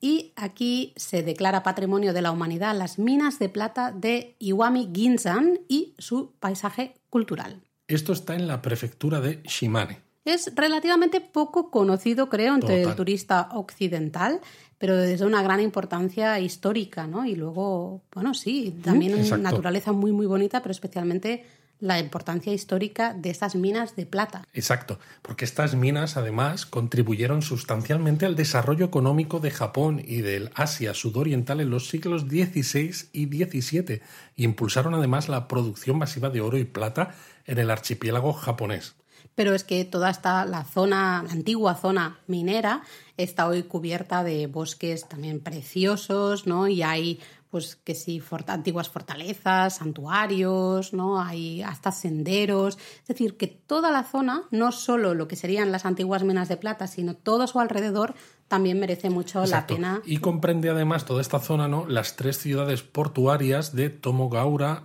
y 0.02 0.34
aquí 0.36 0.94
se 0.96 1.24
declara 1.24 1.64
Patrimonio 1.64 2.14
de 2.14 2.22
la 2.22 2.32
Humanidad 2.32 2.76
las 2.78 3.00
minas 3.00 3.40
de 3.40 3.50
plata 3.50 3.92
de 3.92 4.36
Iwami 4.40 4.90
Ginzan 4.94 5.60
y 5.68 5.94
su 5.98 6.32
paisaje 6.40 6.96
cultural. 7.10 7.62
Esto 7.88 8.14
está 8.14 8.36
en 8.36 8.48
la 8.48 8.62
prefectura 8.62 9.20
de 9.20 9.42
Shimane. 9.44 10.00
Es 10.26 10.54
relativamente 10.56 11.22
poco 11.22 11.72
conocido, 11.72 12.30
creo, 12.30 12.54
entre 12.54 12.84
el 12.84 12.96
turista 12.96 13.50
occidental, 13.54 14.42
pero 14.78 14.96
desde 14.96 15.26
una 15.26 15.42
gran 15.42 15.60
importancia 15.60 16.40
histórica, 16.40 17.08
¿no? 17.08 17.26
Y 17.26 17.36
luego, 17.36 18.04
bueno, 18.14 18.34
sí, 18.34 18.80
también 18.84 19.16
una 19.16 19.38
naturaleza 19.38 19.92
muy, 19.92 20.12
muy 20.12 20.28
bonita, 20.28 20.62
pero 20.62 20.72
especialmente 20.72 21.46
la 21.80 22.00
importancia 22.00 22.54
histórica 22.54 23.14
de 23.14 23.30
estas 23.30 23.56
minas 23.56 23.96
de 23.96 24.06
plata. 24.06 24.44
Exacto, 24.54 25.00
porque 25.22 25.46
estas 25.46 25.76
minas 25.76 26.18
además 26.18 26.66
contribuyeron 26.66 27.42
sustancialmente 27.42 28.26
al 28.26 28.36
desarrollo 28.36 28.86
económico 28.86 29.40
de 29.40 29.52
Japón 29.52 30.02
y 30.06 30.22
del 30.22 30.52
Asia 30.56 30.94
sudoriental 30.94 31.62
en 31.62 31.70
los 31.70 31.88
siglos 31.88 32.24
XVI 32.24 33.10
y 33.14 33.26
XVII 33.28 34.02
y 34.36 34.44
impulsaron 34.44 34.94
además 34.94 35.30
la 35.30 35.48
producción 35.48 35.98
masiva 35.98 36.30
de 36.30 36.42
oro 36.42 36.58
y 36.58 36.66
plata 36.66 37.16
en 37.46 37.58
el 37.58 37.72
archipiélago 37.72 38.34
japonés. 38.34 38.96
Pero 39.36 39.54
es 39.56 39.64
que 39.64 39.86
toda 39.86 40.10
esta, 40.10 40.44
la 40.46 40.66
zona, 40.66 41.24
la 41.26 41.32
antigua 41.32 41.76
zona 41.76 42.20
minera, 42.28 42.84
está 43.16 43.48
hoy 43.48 43.64
cubierta 43.64 44.24
de 44.24 44.48
bosques 44.48 45.08
también 45.08 45.40
preciosos, 45.40 46.46
¿no? 46.46 46.68
Y 46.68 46.84
hay 46.84 47.22
pues 47.50 47.76
que 47.76 47.96
sí, 47.96 48.22
antiguas 48.48 48.90
fortalezas, 48.90 49.78
santuarios, 49.78 50.94
¿no? 50.94 51.20
Hay 51.20 51.64
hasta 51.64 51.92
senderos. 51.92 52.78
Es 53.02 53.08
decir, 53.08 53.38
que 53.38 53.48
toda 53.48 53.92
la 53.92 54.04
zona, 54.04 54.44
no 54.52 54.72
solo 54.72 55.16
lo 55.16 55.28
que 55.28 55.36
serían 55.36 55.72
las 55.72 55.86
antiguas 55.86 56.24
minas 56.24 56.48
de 56.48 56.58
plata, 56.58 56.86
sino 56.86 57.16
todo 57.16 57.48
su 57.48 57.60
alrededor, 57.60 58.14
también 58.48 58.80
merece 58.80 59.10
mucho 59.10 59.44
la 59.46 59.66
pena. 59.66 60.02
Y 60.06 60.18
comprende 60.18 60.70
además 60.70 61.06
toda 61.06 61.22
esta 61.22 61.40
zona, 61.40 61.68
¿no? 61.68 61.88
Las 61.88 62.16
tres 62.16 62.38
ciudades 62.38 62.84
portuarias 62.84 63.76
de 63.76 63.90
Tomogaura, 63.90 64.84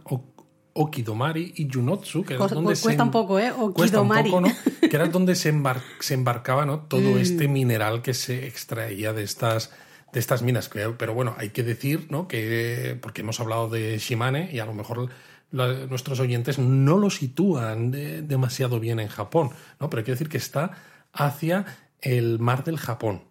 Okidomari 0.72 1.52
y 1.56 1.68
Junotsu, 1.70 2.24
que 2.24 2.34
donde 2.34 2.74
cuesta 2.80 3.02
un 3.02 3.10
poco, 3.10 3.38
¿eh? 3.38 3.52
Okidomari. 3.52 4.30
¿no? 4.30 4.48
Que 4.80 4.96
era 4.96 5.06
donde 5.06 5.34
se, 5.34 5.50
embarcaba 5.50 6.64
¿no? 6.64 6.80
todo 6.80 7.00
mm. 7.14 7.18
este 7.18 7.46
mineral 7.46 8.00
que 8.00 8.14
se 8.14 8.46
extraía 8.46 9.12
de 9.12 9.22
estas 9.22 9.70
de 10.14 10.20
estas 10.20 10.42
minas. 10.42 10.70
Pero 10.70 11.12
bueno, 11.12 11.34
hay 11.36 11.50
que 11.50 11.62
decir, 11.62 12.06
¿no? 12.08 12.26
Que, 12.28 12.96
porque 13.02 13.20
hemos 13.20 13.40
hablado 13.40 13.68
de 13.68 13.98
Shimane 13.98 14.50
y 14.52 14.60
a 14.60 14.64
lo 14.64 14.72
mejor 14.72 15.10
nuestros 15.50 16.18
oyentes 16.20 16.58
no 16.58 16.98
lo 16.98 17.10
sitúan 17.10 17.90
demasiado 17.90 18.80
bien 18.80 18.98
en 18.98 19.08
Japón, 19.08 19.50
¿no? 19.78 19.90
Pero 19.90 20.00
hay 20.00 20.04
que 20.04 20.12
decir 20.12 20.28
que 20.28 20.38
está 20.38 20.70
hacia 21.12 21.66
el 22.00 22.38
mar 22.38 22.64
del 22.64 22.78
Japón. 22.78 23.24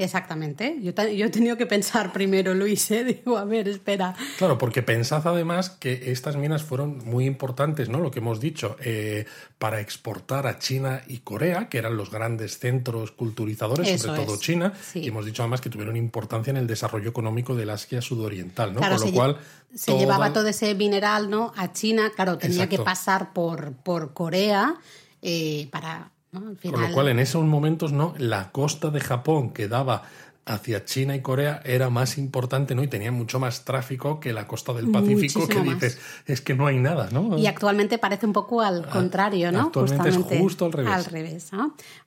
Exactamente. 0.00 0.78
Yo, 0.80 0.92
yo, 0.92 1.26
he 1.26 1.28
tenido 1.28 1.58
que 1.58 1.66
pensar 1.66 2.10
primero, 2.14 2.54
Luis, 2.54 2.90
¿eh? 2.90 3.04
digo, 3.04 3.36
a 3.36 3.44
ver, 3.44 3.68
espera. 3.68 4.14
Claro, 4.38 4.56
porque 4.56 4.82
pensad 4.82 5.26
además 5.26 5.68
que 5.68 6.10
estas 6.10 6.36
minas 6.36 6.62
fueron 6.62 7.04
muy 7.04 7.26
importantes, 7.26 7.90
¿no? 7.90 8.00
Lo 8.00 8.10
que 8.10 8.20
hemos 8.20 8.40
dicho, 8.40 8.76
eh, 8.80 9.26
para 9.58 9.80
exportar 9.80 10.46
a 10.46 10.58
China 10.58 11.02
y 11.06 11.18
Corea, 11.18 11.68
que 11.68 11.76
eran 11.76 11.98
los 11.98 12.10
grandes 12.10 12.58
centros 12.58 13.12
culturizadores, 13.12 14.00
sobre 14.00 14.24
todo 14.24 14.38
China, 14.38 14.72
y 14.94 15.08
hemos 15.08 15.26
dicho 15.26 15.42
además 15.42 15.60
que 15.60 15.68
tuvieron 15.68 15.96
importancia 15.96 16.50
en 16.50 16.56
el 16.56 16.66
desarrollo 16.66 17.10
económico 17.10 17.54
del 17.54 17.68
Asia 17.68 18.00
sudoriental, 18.00 18.72
¿no? 18.72 18.80
Con 18.80 19.00
lo 19.00 19.12
cual... 19.12 19.36
Se 19.74 19.96
llevaba 19.96 20.32
todo 20.32 20.48
ese 20.48 20.74
mineral, 20.74 21.28
¿no? 21.28 21.52
A 21.56 21.72
China, 21.72 22.10
claro, 22.16 22.38
tenía 22.38 22.68
que 22.68 22.78
pasar 22.78 23.32
por, 23.34 23.74
por 23.74 24.14
Corea 24.14 24.76
eh, 25.22 25.68
para 25.70 26.10
con 26.32 26.80
lo 26.80 26.92
cual, 26.92 27.08
en 27.08 27.18
esos 27.18 27.44
momentos, 27.44 27.92
¿no? 27.92 28.14
La 28.18 28.52
costa 28.52 28.90
de 28.90 29.00
Japón 29.00 29.50
que 29.50 29.68
daba 29.68 30.02
hacia 30.46 30.84
China 30.84 31.14
y 31.14 31.20
Corea 31.20 31.60
era 31.64 31.90
más 31.90 32.18
importante, 32.18 32.74
¿no? 32.74 32.82
Y 32.82 32.88
tenía 32.88 33.12
mucho 33.12 33.38
más 33.38 33.64
tráfico 33.64 34.20
que 34.20 34.32
la 34.32 34.46
costa 34.46 34.72
del 34.72 34.90
Pacífico, 34.90 35.46
que 35.46 35.60
dices, 35.60 35.98
es 36.26 36.40
que 36.40 36.54
no 36.54 36.66
hay 36.66 36.78
nada, 36.78 37.08
¿no? 37.12 37.38
Y 37.38 37.46
actualmente 37.46 37.98
parece 37.98 38.26
un 38.26 38.32
poco 38.32 38.60
al 38.60 38.84
ah, 38.84 38.90
contrario, 38.90 39.52
¿no? 39.52 39.62
Actualmente 39.62 40.08
es 40.08 40.40
justo 40.40 40.64
al 40.64 40.72
revés. 40.72 40.92
Al 40.92 41.04
revés, 41.04 41.50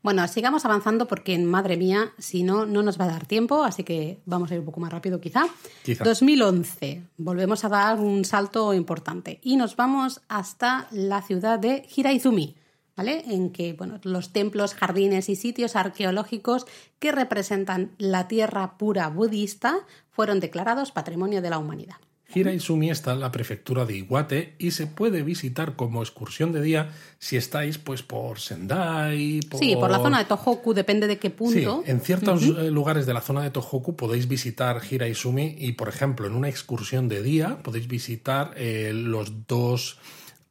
Bueno, 0.01 0.27
sigamos 0.27 0.65
avanzando 0.65 1.07
porque, 1.07 1.37
madre 1.39 1.77
mía, 1.77 2.11
si 2.17 2.43
no, 2.43 2.65
no 2.65 2.83
nos 2.83 2.99
va 2.99 3.05
a 3.05 3.09
dar 3.09 3.25
tiempo, 3.25 3.63
así 3.63 3.83
que 3.83 4.19
vamos 4.25 4.51
a 4.51 4.55
ir 4.55 4.59
un 4.59 4.65
poco 4.65 4.79
más 4.79 4.91
rápido 4.91 5.21
quizá. 5.21 5.45
quizá. 5.83 6.03
2011, 6.03 7.03
volvemos 7.17 7.63
a 7.63 7.69
dar 7.69 7.99
un 7.99 8.25
salto 8.25 8.73
importante 8.73 9.39
y 9.41 9.55
nos 9.55 9.75
vamos 9.75 10.21
hasta 10.27 10.87
la 10.91 11.21
ciudad 11.21 11.59
de 11.59 11.87
Hiraizumi 11.95 12.55
¿vale? 12.95 13.23
En 13.27 13.51
que 13.51 13.73
bueno, 13.73 13.99
los 14.03 14.33
templos, 14.33 14.73
jardines 14.73 15.29
y 15.29 15.35
sitios 15.35 15.75
arqueológicos 15.75 16.65
que 16.99 17.11
representan 17.11 17.91
la 17.97 18.27
tierra 18.27 18.77
pura 18.77 19.09
budista 19.09 19.75
fueron 20.09 20.39
declarados 20.39 20.91
Patrimonio 20.91 21.41
de 21.41 21.49
la 21.49 21.57
Humanidad. 21.57 21.97
Hiraizumi 22.35 22.89
está 22.89 23.13
en 23.13 23.19
la 23.19 23.31
prefectura 23.31 23.85
de 23.85 23.97
Iwate 23.97 24.55
y 24.57 24.71
se 24.71 24.87
puede 24.87 25.23
visitar 25.23 25.75
como 25.75 26.01
excursión 26.01 26.51
de 26.51 26.61
día 26.61 26.89
si 27.19 27.37
estáis 27.37 27.77
pues 27.77 28.01
por 28.01 28.39
Sendai. 28.39 29.39
Sí, 29.59 29.75
por 29.75 29.91
la 29.91 29.99
zona 29.99 30.19
de 30.19 30.25
Tohoku, 30.25 30.73
depende 30.73 31.07
de 31.07 31.19
qué 31.19 31.29
punto. 31.29 31.83
Sí, 31.85 31.91
en 31.91 32.01
ciertos 32.01 32.43
lugares 32.43 33.05
de 33.05 33.13
la 33.13 33.21
zona 33.21 33.43
de 33.43 33.51
Tohoku 33.51 33.95
podéis 33.95 34.27
visitar 34.27 34.81
Hiraizumi 34.89 35.55
y, 35.59 35.73
por 35.73 35.89
ejemplo, 35.89 36.27
en 36.27 36.33
una 36.33 36.49
excursión 36.49 37.07
de 37.07 37.21
día 37.21 37.61
podéis 37.61 37.87
visitar 37.87 38.51
eh, 38.55 38.91
los 38.93 39.47
dos 39.47 39.99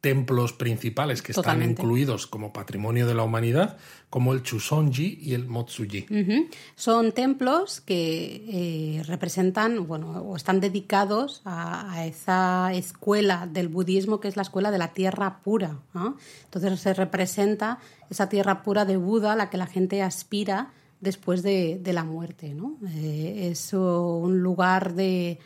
templos 0.03 0.51
principales 0.51 1.21
que 1.21 1.31
están 1.31 1.63
incluidos 1.63 2.27
como 2.27 2.51
patrimonio 2.51 3.07
de 3.07 3.13
la 3.13 3.23
humanidad, 3.23 3.77
como 4.09 4.33
el 4.33 4.43
Chusonji 4.43 5.17
y 5.21 5.33
el 5.33 5.47
Motsuji. 5.47 6.07
Son 6.75 7.13
templos 7.13 7.79
que 7.79 8.43
eh, 8.49 9.03
representan, 9.03 9.87
bueno, 9.87 10.21
o 10.23 10.35
están 10.35 10.59
dedicados 10.59 11.41
a, 11.45 12.05
esa 12.05 12.73
escuela 12.73 13.47
del 13.49 13.69
budismo 13.69 14.19
que 14.19 14.27
es 14.27 14.35
la 14.35 14.41
escuela 14.41 14.71
de 14.71 14.77
la 14.77 14.91
tierra 14.91 15.39
pura. 15.41 15.79
Entonces 16.43 16.81
se 16.81 16.93
representa 16.93 17.79
esa 18.09 18.27
tierra 18.27 18.61
pura 18.61 18.83
de 18.83 18.97
Buda 18.97 19.31
a 19.31 19.35
la 19.37 19.49
que 19.49 19.55
la 19.55 19.67
gente 19.67 20.01
aspira 20.01 20.73
después 20.99 21.43
de, 21.43 21.79
la 21.85 22.03
muerte. 22.03 22.53
¿no? 22.53 22.75
Eh, 22.89 23.47
es 23.51 23.71
un 23.71 24.41
lugar 24.41 24.95
de 24.95 25.39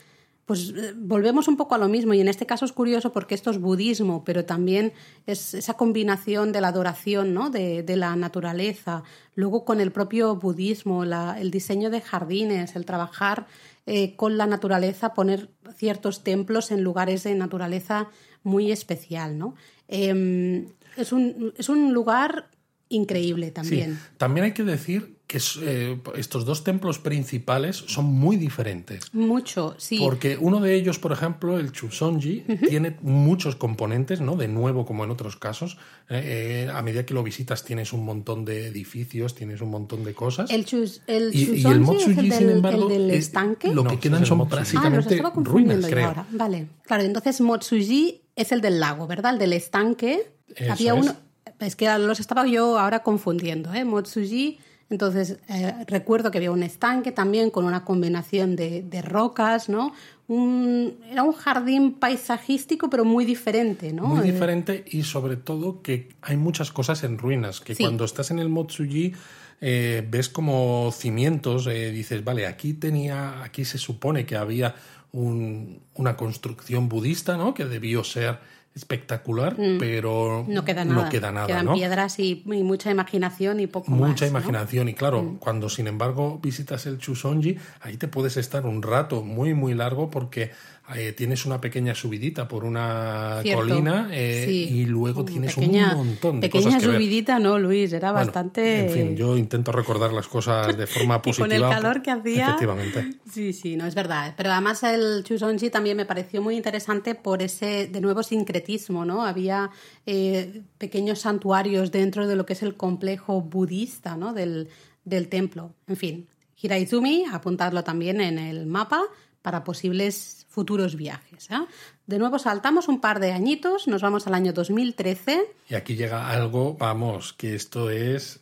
pues 0.48 0.74
eh, 0.76 0.94
volvemos 0.96 1.50
un 1.50 1.58
poco 1.58 1.76
a 1.76 1.78
lo 1.78 1.90
mismo 1.90 2.14
y 2.14 2.22
en 2.22 2.30
este 2.30 2.46
caso 2.46 2.64
es 2.64 2.72
curioso 2.72 3.12
porque 3.12 3.36
esto 3.36 3.52
es 3.52 3.60
budismo, 3.60 4.24
pero 4.24 4.46
también 4.46 4.94
es 5.26 5.54
esa 5.54 5.74
combinación 5.74 6.54
de 6.54 6.62
la 6.62 6.70
adoración 6.70 7.34
¿no? 7.34 7.50
de, 7.50 7.84
la 7.98 8.16
naturaleza, 8.16 9.04
luego 9.36 9.66
con 9.66 9.82
el 9.82 9.92
propio 9.92 10.38
budismo, 10.38 11.04
el 11.04 11.52
diseño 11.52 11.90
de 11.90 12.00
jardines, 12.00 12.78
el 12.78 12.86
trabajar 12.86 13.46
eh, 13.86 14.16
con 14.16 14.38
la 14.38 14.48
naturaleza, 14.48 15.14
poner 15.14 15.50
ciertos 15.76 16.24
templos 16.24 16.72
en 16.72 16.82
lugares 16.82 17.24
de 17.24 17.36
naturaleza 17.36 18.08
muy 18.44 18.72
especial. 18.72 19.38
¿no? 19.38 19.56
Em, 19.90 20.68
es, 20.96 21.12
un, 21.12 21.54
es 21.58 21.68
un 21.68 21.94
lugar 21.94 22.50
increíble 22.88 23.52
también. 23.52 24.00
También 24.18 24.46
hay 24.46 24.54
que 24.54 24.64
decir 24.64 25.17
que 25.28 25.42
eh, 25.62 26.00
estos 26.16 26.46
dos 26.46 26.64
templos 26.64 27.00
principales 27.00 27.76
son 27.76 28.06
muy 28.06 28.38
diferentes. 28.38 29.14
Mucho, 29.14 29.76
sí. 29.78 30.00
Porque 30.00 30.38
uno 30.40 30.62
de 30.62 30.74
ellos, 30.74 31.00
por 31.00 31.12
ejemplo, 31.12 31.60
el 31.60 31.74
Chusonji, 31.74 32.46
tiene 32.70 32.96
muchos 33.02 33.58
componentes, 33.58 34.22
¿no? 34.22 34.38
De 34.38 34.48
nuevo, 34.48 34.86
como 34.86 35.04
en 35.04 35.12
otros 35.12 35.36
casos. 35.36 35.78
Eh, 36.10 36.68
eh, 36.68 36.72
a 36.74 36.82
medida 36.82 37.06
que 37.06 37.14
lo 37.14 37.24
visitas 37.24 37.66
tienes 37.66 37.92
un 37.92 38.06
montón 38.06 38.46
de 38.46 38.68
edificios, 38.68 39.36
tienes 39.36 39.60
un 39.60 39.70
montón 39.70 40.06
de 40.06 40.14
cosas. 40.14 40.50
El, 40.50 40.64
chus, 40.64 41.02
el 41.08 41.36
y, 41.36 41.62
el 41.66 41.82
Motsuji, 41.82 42.32
sin 42.32 42.50
embargo, 42.50 42.90
el 42.90 42.98
del 42.98 43.12
estanque. 43.12 43.74
lo 43.74 43.84
que 43.84 44.00
quedan 44.00 44.26
son 44.26 44.48
prácticamente 44.48 45.22
ah, 45.22 45.34
ruinas, 45.36 45.86
creo. 45.88 46.08
Ahora. 46.08 46.26
Vale, 46.32 46.68
claro, 46.84 47.04
entonces 47.04 47.42
Motsuji 47.42 48.22
es 48.38 48.54
el 48.54 48.62
del 48.62 48.80
lago, 48.80 49.08
¿verdad? 49.08 49.34
El 49.34 49.40
del 49.40 49.52
estanque. 49.54 50.32
Había 50.70 50.94
uno... 50.94 51.14
Es 51.60 51.76
que 51.76 51.90
los 51.98 52.20
estaba 52.20 52.46
yo 52.46 52.78
ahora 52.78 53.00
confundiendo, 53.00 53.74
¿eh? 53.74 53.84
Motsuji 53.84 54.60
entonces, 54.90 55.40
eh, 55.50 55.74
recuerdo 55.88 56.32
que 56.32 56.38
había 56.38 56.52
un 56.52 56.64
estanque 56.64 57.12
también 57.12 57.50
con 57.50 57.66
una 57.66 57.84
combinación 57.84 58.56
de, 58.56 59.02
rocas, 59.02 59.70
¿no? 59.70 59.94
era 60.30 61.24
un 61.24 61.32
jardín 61.32 61.94
paisajístico, 61.94 62.90
pero 62.90 63.06
muy 63.06 63.24
diferente, 63.24 63.94
¿no? 63.94 64.08
Muy 64.08 64.28
eh, 64.28 64.32
diferente 64.34 64.84
y 64.86 65.04
sobre 65.04 65.38
todo 65.38 65.82
que 65.82 66.10
hay 66.22 66.36
muchas 66.36 66.72
cosas 66.72 67.04
en 67.06 67.18
ruinas, 67.18 67.62
que 67.62 67.76
cuando 67.76 68.04
estás 68.04 68.30
en 68.32 68.40
el 68.40 68.50
Motsuji 68.50 69.14
eh, 69.62 70.06
ves 70.10 70.28
como 70.28 70.92
cimientos, 70.92 71.66
dices, 71.66 72.26
vale, 72.26 72.46
aquí 72.46 72.74
tenía, 72.74 73.42
aquí 73.42 73.64
se 73.64 73.78
supone 73.78 74.26
que 74.26 74.36
había 74.36 74.76
una 75.14 76.18
construcción 76.18 76.90
budista, 76.90 77.38
¿no? 77.38 77.54
Que 77.54 77.66
debió 77.66 78.04
ser 78.04 78.40
espectacular, 78.78 79.60
mm. 79.60 79.80
pero 79.80 80.46
no 80.48 80.64
queda 80.64 80.86
nada. 80.86 81.04
No 81.04 81.10
queda 81.10 81.32
nada 81.32 81.48
Quedan 81.48 81.74
piedras 81.74 82.20
y, 82.20 82.44
mucha 82.46 82.92
imaginación 82.92 83.60
y 83.60 83.68
poco 83.68 83.92
mucha 83.92 84.26
más. 84.26 84.32
Imaginación 84.32 84.88
y 84.88 84.94
claro, 84.94 85.24
mm. 85.24 85.38
cuando 85.38 85.68
sin 85.70 85.88
embargo 85.88 86.40
visitas 86.42 86.86
el 86.86 87.00
Chusonji, 87.00 87.58
ahí 87.82 87.98
te 87.98 88.08
puedes 88.08 88.38
estar 88.38 88.66
un 88.66 88.84
rato 88.84 89.24
muy 89.24 89.54
muy 89.54 89.74
largo 89.74 90.10
porque 90.10 90.52
eh, 90.96 91.12
tienes 91.12 91.46
una 91.46 91.60
pequeña 91.60 91.94
subidita 91.94 92.48
por 92.48 92.64
una 92.64 93.42
colina 93.54 94.10
eh, 94.12 94.48
y 94.50 94.86
luego 94.86 95.26
tienes 95.26 95.58
un 95.58 95.70
montón 95.70 96.40
de 96.40 96.48
pequeña 96.48 96.66
cosas 96.66 96.84
que 96.84 96.96
subidita, 96.96 97.40
no, 97.40 97.60
Luis, 97.60 97.92
era 97.92 98.14
bastante. 98.14 98.86
En 98.86 98.90
fin, 98.92 99.18
yo 99.18 99.36
intento 99.36 99.74
recordar 99.74 100.14
las 100.14 100.30
cosas 100.30 100.78
de 100.78 100.88
forma 100.88 101.22
positiva. 101.22 101.48
con 101.48 101.52
el 101.52 101.62
calor 101.62 102.02
que 102.02 102.12
hacía. 102.12 102.48
Efectivamente. 102.48 103.18
Sí, 103.30 103.52
sí, 103.52 103.76
no 103.76 103.86
es 103.86 103.96
verdad. 103.96 104.34
Pero 104.38 104.52
además 104.52 104.82
el 104.84 105.24
Chusonji 105.26 105.70
también 105.70 105.98
me 105.98 106.06
pareció 106.06 106.42
muy 106.42 106.56
interesante 106.56 107.16
por 107.16 107.42
ese 107.42 107.88
de 107.88 108.00
nuevo 108.00 108.24
sincretismo, 108.24 109.04
¿no? 109.04 109.26
Había 109.26 109.70
eh, 110.06 110.62
pequeños 110.78 111.20
santuarios 111.20 111.92
dentro 111.92 112.28
de 112.28 112.38
lo 112.38 112.46
que 112.46 112.54
es 112.54 112.64
el 112.64 112.76
complejo 112.76 113.42
budista, 113.42 114.16
¿no? 114.16 114.34
Del, 114.34 114.70
del 115.04 115.28
templo. 115.28 115.74
En 115.88 115.98
fin, 115.98 116.28
Hiraizumi, 116.62 117.26
apuntadlo 117.32 117.84
también 117.84 118.22
en 118.22 118.40
el 118.40 118.68
mapa 118.68 119.04
para 119.42 119.64
posibles 119.64 120.46
futuros 120.50 120.96
viajes. 120.96 121.50
¿eh? 121.52 121.60
De 122.06 122.18
nuevo 122.18 122.40
saltamos 122.40 122.88
un 122.88 123.00
par 123.00 123.20
de 123.20 123.32
añitos, 123.32 123.88
nos 123.88 124.02
vamos 124.02 124.28
al 124.28 124.34
año 124.34 124.54
2013. 124.54 125.42
Y 125.70 125.76
aquí 125.76 125.96
llega 125.96 126.30
algo, 126.30 126.76
vamos, 126.80 127.34
que 127.34 127.54
esto 127.54 127.90
es 127.90 128.40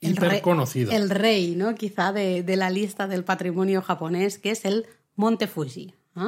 hiper 0.00 0.40
conocido. 0.42 0.92
El 0.92 1.10
rey, 1.10 1.56
¿no? 1.56 1.74
Quizá 1.74 2.12
de, 2.12 2.44
la 2.56 2.70
lista 2.70 3.08
del 3.08 3.24
patrimonio 3.24 3.82
japonés, 3.82 4.38
que 4.38 4.50
es 4.50 4.64
el 4.64 4.86
Monte 5.16 5.46
Fuji. 5.46 5.94
¿eh? 6.16 6.20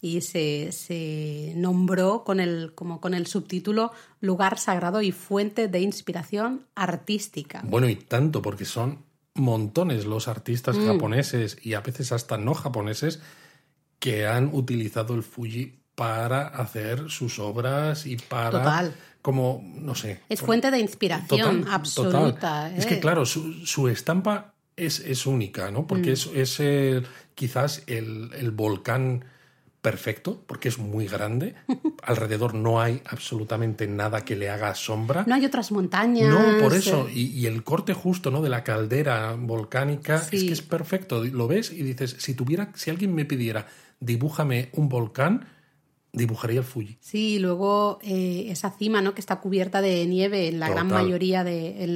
Y 0.00 0.20
se, 0.20 1.54
nombró 1.56 2.24
con 2.24 2.38
el, 2.38 2.72
como 2.74 3.00
con 3.00 3.14
el 3.14 3.26
subtítulo 3.26 3.90
Lugar 4.20 4.58
sagrado 4.58 5.00
y 5.02 5.12
fuente 5.12 5.66
de 5.66 5.80
inspiración 5.80 6.66
artística. 6.74 7.62
Bueno, 7.64 7.88
y 7.88 7.96
tanto, 7.96 8.42
porque 8.42 8.64
son 8.64 8.98
montones 9.34 10.04
los 10.04 10.28
artistas 10.28 10.76
mm. 10.76 10.86
japoneses 10.86 11.58
y 11.62 11.74
a 11.74 11.80
veces 11.80 12.12
hasta 12.12 12.38
no 12.38 12.54
japoneses 12.54 13.20
que 14.04 14.26
han 14.26 14.50
utilizado 14.52 15.14
el 15.14 15.22
Fuji 15.22 15.78
para 15.94 16.48
hacer 16.48 17.08
sus 17.08 17.38
obras 17.38 18.04
y 18.04 18.18
para 18.18 18.50
total. 18.50 18.94
como 19.22 19.64
no 19.76 19.94
sé 19.94 20.20
es 20.28 20.42
fuente 20.42 20.70
de 20.70 20.78
inspiración 20.78 21.64
absoluta 21.70 22.70
es 22.76 22.84
que 22.84 22.96
¿eh? 22.96 23.00
claro 23.00 23.24
su, 23.24 23.88
estampa 23.88 24.52
es, 24.76 25.00
es, 25.00 25.24
única 25.24 25.70
no 25.70 25.86
porque 25.86 26.10
mm. 26.10 26.34
es, 26.34 26.60
es 26.60 27.06
quizás 27.34 27.82
el, 27.86 28.28
el, 28.38 28.50
volcán 28.50 29.24
perfecto 29.80 30.42
porque 30.46 30.68
es 30.68 30.78
muy 30.78 31.06
grande. 31.06 31.54
Alrededor 32.02 32.54
no 32.54 32.80
hay 32.80 33.02
absolutamente 33.04 33.86
nada 33.86 34.24
que 34.24 34.34
le 34.34 34.48
haga 34.48 34.74
sombra. 34.74 35.24
No 35.26 35.34
hay 35.34 35.44
otras 35.44 35.70
montañas 35.72 36.28
no 36.30 36.58
por 36.58 36.74
eso. 36.74 37.06
Y, 37.12 37.26
y 37.26 37.46
el 37.46 37.62
corte 37.64 37.92
justo 37.92 38.30
no 38.30 38.40
de 38.40 38.48
la 38.48 38.64
caldera 38.64 39.36
volcánica 39.38 40.16
es 40.32 40.44
que 40.44 40.52
es 40.52 40.62
perfecto. 40.62 41.22
Lo 41.22 41.46
ves 41.48 41.70
y 41.70 41.82
dices 41.82 42.16
si 42.18 42.32
tuviera 42.32 42.72
si 42.74 42.88
alguien 42.88 43.14
me 43.14 43.26
pidiera 43.26 43.66
dibújame 44.00 44.70
un 44.72 44.88
volcán, 44.88 45.46
dibujaría 46.12 46.60
el 46.60 46.64
Fuji. 46.64 46.98
Sí, 47.00 47.38
luego 47.38 47.98
eh, 48.02 48.46
esa 48.50 48.70
cima, 48.70 49.00
¿no? 49.00 49.14
Que 49.14 49.20
está 49.20 49.40
cubierta 49.40 49.80
de 49.80 50.06
nieve 50.06 50.48
en 50.48 50.60
la 50.60 50.68
gran 50.68 50.88
mayoría 50.88 51.44
de 51.44 51.86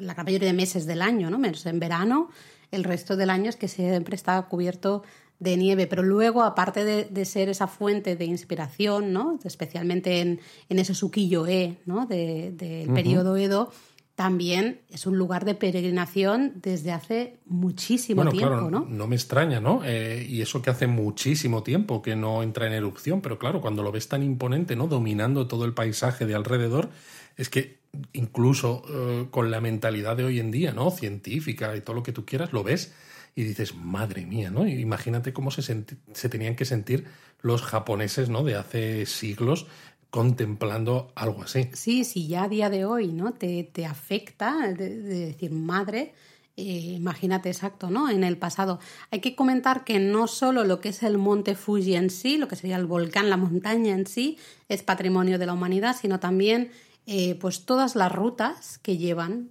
la 0.00 0.14
gran 0.14 0.26
mayoría 0.26 0.48
de 0.48 0.54
meses 0.54 0.86
del 0.86 1.02
año, 1.02 1.30
¿no? 1.30 1.38
Menos 1.38 1.66
en 1.66 1.80
verano, 1.80 2.28
el 2.70 2.84
resto 2.84 3.16
del 3.16 3.30
año 3.30 3.48
es 3.48 3.56
que 3.56 3.68
siempre 3.68 4.14
está 4.14 4.40
cubierto 4.42 5.02
de 5.38 5.56
nieve, 5.56 5.86
pero 5.86 6.02
luego, 6.02 6.42
aparte 6.42 6.84
de, 6.84 7.24
ser 7.24 7.48
esa 7.48 7.66
fuente 7.66 8.16
de 8.16 8.24
inspiración, 8.24 9.12
¿no? 9.12 9.38
especialmente 9.44 10.20
en, 10.20 10.40
en 10.68 10.78
ese 10.78 10.94
Sukiyo-e 10.94 11.78
¿no? 11.84 12.06
del 12.06 12.88
periodo 12.94 13.36
Edo, 13.36 13.70
también 14.16 14.80
es 14.88 15.06
un 15.06 15.18
lugar 15.18 15.44
de 15.44 15.54
peregrinación 15.54 16.54
desde 16.62 16.90
hace 16.90 17.36
muchísimo 17.44 18.22
tiempo, 18.30 18.48
claro, 18.48 18.70
¿no? 18.70 18.86
No 18.88 19.06
me 19.06 19.14
extraña, 19.14 19.60
¿no? 19.60 19.82
Eh, 19.84 20.26
y 20.26 20.40
eso 20.40 20.62
que 20.62 20.70
hace 20.70 20.86
muchísimo 20.86 21.62
tiempo 21.62 22.00
que 22.00 22.16
no 22.16 22.42
entra 22.42 22.66
en 22.66 22.72
erupción, 22.72 23.20
pero 23.20 23.38
claro, 23.38 23.60
cuando 23.60 23.82
lo 23.82 23.92
ves 23.92 24.08
tan 24.08 24.22
imponente, 24.22 24.74
¿no? 24.74 24.86
Dominando 24.86 25.46
todo 25.46 25.66
el 25.66 25.74
paisaje 25.74 26.24
de 26.24 26.34
alrededor, 26.34 26.88
es 27.36 27.50
que 27.50 27.80
incluso 28.14 28.82
eh, 28.88 29.26
con 29.30 29.50
la 29.50 29.60
mentalidad 29.60 30.16
de 30.16 30.24
hoy 30.24 30.40
en 30.40 30.50
día, 30.50 30.72
¿no? 30.72 30.90
Científica 30.90 31.76
y 31.76 31.82
todo 31.82 31.96
lo 31.96 32.02
que 32.02 32.12
tú 32.12 32.24
quieras, 32.24 32.54
lo 32.54 32.64
ves 32.64 32.94
y 33.34 33.44
dices, 33.44 33.74
madre 33.74 34.24
mía, 34.24 34.50
¿no? 34.50 34.66
Imagínate 34.66 35.34
cómo 35.34 35.50
se, 35.50 35.62
se 35.62 36.28
tenían 36.30 36.56
que 36.56 36.64
sentir 36.64 37.04
los 37.42 37.60
japoneses, 37.60 38.30
¿no? 38.30 38.44
De 38.44 38.54
hace 38.54 39.04
siglos 39.04 39.66
contemplando 40.10 41.12
algo 41.14 41.42
así. 41.42 41.68
Sí, 41.72 42.04
sí, 42.04 42.26
ya 42.28 42.44
a 42.44 42.48
día 42.48 42.70
de 42.70 42.84
hoy, 42.84 43.08
¿no? 43.08 43.32
Te, 43.32 43.64
te 43.64 43.86
afecta 43.86 44.72
de, 44.72 45.00
decir 45.00 45.52
madre. 45.52 46.14
Eh, 46.56 46.94
imagínate 46.96 47.50
exacto, 47.50 47.90
¿no? 47.90 48.08
En 48.08 48.24
el 48.24 48.38
pasado. 48.38 48.80
Hay 49.10 49.20
que 49.20 49.36
comentar 49.36 49.84
que 49.84 49.98
no 49.98 50.26
solo 50.26 50.64
lo 50.64 50.80
que 50.80 50.88
es 50.88 51.02
el 51.02 51.18
monte 51.18 51.54
Fuji 51.54 51.96
en 51.96 52.08
sí, 52.08 52.38
lo 52.38 52.48
que 52.48 52.56
sería 52.56 52.76
el 52.76 52.86
volcán, 52.86 53.28
la 53.28 53.36
montaña 53.36 53.94
en 53.94 54.06
sí, 54.06 54.38
es 54.68 54.82
patrimonio 54.82 55.38
de 55.38 55.46
la 55.46 55.52
humanidad, 55.52 55.94
sino 56.00 56.18
también 56.18 56.70
eh, 57.06 57.34
pues 57.34 57.66
todas 57.66 57.94
las 57.94 58.10
rutas 58.10 58.78
que 58.78 58.96
llevan 58.96 59.50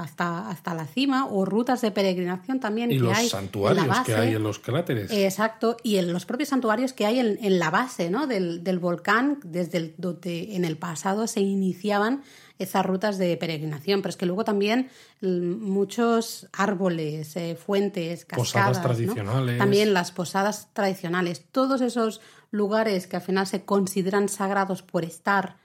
hasta, 0.00 0.48
hasta 0.48 0.74
la 0.74 0.86
cima, 0.86 1.26
o 1.26 1.44
rutas 1.44 1.80
de 1.80 1.90
peregrinación 1.90 2.60
también 2.60 2.90
y 2.90 2.96
que 2.96 3.04
los 3.04 3.16
hay. 3.16 3.28
santuarios 3.28 4.00
que 4.04 4.14
hay 4.14 4.34
en 4.34 4.42
los 4.42 4.58
cráteres. 4.58 5.10
Exacto, 5.10 5.76
y 5.82 5.96
en 5.96 6.12
los 6.12 6.26
propios 6.26 6.50
santuarios 6.50 6.92
que 6.92 7.06
hay 7.06 7.20
en, 7.20 7.58
la 7.58 7.70
base 7.70 8.10
¿no? 8.10 8.26
del, 8.26 8.62
del, 8.64 8.78
volcán, 8.78 9.38
desde 9.44 9.78
el, 9.78 9.94
donde 9.98 10.56
en 10.56 10.64
el 10.64 10.76
pasado 10.76 11.26
se 11.26 11.40
iniciaban 11.40 12.22
esas 12.58 12.86
rutas 12.86 13.18
de 13.18 13.36
peregrinación, 13.36 14.00
pero 14.00 14.10
es 14.10 14.16
que 14.16 14.26
luego 14.26 14.44
también 14.44 14.88
muchos 15.20 16.48
árboles, 16.52 17.36
eh, 17.36 17.56
fuentes, 17.56 18.24
cascadas, 18.24 18.78
posadas 18.78 18.82
tradicionales. 18.82 19.58
también 19.58 19.92
las 19.92 20.10
posadas 20.10 20.68
tradicionales, 20.72 21.44
todos 21.50 21.80
esos 21.80 22.20
lugares 22.50 23.06
que 23.06 23.16
al 23.16 23.22
final 23.22 23.46
se 23.46 23.64
consideran 23.64 24.28
sagrados 24.28 24.82
por 24.82 25.04
estar 25.04 25.56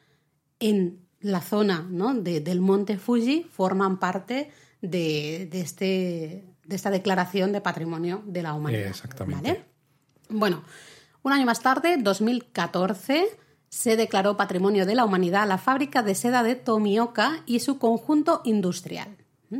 en 0.60 1.00
la 1.22 1.42
zona 1.42 1.88
¿no? 1.90 2.14
del 2.14 2.62
monte 2.62 2.98
Fuji 2.98 3.48
forman 3.52 3.98
parte 4.00 4.52
de, 4.82 5.50
este, 5.52 6.44
de 6.66 6.76
esta 6.76 6.90
declaración 6.90 7.52
de 7.52 7.62
patrimonio 7.62 8.24
de 8.26 8.44
la 8.44 8.54
humanidad. 8.54 8.88
Exactamente. 8.88 9.66
Bueno, 10.30 10.64
un 11.24 11.34
año 11.34 11.46
más 11.46 11.62
tarde, 11.62 11.98
2014, 11.98 13.28
se 13.70 13.96
declaró 13.96 14.38
Patrimonio 14.38 14.86
de 14.86 14.96
la 14.96 15.06
Humanidad 15.06 15.48
la 15.48 15.58
fábrica 15.58 16.04
de 16.04 16.16
seda 16.16 16.44
de 16.44 16.56
Tomioka 16.56 17.44
y 17.46 17.60
su 17.60 17.78
conjunto 17.78 18.42
industrial. 18.44 19.18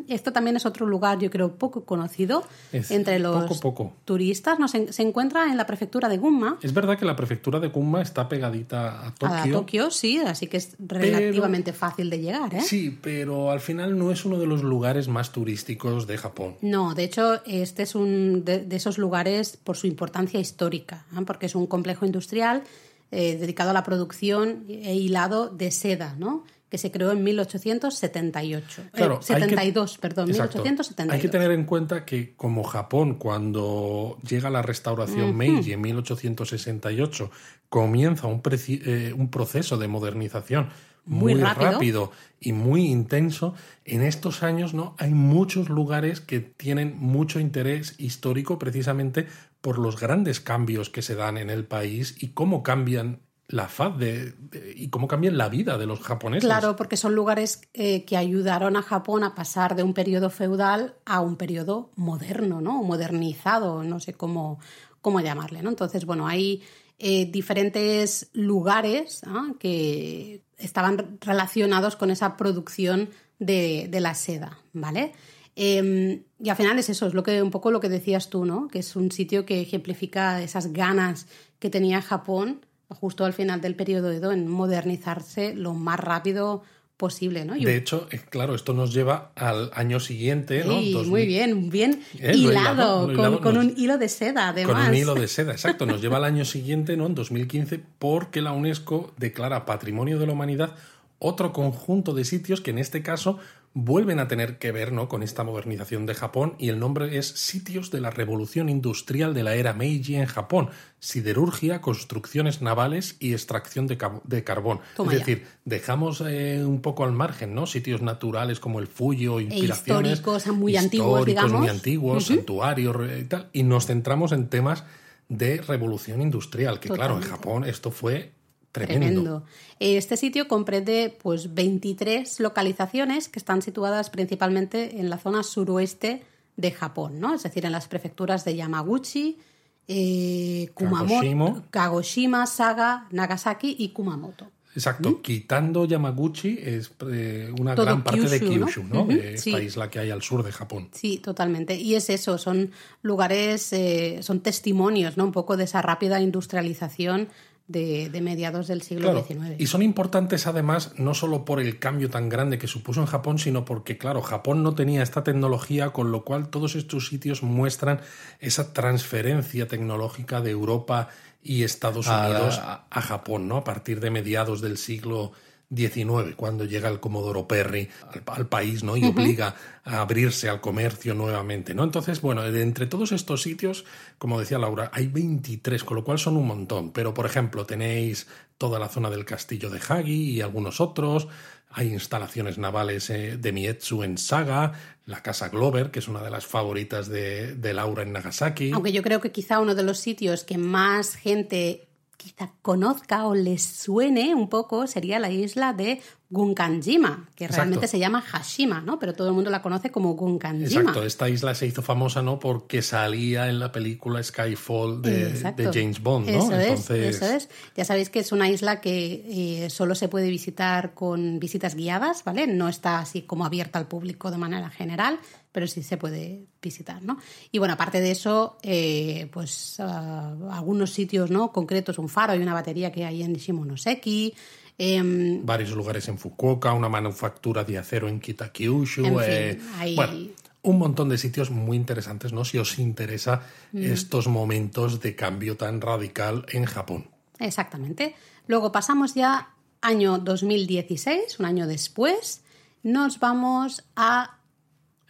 Esto 0.08 0.32
también 0.32 0.56
es 0.56 0.66
otro 0.66 0.86
lugar, 0.86 1.20
yo 1.20 1.30
creo, 1.30 1.56
poco 1.56 1.84
conocido 1.84 2.44
entre 2.72 3.20
los 3.20 3.60
turistas. 4.06 4.60
No, 4.60 4.68
se, 4.68 4.88
encuentra 5.02 5.48
en 5.50 5.58
la 5.58 5.66
prefectura 5.66 6.08
de 6.08 6.18
Gunma. 6.18 6.58
Es 6.62 6.74
verdad 6.74 6.98
que 6.98 7.06
la 7.06 7.16
prefectura 7.16 7.60
de 7.60 7.68
Gunma 7.68 8.02
está 8.02 8.30
pegadita 8.30 9.08
a 9.08 9.14
Tokio. 9.14 9.58
A 9.58 9.60
Tokio, 9.60 9.92
sí, 9.92 10.18
así 10.20 10.48
que 10.48 10.58
es 10.58 10.76
relativamente 10.80 11.74
fácil 11.74 12.10
de 12.10 12.20
llegar. 12.20 12.54
¿eh? 12.54 12.62
Sí, 12.62 12.98
pero 13.02 13.52
al 13.52 13.60
final 13.60 13.98
no 13.98 14.12
es 14.12 14.26
uno 14.26 14.40
de 14.40 14.46
los 14.46 14.64
lugares 14.64 15.08
más 15.08 15.32
turísticos 15.32 16.08
de 16.08 16.18
Japón. 16.18 16.56
No, 16.62 16.94
de 16.94 17.04
hecho, 17.04 17.42
este 17.46 17.84
es 17.84 17.96
un 17.96 18.46
de, 18.46 18.68
esos 18.72 18.98
lugares 18.98 19.58
por 19.58 19.78
su 19.78 19.88
importancia 19.88 20.40
histórica, 20.40 21.06
¿eh? 21.18 21.22
porque 21.26 21.48
es 21.48 21.56
un 21.56 21.68
complejo 21.68 22.06
industrial 22.06 22.64
eh, 23.12 23.38
dedicado 23.38 23.72
a 23.72 23.74
la 23.74 23.84
producción 23.84 24.64
e 24.70 24.96
hilado 24.96 25.50
de 25.50 25.72
seda, 25.72 26.16
¿no? 26.18 26.46
Que 26.72 26.78
se 26.78 26.90
creó 26.90 27.12
en 27.12 27.22
1878. 27.22 28.84
Claro, 28.94 29.22
72, 29.22 29.98
perdón, 29.98 30.30
1872. 30.30 31.14
Hay 31.14 31.20
que 31.20 31.28
tener 31.28 31.52
en 31.52 31.66
cuenta 31.66 32.06
que 32.06 32.34
como 32.38 32.64
Japón, 32.64 33.16
cuando 33.16 34.18
llega 34.26 34.50
la 34.50 34.62
restauración 34.62 35.36
Meiji 35.36 35.74
en 35.74 35.82
1868, 35.82 37.30
comienza 37.68 38.28
un, 38.28 38.42
eh, 38.70 39.14
un 39.14 39.30
proceso 39.30 39.78
de 39.78 39.90
modernización 39.90 40.70
muy, 41.04 41.34
rápido. 41.34 42.14
y 42.40 42.54
muy 42.54 42.86
intenso, 42.86 43.54
en 43.84 44.02
estos 44.02 44.42
años 44.42 44.74
no 44.74 44.96
hay 44.98 45.14
muchos 45.14 45.68
lugares 45.68 46.22
que 46.22 46.40
tienen 46.40 46.96
mucho 46.98 47.42
interés 47.42 47.96
histórico 47.98 48.58
precisamente 48.60 49.28
por 49.60 49.78
los 49.78 50.00
grandes 50.00 50.40
cambios 50.40 50.90
que 50.90 51.02
se 51.02 51.16
dan 51.16 51.38
en 51.38 51.50
el 51.50 51.66
país 51.66 52.16
y 52.18 52.30
cómo 52.30 52.64
cambian 52.64 53.20
la 53.52 53.68
faz 53.68 53.98
de, 53.98 54.34
y 54.76 54.90
cómo 54.90 55.08
cambian 55.08 55.38
la 55.38 55.50
vida 55.50 55.78
de 55.78 55.86
los 55.86 56.00
japoneses. 56.00 56.46
Claro, 56.46 56.76
porque 56.76 56.98
son 56.98 57.14
lugares 57.14 57.62
eh, 57.74 58.06
que 58.06 58.18
ayudaron 58.18 58.78
a 58.78 58.82
Japón 58.82 59.24
a 59.24 59.36
pasar 59.36 59.76
de 59.76 59.84
un 59.84 59.94
periodo 59.94 60.30
feudal 60.30 60.96
a 61.06 61.20
un 61.20 61.36
periodo 61.36 61.92
moderno, 61.96 62.62
¿no? 62.62 62.82
Modernizado, 62.84 63.84
no 63.84 64.00
sé 64.00 64.14
cómo, 64.14 64.60
cómo 65.02 65.20
llamarle, 65.20 65.62
¿no? 65.62 65.70
Entonces, 65.70 66.06
bueno, 66.06 66.28
hay 66.28 66.64
eh, 66.98 67.26
diferentes 67.26 68.30
lugares 68.34 69.22
que 69.60 70.44
estaban 70.58 71.18
relacionados 71.20 71.96
con 71.96 72.10
esa 72.10 72.38
producción 72.38 73.10
de, 73.40 73.90
la 73.92 74.14
seda, 74.14 74.60
¿vale? 74.72 75.12
Em, 75.56 76.24
y 76.40 76.50
al 76.50 76.56
final 76.56 76.80
es 76.80 76.90
eso, 76.90 77.08
es 77.08 77.14
lo 77.14 77.24
que, 77.24 77.42
un 77.42 77.52
poco 77.52 77.72
lo 77.72 77.82
que 77.82 77.90
decías 77.90 78.30
tú, 78.30 78.46
¿no? 78.46 78.70
Que 78.70 78.80
es 78.80 78.96
un 78.96 79.12
sitio 79.12 79.46
que 79.46 79.62
ejemplifica 79.62 80.42
esas 80.42 80.72
ganas 80.72 81.28
que 81.60 81.70
tenía 81.70 82.02
Japón 82.02 82.66
justo 83.00 83.26
al 83.26 83.34
final 83.34 83.62
del 83.62 83.76
periodo 83.76 84.12
Edo 84.12 84.32
en 84.32 84.48
modernizarse 84.48 85.54
lo 85.56 85.74
más 85.74 86.00
rápido 86.00 86.64
posible, 87.02 87.46
¿no? 87.46 87.56
De 87.56 87.76
hecho, 87.76 88.08
eh, 88.12 88.22
claro, 88.30 88.54
esto 88.54 88.74
nos 88.74 88.94
lleva 88.94 89.32
al 89.36 89.72
año 89.74 90.00
siguiente, 90.00 90.64
¿no? 90.64 90.80
Sí, 90.80 90.96
muy 91.08 91.26
bien, 91.26 91.72
bien 91.72 92.04
eh, 92.20 92.34
hilado, 92.36 93.12
con, 93.42 93.58
un 93.58 93.74
hilo 93.76 93.98
de 93.98 94.08
seda, 94.08 94.50
además. 94.50 94.76
Con 94.76 94.90
un 94.90 94.96
hilo 94.96 95.16
de 95.16 95.28
seda, 95.28 95.52
exacto. 95.58 95.88
Nos 95.88 96.00
lleva 96.00 96.18
al 96.18 96.26
año 96.26 96.46
siguiente, 96.46 96.96
¿no? 96.98 97.08
En 97.08 97.16
2015, 97.16 97.82
porque 97.98 98.42
la 98.42 98.52
UNESCO 98.52 99.14
declara 99.18 99.66
Patrimonio 99.66 100.20
de 100.20 100.28
la 100.28 100.34
Humanidad 100.34 100.76
otro 101.18 101.54
conjunto 101.54 102.14
de 102.14 102.24
sitios 102.24 102.62
que 102.62 102.72
en 102.72 102.78
este 102.78 103.02
caso 103.02 103.40
vuelven 103.74 104.20
a 104.20 104.28
tener 104.28 104.58
que 104.58 104.72
ver 104.72 104.92
¿no? 104.92 105.08
con 105.08 105.24
esta 105.24 105.44
modernización 105.44 106.06
de 106.06 106.14
Japón 106.14 106.56
y 106.60 106.70
el 106.70 106.80
nombre 106.80 107.18
es 107.18 107.28
Sitios 107.28 107.90
de 107.90 108.02
la 108.02 108.10
Revolución 108.10 108.68
Industrial 108.68 109.34
de 109.34 109.44
la 109.44 109.56
Era 109.56 109.74
Meiji 109.74 110.16
en 110.16 110.26
Japón, 110.26 110.70
siderurgia, 111.00 111.80
construcciones 111.80 112.62
navales 112.62 113.16
y 113.20 113.32
extracción 113.32 113.88
de, 113.88 113.98
carbón. 114.44 114.82
es 115.00 115.10
decir, 115.10 115.48
dejamos 115.64 116.22
eh, 116.22 116.64
un 116.66 116.82
poco 116.82 117.06
al 117.06 117.14
margen 117.14 117.56
¿no? 117.56 117.66
sitios 117.66 118.02
naturales 118.02 118.60
como 118.60 118.80
el 118.80 118.88
Fuji 118.88 119.28
o 119.28 119.40
e 119.40 119.44
inspiraciones. 119.44 120.20
históricos, 120.20 120.48
muy 120.48 120.76
antiguos, 120.76 121.26
digamos. 121.26 121.60
muy 121.60 121.70
antiguos, 121.70 122.26
santuarios 122.26 122.96
y 123.20 123.24
tal, 123.24 123.50
y 123.54 123.64
nos 123.64 123.86
centramos 123.86 124.34
en 124.34 124.50
temas 124.50 124.84
de 125.30 125.62
revolución 125.62 126.22
industrial, 126.22 126.82
que 126.82 126.90
claro, 126.90 127.16
en 127.16 127.24
Japón 127.24 127.64
esto 127.64 127.90
fue 127.90 128.34
Tremendo. 128.72 129.44
Este 129.80 130.16
sitio 130.16 130.48
comprende 130.48 131.18
pues 131.22 131.54
23 131.54 132.40
localizaciones 132.40 133.28
que 133.28 133.40
están 133.40 133.62
situadas 133.62 134.10
principalmente 134.10 135.00
en 135.00 135.10
la 135.10 135.18
zona 135.18 135.44
suroeste 135.44 136.24
de 136.56 136.72
Japón, 136.72 137.20
¿no? 137.20 137.34
Es 137.36 137.44
decir, 137.44 137.66
en 137.66 137.72
las 137.72 137.88
prefecturas 137.88 138.46
de 138.46 138.56
Yamaguchi, 138.56 139.40
eh, 139.88 140.70
Kumamoto, 140.74 141.64
Kagoshima, 141.70 142.46
Saga, 142.48 143.08
Nagasaki 143.12 143.76
y 143.78 143.90
Kumamoto. 143.90 144.52
Exacto, 144.74 145.10
¿Mm? 145.10 145.22
quitando 145.22 145.86
Yamaguchi 145.86 146.58
es 146.62 146.92
eh, 147.12 147.54
una 147.60 147.76
gran 147.76 148.04
parte 148.04 148.22
de 148.22 148.40
Kyushu, 148.40 148.84
¿no? 148.84 149.06
de 149.06 149.34
esta 149.34 149.62
isla 149.62 149.90
que 149.90 150.00
hay 150.00 150.12
al 150.12 150.22
sur 150.22 150.44
de 150.44 150.52
Japón. 150.52 150.90
Sí, 150.94 151.18
totalmente. 151.18 151.76
Y 151.76 151.96
es 151.96 152.10
eso, 152.10 152.38
son 152.38 152.72
lugares, 153.02 153.74
eh, 153.74 154.20
son 154.22 154.40
testimonios, 154.40 155.18
¿no? 155.18 155.26
Un 155.26 155.34
poco 155.34 155.58
de 155.58 155.66
esa 155.66 155.82
rápida 155.82 156.22
industrialización 156.22 157.28
de, 157.72 158.22
mediados 158.22 158.68
del 158.68 158.82
siglo 158.82 159.24
XIX. 159.24 159.56
Y 159.58 159.68
son 159.68 159.82
importantes 159.82 160.48
además 160.48 160.94
no 160.98 161.14
solo 161.14 161.46
por 161.46 161.60
el 161.60 161.80
cambio 161.80 162.10
tan 162.10 162.30
grande 162.30 162.58
que 162.58 162.68
supuso 162.68 163.02
en 163.02 163.08
Japón, 163.08 163.40
sino 163.40 163.66
porque, 163.66 163.98
claro, 163.98 164.22
Japón 164.22 164.64
no 164.64 164.76
tenía 164.76 165.04
esta 165.04 165.24
tecnología, 165.24 165.92
con 165.92 166.12
lo 166.12 166.24
cual 166.24 166.50
todos 166.50 166.76
estos 166.76 167.08
sitios 167.08 167.44
muestran 167.44 168.02
esa 168.40 168.74
transferencia 168.74 169.68
tecnológica 169.68 170.42
de 170.42 170.52
Europa 170.52 171.10
y 171.44 171.64
Estados 171.64 172.08
Unidos 172.08 172.60
a, 172.62 173.02
Japón, 173.02 173.48
¿no? 173.48 173.58
A 173.58 173.64
partir 173.64 174.00
de 174.00 174.12
mediados 174.12 174.62
del 174.62 174.78
siglo 174.78 175.32
19, 175.72 176.36
cuando 176.36 176.66
llega 176.66 176.90
el 176.90 177.00
Comodoro 177.00 177.48
Perry 177.48 177.88
al, 178.28 178.48
país 178.48 178.84
¿no? 178.84 178.98
y 178.98 179.06
obliga 179.06 179.56
a 179.86 180.02
abrirse 180.02 180.50
al 180.50 180.60
comercio 180.60 181.16
nuevamente. 181.16 181.74
¿no? 181.74 181.86
Entonces, 181.86 182.20
bueno, 182.20 182.46
entre 182.46 182.88
todos 182.88 183.14
estos 183.14 183.42
sitios, 183.42 183.86
como 184.18 184.38
decía 184.38 184.60
Laura, 184.60 184.92
hay 184.94 185.08
23, 185.08 185.86
con 185.86 185.96
lo 185.96 186.04
cual 186.04 186.20
son 186.20 186.36
un 186.36 186.46
montón. 186.46 186.92
Pero, 186.92 187.14
por 187.14 187.26
ejemplo, 187.26 187.66
tenéis 187.66 188.28
toda 188.58 188.80
la 188.80 188.90
zona 188.90 189.10
del 189.10 189.24
castillo 189.24 189.70
de 189.70 189.80
Hagi 189.80 190.32
y 190.32 190.42
algunos 190.42 190.82
otros. 190.82 191.30
Hay 191.70 191.88
instalaciones 191.88 192.58
navales 192.58 193.10
eh, 193.10 193.38
de 193.38 193.52
Mietsu 193.54 194.04
en 194.04 194.18
Saga, 194.18 194.74
la 195.06 195.24
Casa 195.24 195.48
Glover, 195.48 195.90
que 195.90 196.00
es 196.00 196.10
una 196.10 196.22
de 196.22 196.30
las 196.30 196.46
favoritas 196.46 197.08
de, 197.08 197.56
de 197.56 197.74
Laura 197.74 198.04
en 198.04 198.12
Nagasaki. 198.12 198.72
Aunque 198.74 198.92
yo 198.92 199.02
creo 199.04 199.22
que 199.22 199.32
quizá 199.32 199.62
uno 199.62 199.74
de 199.74 199.84
los 199.84 200.00
sitios 200.00 200.44
que 200.44 200.58
más 200.58 201.16
gente 201.16 201.88
quizá 202.22 202.54
conozca 202.62 203.26
o 203.26 203.34
les 203.34 203.64
suene 203.64 204.36
un 204.36 204.48
poco 204.48 204.86
sería 204.86 205.18
la 205.18 205.32
isla 205.32 205.74
de 205.74 206.02
Gunkanjima, 206.32 207.28
que 207.36 207.46
realmente 207.50 207.90
se 207.90 208.00
llama 208.00 208.22
Hashima, 208.22 208.80
¿no? 208.80 208.98
Pero 208.98 209.14
todo 209.14 209.28
el 209.28 209.34
mundo 209.34 209.50
la 209.50 209.62
conoce 209.62 209.92
como 209.92 210.14
Gunkanjima. 210.14 210.80
Exacto, 210.80 211.04
esta 211.04 211.28
isla 211.28 211.54
se 211.54 211.68
hizo 211.68 211.82
famosa, 211.82 212.22
¿no? 212.22 212.40
Porque 212.40 212.82
salía 212.82 213.50
en 213.50 213.60
la 213.60 213.74
película 213.74 214.24
Skyfall 214.24 215.02
de, 215.02 215.54
James 215.74 216.02
Bond, 216.02 216.30
¿no? 216.30 216.40
Eso 216.40 216.56
es, 216.56 216.90
eso 216.90 217.26
es. 217.26 217.50
Ya 217.76 217.84
sabéis 217.84 218.10
que 218.10 218.20
es 218.20 218.32
una 218.32 218.48
isla 218.50 218.80
que 218.80 219.66
eh, 219.66 219.70
solo 219.70 219.94
se 219.94 220.08
puede 220.08 220.30
visitar 220.30 220.94
con 220.94 221.38
visitas 221.38 221.76
guiadas, 221.76 222.24
¿vale? 222.24 222.48
No 222.48 222.70
está 222.70 223.00
así 223.00 223.24
como 223.24 223.44
abierta 223.44 223.78
al 223.78 223.90
público 223.90 224.32
de 224.32 224.38
manera 224.38 224.70
general, 224.70 225.20
pero 225.52 225.68
sí 225.68 225.84
se 225.84 225.98
puede 225.98 226.46
visitar, 226.62 227.04
¿no? 227.04 227.18
Y 227.52 227.60
bueno, 227.60 227.74
aparte 227.74 228.00
de 228.00 228.12
eso, 228.12 228.58
eh, 228.64 229.28
pues 229.34 229.82
ah, 229.82 230.34
algunos 230.50 230.92
sitios, 230.92 231.30
¿no? 231.30 231.52
Concretos, 231.52 232.00
un 232.00 232.08
faro 232.08 232.34
y 232.36 232.40
una 232.40 232.54
batería 232.54 232.90
que 232.90 233.04
hay 233.04 233.22
en 233.22 233.34
Shimonoseki, 233.34 234.34
Em, 234.78 235.46
Varios 235.46 235.72
lugares 235.72 236.08
en 236.08 236.18
Fukuoka, 236.18 236.74
una 236.74 236.90
manufactura 236.90 237.64
de 237.64 237.78
acero 237.78 238.08
en 238.08 238.20
Kitakyushu. 238.20 239.20
Eh, 239.22 239.60
bueno, 239.96 240.30
un 240.64 240.78
montón 240.78 241.10
de 241.10 241.18
sitios 241.18 241.50
muy 241.50 241.78
interesantes, 241.78 242.34
¿no? 242.34 242.46
Si 242.46 242.58
os 242.58 242.78
interesa 242.80 243.44
mm. 243.72 243.84
estos 243.84 244.28
momentos 244.28 245.00
de 245.02 245.16
cambio 245.16 245.58
tan 245.58 245.82
radical 245.82 246.46
en 246.50 246.66
Japón. 246.66 247.10
Exactamente. 247.40 248.16
Luego 248.48 248.72
pasamos 248.72 249.14
ya 249.16 249.50
año 249.82 250.20
2016, 250.20 251.40
un 251.40 251.46
año 251.46 251.68
después. 251.68 252.42
nos 252.84 253.20
vamos 253.20 253.84
a 253.96 254.41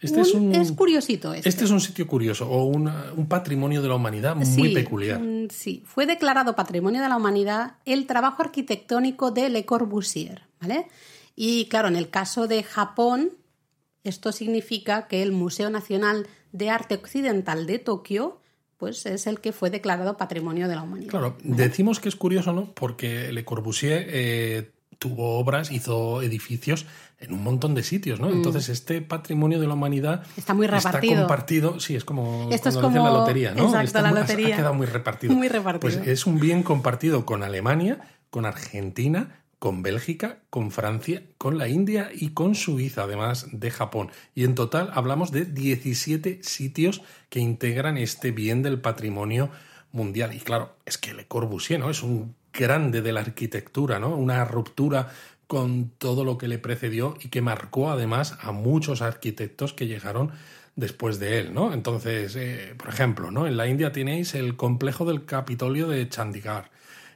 este 0.02 0.20
es, 0.20 0.34
un, 0.34 0.54
es 0.54 0.72
curiosito. 0.72 1.32
Este. 1.32 1.48
este. 1.48 1.64
es 1.64 1.70
un 1.70 1.80
sitio 1.80 2.06
curioso 2.06 2.48
o 2.48 2.64
un 2.64 3.26
patrimonio 3.28 3.80
de 3.80 3.88
la 3.88 3.94
humanidad 3.94 4.36
muy 4.36 4.74
peculiar. 4.74 5.20
Sí, 5.50 5.82
fue 5.86 6.06
declarado 6.06 6.54
patrimonio 6.54 7.00
de 7.00 7.08
la 7.08 7.16
humanidad 7.16 7.76
el 7.84 8.06
trabajo 8.06 8.42
arquitectónico 8.42 9.30
de 9.30 9.48
Le 9.48 9.64
Corbusier. 9.64 10.42
¿vale? 10.60 10.88
Y 11.36 11.66
claro, 11.66 11.88
en 11.88 11.96
el 11.96 12.10
caso 12.10 12.48
de 12.48 12.62
Japón, 12.62 13.30
esto 14.04 14.32
significa 14.32 15.06
que 15.06 15.22
el 15.22 15.32
Museo 15.32 15.70
Nacional 15.70 16.26
de 16.52 16.70
Arte 16.70 16.96
Occidental 16.96 17.66
de 17.66 17.78
Tokio 17.78 18.38
pues 18.82 19.06
es 19.06 19.28
el 19.28 19.38
que 19.38 19.52
fue 19.52 19.70
declarado 19.70 20.16
Patrimonio 20.16 20.66
de 20.66 20.74
la 20.74 20.82
Humanidad. 20.82 21.10
Claro, 21.10 21.36
decimos 21.44 22.00
que 22.00 22.08
es 22.08 22.16
curioso, 22.16 22.52
¿no? 22.52 22.72
Porque 22.74 23.30
Le 23.30 23.44
Corbusier 23.44 24.06
eh, 24.08 24.72
tuvo 24.98 25.38
obras, 25.38 25.70
hizo 25.70 26.20
edificios 26.20 26.86
en 27.22 27.32
un 27.32 27.42
montón 27.42 27.74
de 27.74 27.82
sitios, 27.82 28.20
¿no? 28.20 28.28
Mm. 28.28 28.36
Entonces 28.36 28.68
este 28.68 29.00
patrimonio 29.00 29.60
de 29.60 29.66
la 29.66 29.74
humanidad 29.74 30.24
está 30.36 30.54
muy 30.54 30.66
repartido. 30.66 31.12
Está 31.12 31.22
compartido, 31.22 31.80
sí, 31.80 31.94
es 31.94 32.04
como 32.04 32.48
Esto 32.50 32.68
es 32.68 32.76
como... 32.76 33.04
la 33.04 33.12
lotería, 33.12 33.54
¿no? 33.54 33.66
Exacto, 33.66 34.02
la 34.02 34.12
lotería. 34.12 34.54
Ha 34.54 34.58
quedado 34.58 34.74
muy 34.74 34.86
repartido. 34.86 35.34
Muy 35.34 35.48
repartido. 35.48 35.80
Pues 35.80 36.06
es 36.06 36.26
un 36.26 36.40
bien 36.40 36.62
compartido 36.62 37.24
con 37.24 37.42
Alemania, 37.42 38.00
con 38.30 38.44
Argentina, 38.44 39.42
con 39.58 39.82
Bélgica, 39.82 40.38
con 40.50 40.72
Francia, 40.72 41.22
con 41.38 41.56
la 41.56 41.68
India 41.68 42.10
y 42.12 42.30
con 42.30 42.56
Suiza, 42.56 43.04
además 43.04 43.46
de 43.52 43.70
Japón. 43.70 44.10
Y 44.34 44.42
en 44.42 44.56
total 44.56 44.90
hablamos 44.92 45.30
de 45.30 45.44
17 45.44 46.40
sitios 46.42 47.02
que 47.28 47.38
integran 47.38 47.96
este 47.96 48.32
bien 48.32 48.62
del 48.62 48.80
patrimonio 48.80 49.50
mundial. 49.92 50.34
Y 50.34 50.40
claro, 50.40 50.74
es 50.84 50.98
que 50.98 51.14
Le 51.14 51.26
Corbusier, 51.26 51.78
¿no? 51.78 51.90
Es 51.90 52.02
un 52.02 52.34
grande 52.52 53.02
de 53.02 53.12
la 53.12 53.20
arquitectura, 53.20 53.98
¿no? 53.98 54.16
Una 54.16 54.44
ruptura 54.44 55.10
con 55.52 55.90
todo 55.98 56.24
lo 56.24 56.38
que 56.38 56.48
le 56.48 56.58
precedió 56.58 57.14
y 57.20 57.28
que 57.28 57.42
marcó 57.42 57.90
además 57.90 58.38
a 58.40 58.52
muchos 58.52 59.02
arquitectos 59.02 59.74
que 59.74 59.86
llegaron 59.86 60.30
después 60.76 61.18
de 61.18 61.40
él, 61.40 61.52
¿no? 61.52 61.74
Entonces, 61.74 62.34
eh, 62.36 62.74
por 62.78 62.88
ejemplo, 62.88 63.30
¿no? 63.30 63.46
En 63.46 63.58
la 63.58 63.66
India 63.66 63.92
tenéis 63.92 64.34
el 64.34 64.56
complejo 64.56 65.04
del 65.04 65.26
Capitolio 65.26 65.88
de 65.88 66.08
Chandigarh. 66.08 66.70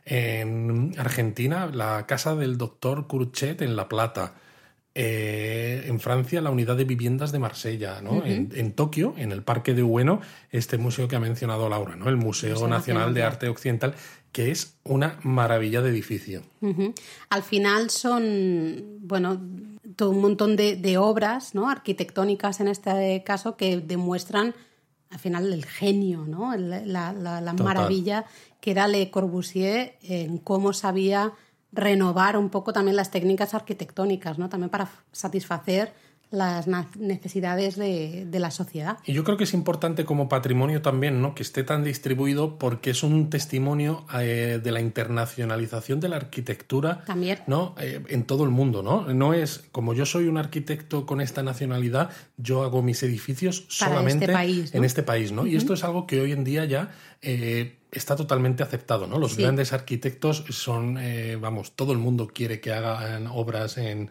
En 0.05 0.93
Argentina, 0.99 1.65
la 1.73 2.05
casa 2.05 2.37
del 2.37 2.59
doctor 2.59 3.07
Curchet 3.07 3.63
en 3.63 3.75
La 3.75 3.89
Plata. 3.89 4.35
Eh, 4.95 5.85
en 5.87 5.99
Francia, 5.99 6.43
la 6.43 6.51
unidad 6.51 6.77
de 6.77 6.85
viviendas 6.85 7.33
de 7.33 7.39
Marsella, 7.39 8.03
¿no? 8.03 8.23
en, 8.23 8.73
Tokio, 8.73 9.15
en 9.17 9.33
el 9.33 9.43
Parque 9.43 9.73
de 9.73 9.83
Ueno, 9.83 10.21
este 10.51 10.77
museo 10.77 11.09
que 11.09 11.17
ha 11.17 11.21
mencionado 11.21 11.71
Laura, 11.71 11.97
¿no? 11.97 12.11
El 12.11 12.17
Museo, 12.17 12.69
Nacional, 12.69 13.15
de 13.15 13.23
Arte 13.23 13.49
Occidental, 13.49 13.95
que 14.37 14.51
es 14.51 14.77
una 14.85 15.19
maravilla 15.23 15.81
de 15.81 15.89
edificio. 15.89 16.43
Al 17.31 17.43
final 17.43 17.89
son, 17.89 18.99
bueno, 19.01 19.41
todo 19.97 20.11
un 20.11 20.21
montón 20.21 20.57
de, 20.57 20.99
obras, 20.99 21.55
¿no? 21.55 21.71
Arquitectónicas 21.71 22.61
en 22.61 22.69
este 22.69 23.23
caso 23.25 23.57
que 23.57 23.79
demuestran 23.79 24.55
al 25.09 25.19
final 25.21 25.51
el 25.51 25.65
genio, 25.65 26.27
¿no? 26.27 26.55
La, 26.55 27.15
la 27.15 27.53
maravilla 27.55 28.27
que 28.61 28.73
era 28.73 28.89
Le 28.89 29.11
Corbusier 29.11 29.97
en 30.03 30.37
cómo 30.37 30.75
sabía 30.75 31.33
renovar 31.73 32.37
un 32.37 32.51
poco 32.51 32.75
también 32.75 32.97
las 32.97 33.11
técnicas 33.11 33.55
arquitectónicas, 33.55 34.39
¿no? 34.39 34.51
También 34.51 34.69
para 34.69 34.91
satisfacer 35.13 35.95
las 36.37 36.67
necesidades 36.97 37.77
de, 37.77 38.29
la 38.37 38.51
sociedad. 38.51 38.99
Y 39.07 39.15
yo 39.15 39.25
creo 39.25 39.39
que 39.39 39.45
es 39.45 39.55
importante 39.55 40.05
como 40.05 40.29
patrimonio 40.29 40.83
también, 40.83 41.23
¿no? 41.23 41.35
Que 41.35 41.43
esté 41.43 41.65
tan 41.65 41.83
distribuido 41.83 42.59
porque 42.59 42.91
es 42.91 43.03
un 43.03 43.31
testimonio 43.31 44.05
eh, 44.19 44.61
de 44.63 44.73
la 44.73 44.81
internacionalización 44.81 45.99
de 45.99 46.11
la 46.11 46.17
arquitectura, 46.17 47.03
también, 47.07 47.39
¿no? 47.47 47.75
Eh, 47.81 48.03
en 48.09 48.25
todo 48.25 48.45
el 48.45 48.51
mundo, 48.51 48.83
¿no? 48.83 49.13
No 49.15 49.33
es 49.33 49.65
como 49.73 49.95
yo 49.95 50.05
soy 50.05 50.27
un 50.27 50.37
arquitecto 50.37 51.07
con 51.07 51.23
esta 51.23 51.43
nacionalidad, 51.43 52.11
yo 52.37 52.63
hago 52.63 52.83
mis 52.83 53.03
edificios 53.03 53.61
este 53.61 53.73
solamente 53.87 54.29
país, 54.29 54.75
en 54.75 54.85
este 54.85 55.03
país, 55.03 55.33
¿no? 55.33 55.47
Y 55.47 55.57
esto 55.57 55.73
es 55.73 55.83
algo 55.85 56.07
que 56.07 56.21
hoy 56.21 56.33
en 56.33 56.45
día 56.45 56.67
ya 56.67 56.91
eh, 57.23 57.79
está 57.91 58.15
totalmente 58.15 58.63
aceptado, 58.63 59.07
¿no? 59.07 59.19
Los 59.19 59.39
grandes 59.39 59.73
arquitectos 59.73 60.45
son, 60.51 60.99
vamos, 61.41 61.73
todo 61.73 61.93
el 61.93 61.99
mundo 61.99 62.29
quiere 62.29 62.61
que 62.61 62.75
hagan 62.75 63.27
obras 63.27 63.79
en 63.79 64.11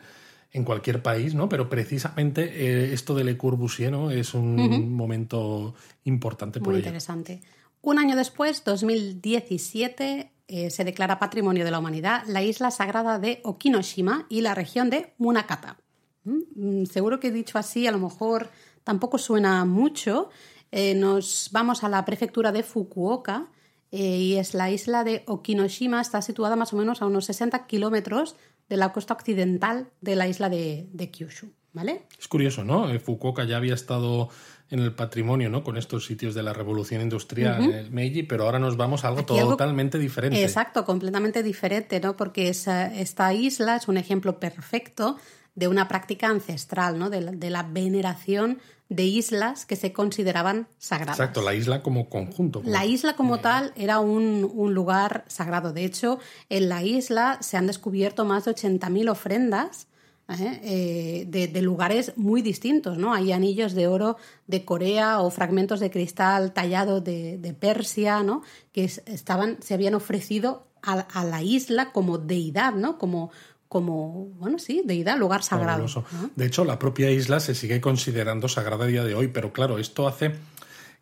en 0.55 0.63
cualquier 0.63 1.01
país, 1.01 1.35
¿no? 1.35 1.49
Pero 1.49 1.67
precisamente 1.67 2.43
eh, 2.43 2.93
esto 2.93 3.13
de 3.13 3.25
Le 3.25 3.37
Corbusier 3.37 3.91
¿no? 3.91 4.09
es 4.09 4.33
un 4.33 4.95
momento 4.95 5.75
importante 6.05 6.61
por 6.61 6.69
Muy 6.69 6.77
interesante. 6.77 7.41
Un 7.81 7.99
año 7.99 8.15
después, 8.15 8.63
2017, 8.63 10.31
eh, 10.47 10.69
se 10.69 10.83
declara 10.85 11.19
Patrimonio 11.19 11.65
de 11.65 11.71
la 11.71 11.79
Humanidad 11.79 12.23
la 12.27 12.41
isla 12.41 12.71
sagrada 12.71 13.19
de 13.19 13.41
Okinoshima 13.43 14.27
y 14.29 14.41
la 14.41 14.55
región 14.55 14.89
de 14.89 15.13
Munakata. 15.17 15.77
Mm, 16.23 16.39
mm, 16.55 16.85
seguro 16.85 17.19
que 17.19 17.27
he 17.27 17.31
dicho 17.31 17.57
así, 17.57 17.85
a 17.85 17.91
lo 17.91 17.99
mejor 17.99 18.49
tampoco 18.85 19.17
suena 19.17 19.65
mucho. 19.65 20.29
Eh, 20.71 20.95
nos 20.95 21.49
vamos 21.51 21.83
a 21.83 21.89
la 21.89 22.05
prefectura 22.05 22.53
de 22.53 22.63
Fukuoka 22.63 23.49
y 23.91 24.35
es 24.35 24.53
la 24.53 24.71
isla 24.71 25.05
de 25.05 25.23
Okinoshima, 25.25 26.01
está 26.01 26.21
situada 26.21 26.57
más 26.57 26.73
o 26.73 26.77
menos 26.77 27.01
a 27.01 27.05
unos 27.05 27.25
60 27.25 27.65
kilómetros 27.65 28.35
de 28.69 28.77
la 28.77 28.91
costa 28.91 29.13
occidental 29.13 29.89
de 30.01 30.15
la 30.15 30.27
isla 30.27 30.49
de, 30.49 31.09
Kyushu. 31.11 31.51
¿Vale? 31.73 32.03
Es 32.17 32.29
curioso, 32.29 32.63
¿no? 32.63 32.89
Eh, 32.89 32.99
Fukuoka 32.99 33.43
ya 33.43 33.57
había 33.57 33.73
estado 33.73 34.29
en 34.69 34.79
el 34.79 34.93
patrimonio, 34.93 35.49
¿no? 35.49 35.61
Con 35.61 35.75
estos 35.75 36.05
sitios 36.05 36.33
de 36.33 36.41
la 36.41 36.53
revolución 36.53 37.01
industrial, 37.01 37.89
Meiji, 37.91 38.23
pero 38.23 38.45
ahora 38.45 38.59
nos 38.59 38.77
vamos 38.77 39.03
a 39.03 39.09
algo 39.09 39.25
totalmente 39.25 39.99
diferente. 39.99 40.41
Exacto, 40.41 40.85
completamente 40.85 41.43
diferente, 41.43 41.99
¿no? 41.99 42.15
Porque 42.15 42.47
esta 42.47 43.33
isla 43.33 43.75
es 43.75 43.89
un 43.89 43.97
ejemplo 43.97 44.39
perfecto 44.39 45.17
de 45.55 45.67
una 45.67 45.87
práctica 45.87 46.27
ancestral, 46.27 46.99
¿no? 46.99 47.09
de 47.09 47.49
la 47.49 47.63
veneración 47.63 48.59
de 48.89 49.03
islas 49.03 49.65
que 49.65 49.75
se 49.75 49.91
consideraban 49.91 50.67
sagradas. 50.77 51.19
Exacto, 51.19 51.41
la 51.41 51.55
isla 51.55 51.81
como 51.81 52.07
conjunto. 52.09 52.61
La 52.65 52.85
isla 52.85 53.15
como 53.15 53.39
tal 53.39 53.73
era 53.75 53.99
un, 53.99 54.41
lugar 54.73 55.25
sagrado. 55.27 55.73
De 55.73 55.85
hecho, 55.85 56.19
en 56.49 56.69
la 56.69 56.83
isla 56.83 57.39
se 57.41 57.57
han 57.57 57.67
descubierto 57.67 58.25
más 58.25 58.45
de 58.45 58.51
80.000 58.51 59.09
ofrendas 59.09 59.87
¿eh? 60.29 60.59
Eh, 60.63 61.49
de, 61.51 61.61
lugares 61.61 62.13
muy 62.15 62.43
distintos. 62.43 62.97
¿no? 62.97 63.13
Hay 63.13 63.31
anillos 63.31 63.73
de 63.73 63.87
oro 63.87 64.17
de 64.45 64.65
Corea 64.65 65.19
o 65.21 65.31
fragmentos 65.31 65.79
de 65.79 65.89
cristal 65.89 66.53
tallado 66.53 67.01
de, 67.01 67.55
Persia 67.59 68.21
¿no? 68.21 68.43
que 68.71 68.83
estaban, 68.83 69.57
se 69.61 69.73
habían 69.73 69.95
ofrecido 69.95 70.67
a, 70.83 70.99
a, 70.99 71.23
la 71.23 71.41
isla 71.41 71.91
como 71.91 72.19
deidad, 72.19 72.75
¿no? 72.75 72.99
como, 72.99 73.31
como, 73.75 74.27
bueno, 74.37 74.57
sí, 74.57 74.83
deidad, 74.85 75.17
lugar 75.17 75.43
sagrado. 75.43 75.85
De 76.33 76.45
hecho, 76.45 76.63
la 76.63 76.79
propia 76.79 77.11
isla 77.11 77.41
se 77.41 77.53
sigue 77.53 77.81
considerando 77.81 78.47
sagrada 78.47 78.85
a 78.85 78.87
día 78.87 79.03
de 79.03 79.15
hoy, 79.15 79.27
pero 79.27 79.51
claro, 79.51 79.79
esto 79.79 80.07
hace 80.07 80.33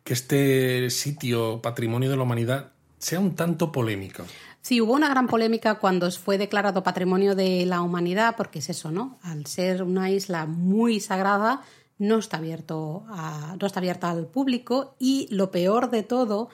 que 0.02 0.12
este 0.12 0.90
sitio, 0.90 1.62
patrimonio 1.62 2.10
de 2.10 2.16
la 2.16 2.24
humanidad, 2.24 2.72
sea 2.98 3.20
un 3.20 3.36
tanto 3.36 3.70
polémico. 3.70 4.24
Sí, 4.60 4.80
hubo 4.80 4.94
una 4.94 5.08
gran 5.08 5.28
polémica 5.28 5.76
cuando 5.76 6.10
fue 6.10 6.36
declarado 6.36 6.82
patrimonio 6.82 7.36
de 7.36 7.64
la 7.64 7.80
humanidad, 7.80 8.34
porque 8.36 8.58
es 8.58 8.68
eso, 8.68 8.90
¿no? 8.90 9.20
Al 9.22 9.46
ser 9.46 9.84
una 9.84 10.10
isla 10.10 10.46
muy 10.46 10.98
sagrada, 10.98 11.62
no 11.98 12.18
está 12.18 12.38
abierto 12.38 13.04
a, 13.08 13.56
no 13.60 13.68
está 13.68 13.78
abierta 13.78 14.10
al 14.10 14.26
público 14.26 14.96
y 14.98 15.28
lo 15.30 15.52
peor 15.52 15.92
de 15.92 16.02
todo 16.02 16.48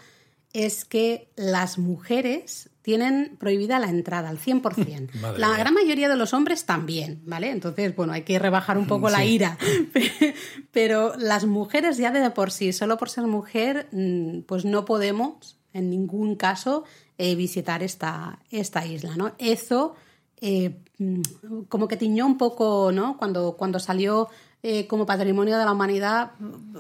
es 0.53 0.85
que 0.85 1.31
las 1.35 1.79
mujeres 1.79 2.69
tienen 2.83 3.37
prohibida 3.39 3.79
la 3.79 3.89
entrada 3.89 4.29
al 4.29 4.39
100%. 4.39 5.11
la 5.37 5.57
gran 5.57 5.75
mayoría 5.75 6.09
de 6.09 6.17
los 6.17 6.35
hombres 6.35 6.65
también, 6.65 7.23
¿vale? 7.27 7.51
Entonces, 7.51 7.95
bueno, 7.95 8.13
hay 8.13 8.23
que 8.23 8.39
rebajar 8.39 8.79
un 8.79 8.87
poco 8.87 9.11
la 9.11 9.25
ira. 9.25 9.59
Pero 10.73 11.15
las 11.17 11.45
mujeres 11.45 11.97
ya 11.97 12.11
de 12.11 12.31
por 12.31 12.51
sí, 12.51 12.73
solo 12.73 12.97
por 12.97 13.11
ser 13.11 13.27
mujer, 13.27 13.89
mm, 13.93 14.41
pues 14.43 14.65
no 14.65 14.85
podemos 14.85 15.59
en 15.73 15.91
ningún 15.91 16.35
caso 16.35 16.85
eh, 17.19 17.35
visitar 17.35 17.83
esta, 17.83 18.41
esta 18.51 18.85
isla, 18.87 19.17
¿no? 19.17 19.33
Eso 19.39 19.95
eh, 20.41 20.81
mm, 20.99 21.21
como 21.69 21.87
que 21.87 21.97
tiñó 21.97 22.27
un 22.27 22.39
poco, 22.39 22.91
¿no? 22.93 23.17
Cuando, 23.19 23.57
cuando 23.57 23.79
salió 23.79 24.29
eh, 24.63 24.87
como 24.87 25.07
patrimonio 25.07 25.57
de 25.59 25.65
la 25.65 25.73
humanidad, 25.73 26.33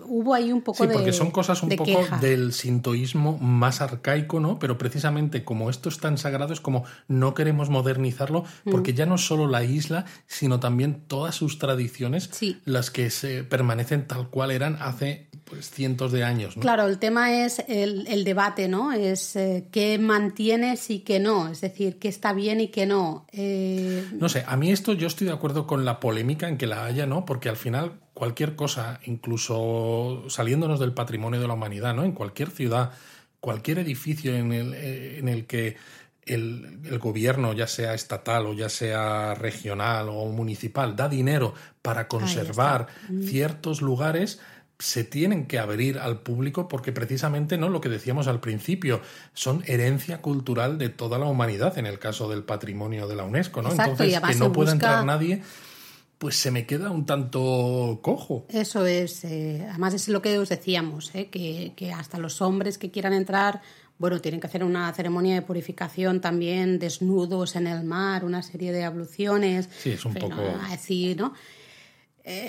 hubo 0.04 0.34
ahí 0.34 0.52
un 0.52 0.60
poco 0.60 0.86
de. 0.86 0.90
Sí, 0.90 0.98
porque 0.98 1.12
son 1.12 1.30
cosas 1.30 1.62
un 1.62 1.70
poco 1.70 2.00
del 2.20 2.52
sintoísmo 2.52 3.38
más 3.38 3.80
arcaico, 3.80 4.38
¿no? 4.38 4.58
Pero 4.58 4.76
precisamente 4.76 5.44
como 5.44 5.70
esto 5.70 5.88
es 5.88 5.98
tan 5.98 6.18
sagrado, 6.18 6.52
es 6.52 6.60
como 6.60 6.84
no 7.08 7.32
queremos 7.32 7.70
modernizarlo, 7.70 8.44
mm. 8.64 8.70
porque 8.70 8.92
ya 8.92 9.06
no 9.06 9.14
es 9.14 9.26
solo 9.26 9.46
la 9.46 9.64
isla, 9.64 10.04
sino 10.26 10.60
también 10.60 11.04
todas 11.06 11.34
sus 11.34 11.58
tradiciones, 11.58 12.30
las 12.66 12.90
que 12.90 13.08
se 13.08 13.44
permanecen 13.44 14.06
tal 14.06 14.28
cual 14.28 14.50
eran 14.50 14.76
hace 14.80 15.28
pues, 15.44 15.70
cientos 15.70 16.12
de 16.12 16.22
años. 16.22 16.56
¿no? 16.56 16.62
Claro, 16.62 16.86
el 16.86 16.98
tema 16.98 17.44
es 17.44 17.64
el, 17.66 18.24
debate, 18.24 18.68
¿no? 18.68 18.92
Es 18.92 19.36
eh, 19.36 19.66
qué 19.72 19.98
mantienes 19.98 20.90
y 20.90 21.00
qué 21.00 21.18
no, 21.18 21.48
es 21.48 21.60
decir, 21.62 21.98
qué 21.98 22.08
está 22.08 22.32
bien 22.32 22.60
y 22.60 22.68
qué 22.68 22.84
no. 22.84 23.26
Eh, 23.32 24.04
no 24.12 24.28
sé, 24.28 24.44
a 24.46 24.56
mí 24.56 24.70
esto 24.70 24.92
yo 24.92 25.06
estoy 25.06 25.28
de 25.28 25.32
acuerdo 25.32 25.66
con 25.66 25.84
la 25.84 25.98
polémica 25.98 26.46
en 26.46 26.58
que 26.58 26.66
la 26.66 26.84
haya, 26.84 27.06
¿no? 27.06 27.24
Porque 27.24 27.48
al 27.48 27.56
final 27.56 27.69
cualquier 28.14 28.56
cosa, 28.56 29.00
incluso 29.04 30.24
saliéndonos 30.28 30.80
del 30.80 30.92
patrimonio 30.92 31.40
de 31.40 31.48
la 31.48 31.54
humanidad, 31.54 31.94
¿no? 31.94 32.04
En 32.04 32.12
cualquier 32.12 32.50
ciudad, 32.50 32.92
cualquier 33.40 33.78
edificio 33.78 34.34
en 34.34 34.52
el, 34.52 34.74
eh, 34.74 35.18
en 35.18 35.28
el 35.28 35.46
que 35.46 35.76
el, 36.26 36.98
gobierno, 36.98 37.52
ya 37.52 37.66
sea 37.66 37.94
estatal 37.94 38.46
o 38.46 38.52
ya 38.52 38.68
sea 38.68 39.34
regional 39.34 40.08
o 40.10 40.26
municipal, 40.26 40.94
da 40.96 41.08
dinero 41.08 41.54
para 41.82 42.08
conservar 42.08 42.88
ciertos 43.22 43.82
lugares, 43.82 44.40
se 44.78 45.04
tienen 45.04 45.46
que 45.46 45.58
abrir 45.58 45.98
al 45.98 46.20
público 46.20 46.66
porque 46.68 46.90
precisamente 46.92 47.58
no 47.58 47.68
lo 47.68 47.80
que 47.80 47.88
decíamos 47.88 48.28
al 48.28 48.40
principio 48.40 49.00
son 49.34 49.62
herencia 49.66 50.22
cultural 50.22 50.78
de 50.78 50.88
toda 50.88 51.18
la 51.18 51.26
humanidad 51.26 51.76
en 51.78 51.86
el 51.86 51.98
caso 51.98 52.28
del 52.30 52.44
patrimonio 52.44 53.06
de 53.06 53.16
la 53.16 53.24
UNESCO, 53.24 53.62
¿no? 53.62 53.70
Entonces 53.70 54.20
que 54.20 54.34
no 54.36 54.52
pueda 54.52 54.72
entrar 54.72 55.04
nadie 55.04 55.42
pues 56.20 56.36
se 56.36 56.50
me 56.50 56.66
queda 56.66 56.90
un 56.90 57.06
tanto 57.06 57.98
cojo. 58.02 58.44
Eso 58.50 58.84
es, 58.84 59.24
eh, 59.24 59.66
además 59.68 59.94
es 59.94 60.06
lo 60.08 60.20
que 60.20 60.38
os 60.38 60.50
decíamos, 60.50 61.10
eh, 61.14 61.30
que, 61.30 61.72
que, 61.74 61.92
hasta 61.92 62.18
los 62.18 62.42
hombres 62.42 62.76
que 62.76 62.90
quieran 62.90 63.14
entrar 63.14 63.62
bueno, 64.00 64.18
tienen 64.20 64.40
que 64.40 64.46
hacer 64.46 64.64
una 64.64 64.90
ceremonia 64.94 65.34
de 65.34 65.42
purificación 65.42 66.22
también, 66.22 66.78
desnudos 66.78 67.54
en 67.54 67.66
el 67.66 67.84
mar, 67.84 68.24
una 68.24 68.42
serie 68.42 68.72
de 68.72 68.84
abluciones. 68.84 69.68
Sí, 69.78 69.90
es 69.90 70.04
un 70.06 70.14
poco. 70.14 70.40
Así, 70.70 71.14
¿no? 71.14 71.34
Eh, 72.24 72.48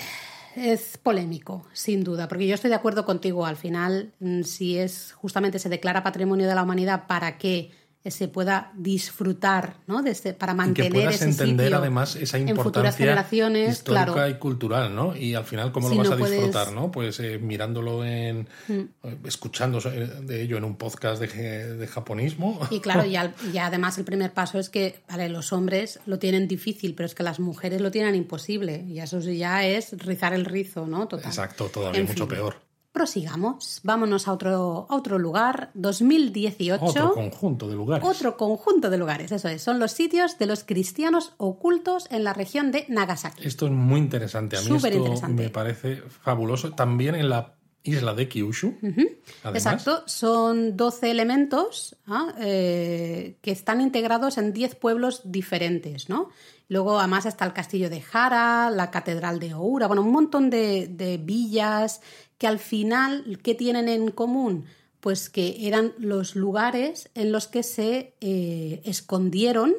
es 0.55 0.97
polémico, 0.97 1.65
sin 1.73 2.05
duda, 2.05 2.29
porque 2.29 2.47
yo 2.47 2.55
estoy 2.55 2.69
de 2.69 2.77
acuerdo 2.77 3.05
contigo. 3.05 3.45
Al 3.45 3.57
final, 3.57 4.13
mm, 4.21 4.43
si 4.43 4.77
es 4.77 5.11
justamente 5.11 5.59
se 5.59 5.67
declara 5.67 6.03
patrimonio 6.03 6.47
de 6.47 6.55
la 6.55 6.63
humanidad, 6.63 7.05
¿para 7.07 7.37
qué? 7.37 7.71
Se 8.09 8.27
pueda 8.27 8.71
disfrutar, 8.75 9.75
¿no? 9.85 10.03
Este, 10.03 10.33
para 10.33 10.55
mantener 10.55 10.91
y 10.91 10.95
que 10.95 11.03
puedas 11.03 11.21
entender 11.21 11.75
además 11.75 12.15
esa 12.15 12.39
importancia 12.39 13.27
histórica 13.69 14.27
y 14.27 14.39
cultural, 14.39 14.95
¿no? 14.95 15.15
Y 15.15 15.35
al 15.35 15.43
final 15.43 15.71
cómo 15.71 15.89
lo 15.89 15.97
vas 15.97 16.09
a 16.09 16.15
disfrutar, 16.15 16.71
¿no? 16.71 16.89
Pues 16.89 17.19
eh, 17.19 17.37
mirándolo 17.37 18.03
en, 18.03 18.47
mm. 18.67 18.73
eh, 19.03 19.17
escuchando 19.25 19.79
de 19.79 20.41
ello 20.41 20.57
en 20.57 20.63
un 20.63 20.77
podcast 20.77 21.21
de, 21.21 21.75
de 21.75 21.87
japonismo. 21.87 22.59
Y 22.71 22.79
claro, 22.79 23.05
y, 23.53 23.57
además 23.57 23.99
el 23.99 24.05
primer 24.05 24.33
paso 24.33 24.57
es 24.57 24.69
que, 24.69 25.03
vale, 25.07 25.29
los 25.29 25.53
hombres 25.53 25.99
lo 26.07 26.17
tienen 26.17 26.47
difícil, 26.47 26.95
pero 26.95 27.05
es 27.05 27.13
que 27.13 27.23
las 27.23 27.39
mujeres 27.39 27.81
lo 27.81 27.91
tienen 27.91 28.15
imposible 28.15 28.83
y 28.87 28.99
eso 28.99 29.19
ya 29.19 29.63
es 29.65 29.91
rizar 29.99 30.33
el 30.33 30.45
rizo, 30.45 30.87
¿no? 30.87 31.07
Total. 31.07 31.27
Exacto, 31.27 31.65
todavía 31.65 32.03
mucho 32.03 32.27
peor. 32.27 32.70
Prosigamos, 32.91 33.79
vámonos 33.83 34.27
a 34.27 34.33
otro, 34.33 34.85
otro 34.89 35.17
lugar, 35.17 35.71
2018. 35.75 36.83
Otro 36.83 37.13
conjunto 37.13 37.69
de 37.69 37.75
lugares. 37.75 38.05
Otro 38.05 38.35
conjunto 38.35 38.89
de 38.89 38.97
lugares, 38.97 39.31
eso 39.31 39.47
es. 39.47 39.61
Son 39.61 39.79
los 39.79 39.93
sitios 39.93 40.37
de 40.37 40.45
los 40.45 40.65
cristianos 40.65 41.33
ocultos 41.37 42.07
en 42.11 42.25
la 42.25 42.33
región 42.33 42.71
de 42.71 42.85
Nagasaki. 42.89 43.47
Esto 43.47 43.67
es 43.67 43.71
muy 43.71 43.99
interesante. 43.99 44.57
A 44.57 44.61
mí 44.61 44.75
esto 44.75 45.27
me 45.29 45.49
parece 45.49 46.01
fabuloso. 46.21 46.71
También 46.71 47.15
en 47.15 47.29
la 47.29 47.55
isla 47.83 48.13
de 48.13 48.27
Kyushu. 48.27 48.77
Exacto, 49.53 50.03
son 50.05 50.77
12 50.77 51.11
elementos 51.11 51.95
¿ah? 52.07 52.33
eh, 52.39 53.37
que 53.41 53.51
están 53.51 53.81
integrados 53.81 54.37
en 54.37 54.53
10 54.53 54.75
pueblos 54.75 55.21
diferentes, 55.25 56.09
¿no? 56.09 56.29
Luego, 56.67 56.99
además, 56.99 57.25
está 57.25 57.43
el 57.43 57.53
castillo 57.53 57.89
de 57.89 58.01
Hara, 58.13 58.69
la 58.69 58.91
catedral 58.91 59.39
de 59.39 59.53
Oura, 59.53 59.87
bueno, 59.87 60.03
un 60.03 60.11
montón 60.11 60.49
de, 60.49 60.87
de 60.87 61.17
villas 61.17 62.01
que 62.41 62.47
al 62.47 62.57
final, 62.57 63.37
¿qué 63.43 63.53
tienen 63.53 63.87
en 63.87 64.09
común? 64.09 64.65
Pues 64.99 65.29
que 65.29 65.67
eran 65.67 65.93
los 65.99 66.35
lugares 66.35 67.11
en 67.13 67.31
los 67.31 67.47
que 67.47 67.61
se 67.61 68.15
eh, 68.19 68.81
escondieron 68.83 69.75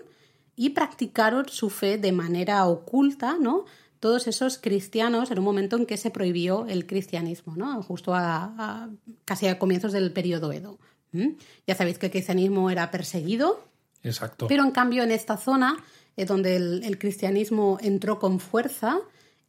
y 0.55 0.71
practicaron 0.71 1.49
su 1.49 1.71
fe 1.71 1.99
de 1.99 2.13
manera 2.13 2.65
oculta, 2.69 3.37
¿no? 3.37 3.65
Todos 3.99 4.29
esos 4.29 4.59
cristianos 4.59 5.33
en 5.33 5.41
un 5.41 5.45
momento 5.45 5.77
en 5.77 5.87
que 5.87 5.97
se 5.97 6.13
prohibió 6.13 6.67
el 6.69 6.87
cristianismo, 6.87 7.57
¿no? 7.57 7.83
Justo 7.83 8.15
a, 8.15 8.89
casi 9.25 9.49
a 9.49 9.59
comienzos 9.59 9.91
del 9.91 10.13
periodo 10.13 10.53
Edo. 10.53 10.79
Ya 11.67 11.75
sabéis 11.75 11.99
que 11.99 12.07
el 12.07 12.13
cristianismo 12.13 12.71
era 12.71 12.93
perseguido. 12.93 13.65
Exacto. 14.05 14.47
Pero 14.47 14.63
en 14.63 14.71
cambio 14.71 15.03
en 15.03 15.11
esta 15.11 15.37
zona, 15.37 15.83
eh, 16.17 16.27
donde 16.27 16.55
el, 16.55 16.97
cristianismo 17.01 17.79
entró 17.81 18.21
con 18.21 18.39
fuerza, 18.39 19.01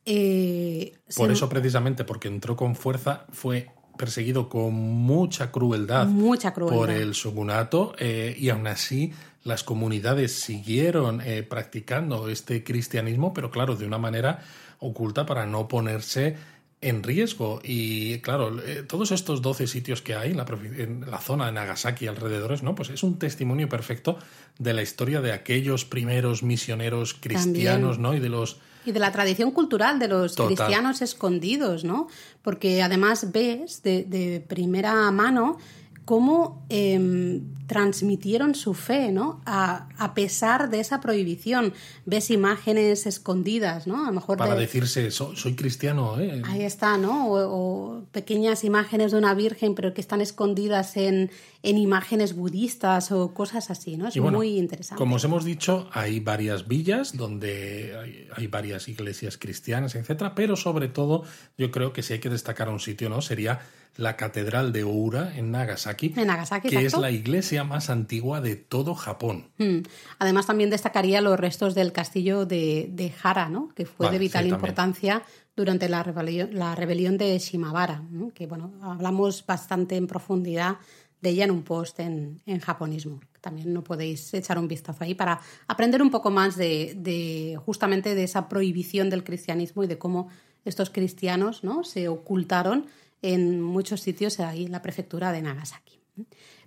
eh, 0.06 0.94
por 1.16 1.32
eso 1.32 1.48
precisamente, 1.50 2.04
porque 2.04 2.28
entró 2.28 2.56
con 2.56 2.76
fuerza, 2.76 3.26
fue 3.32 3.70
perseguido 3.98 4.50
con 4.50 4.74
mucha 4.74 5.52
crueldad, 5.52 6.08
por 6.56 6.90
el 6.90 7.12
shogunato 7.12 7.94
eh, 8.00 8.36
y 8.38 8.50
aún 8.50 8.68
así 8.68 9.14
las 9.44 9.64
comunidades 9.64 10.34
siguieron 10.34 11.22
eh, 11.22 11.44
practicando 11.44 12.28
este 12.30 12.64
cristianismo, 12.64 13.34
pero 13.34 13.52
claro, 13.52 13.76
de 13.76 13.86
una 13.86 13.98
manera 13.98 14.40
oculta 14.80 15.26
para 15.26 15.46
no 15.46 15.68
ponerse 15.68 16.36
en 16.82 17.04
riesgo. 17.04 17.62
Y 17.64 18.20
claro, 18.20 18.58
todos 18.88 19.12
estos 19.12 19.42
12 19.42 19.68
sitios 19.68 20.02
que 20.02 20.16
hay 20.16 20.32
en 20.32 20.38
la, 20.38 20.46
en 20.78 21.10
la, 21.10 21.20
zona 21.20 21.46
de 21.46 21.54
Nagasaki 21.54 22.06
y 22.06 22.08
alrededores, 22.08 22.64
¿no? 22.64 22.74
Pues 22.76 22.90
es 22.90 23.04
un 23.04 23.20
testimonio 23.20 23.70
perfecto 23.70 24.18
de 24.60 24.74
la 24.74 24.82
historia 24.82 25.22
de 25.22 25.34
aquellos 25.34 25.86
primeros 25.86 26.42
misioneros 26.44 27.14
cristianos, 27.14 28.00
¿no? 28.00 28.14
Y 28.14 28.20
de 28.20 28.30
los 28.30 28.60
y 28.86 28.92
de 28.92 29.00
la 29.00 29.12
tradición 29.12 29.52
cultural 29.52 30.00
de 30.00 30.08
los 30.08 30.36
cristianos 30.36 31.02
escondidos, 31.02 31.84
¿no? 31.84 32.08
Porque 32.42 32.82
además 32.82 33.32
ves 33.32 33.84
de, 33.84 34.04
de 34.04 34.44
primera 34.48 35.10
mano 35.12 35.58
cómo 36.06 36.66
em, 36.70 37.54
transmitieron 37.68 38.56
su 38.56 38.74
fe, 38.74 39.12
¿no? 39.12 39.42
A, 39.46 39.88
pesar 40.14 40.70
de 40.70 40.80
esa 40.80 41.02
prohibición. 41.02 41.74
Ves 42.06 42.30
imágenes 42.30 43.08
escondidas, 43.08 43.88
¿no? 43.88 44.04
A 44.04 44.08
lo 44.08 44.14
mejor 44.14 44.38
Para 44.38 44.56
decirse, 44.56 45.10
soy 45.12 45.56
cristiano, 45.56 46.20
¿eh? 46.20 46.42
Ahí 46.46 46.64
está, 46.64 46.98
¿no? 46.98 47.32
O, 47.32 48.04
pequeñas 48.12 48.64
imágenes 48.64 49.12
de 49.12 49.18
una 49.18 49.34
virgen, 49.34 49.76
pero 49.76 49.94
que 49.94 50.02
están 50.02 50.22
escondidas 50.22 50.98
en, 50.98 51.32
en 51.64 51.78
imágenes 51.78 52.36
budistas 52.36 53.12
o 53.12 53.34
cosas 53.34 53.72
así, 53.72 53.98
¿no? 53.98 54.08
Es 54.08 54.18
muy 54.18 54.58
interesante. 54.58 55.00
Como 55.00 55.16
os 55.16 55.24
hemos 55.24 55.46
dicho, 55.46 55.88
hay 55.94 56.20
varias 56.20 56.68
villas 56.68 57.16
donde 57.18 57.98
hay, 58.00 58.28
hay, 58.36 58.48
varias 58.48 58.88
iglesias 58.88 59.38
cristianas, 59.38 59.96
etcétera, 59.96 60.36
pero 60.36 60.56
sobre 60.56 60.90
todo, 60.90 61.24
yo 61.58 61.72
creo 61.72 61.94
que 61.94 62.04
si 62.04 62.14
hay 62.14 62.20
que 62.20 62.30
destacar 62.30 62.70
un 62.70 62.80
sitio, 62.80 63.10
¿no? 63.10 63.22
Sería 63.22 63.62
la 63.96 64.18
Catedral 64.18 64.72
de 64.74 64.84
Oura 64.84 65.38
en 65.38 65.52
Nagasaki, 65.52 66.14
en 66.18 66.28
Nagasaki 66.28 66.70
que 66.70 66.86
es 66.86 66.98
la 66.98 67.12
iglesia 67.12 67.64
más 67.64 67.90
antigua 67.90 68.42
de 68.42 68.56
todo 68.56 68.96
Japón. 68.96 69.52
Mm. 69.58 69.80
Además, 70.20 70.48
también 70.48 70.70
destacaría 70.70 71.22
los 71.22 71.40
restos 71.40 71.76
del 71.76 71.92
castillo 71.92 72.46
de, 72.46 73.14
Hara, 73.22 73.50
¿no? 73.50 73.70
que 73.76 73.86
fue 73.86 74.10
de 74.10 74.18
vital 74.18 74.48
importancia 74.48 75.24
durante 75.56 75.88
la 75.90 76.02
rebelión, 76.02 76.50
la 76.54 76.74
rebelión 76.76 77.18
de 77.18 77.38
Shimabara, 77.38 78.04
que 78.34 78.48
bueno, 78.48 78.74
hablamos 78.82 79.46
bastante 79.46 79.96
en 79.96 80.08
profundidad 80.08 80.78
de 81.22 81.30
ella 81.30 81.46
en 81.46 81.52
un 81.52 81.64
post 81.64 82.00
en, 82.00 82.42
japonismo. 82.62 83.22
También 83.40 83.72
no 83.72 83.84
podéis 83.84 84.34
echar 84.34 84.58
un 84.58 84.68
vistazo 84.68 85.04
ahí 85.04 85.16
para 85.16 85.40
aprender 85.68 86.02
un 86.02 86.12
poco 86.12 86.32
más 86.32 86.58
de, 86.58 86.96
de, 86.98 87.58
justamente 87.66 88.14
de 88.14 88.24
esa 88.24 88.50
prohibición 88.50 89.10
del 89.10 89.24
cristianismo 89.24 89.84
y 89.84 89.88
de 89.88 89.98
cómo 89.98 90.28
estos 90.66 90.90
cristianos 90.90 91.64
¿no? 91.64 91.84
se 91.84 92.08
ocultaron 92.08 92.88
en 93.24 93.62
muchos 93.62 94.02
sitios 94.02 94.40
ahí 94.40 94.66
en 94.66 94.72
la 94.72 94.84
prefectura 94.84 95.32
de 95.32 95.42
Nagasaki. 95.42 96.00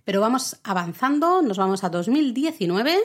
Pero 0.05 0.21
vamos 0.21 0.57
avanzando, 0.65 1.43
nos 1.43 1.59
vamos 1.59 1.85
a 1.85 1.91
2019 1.91 2.97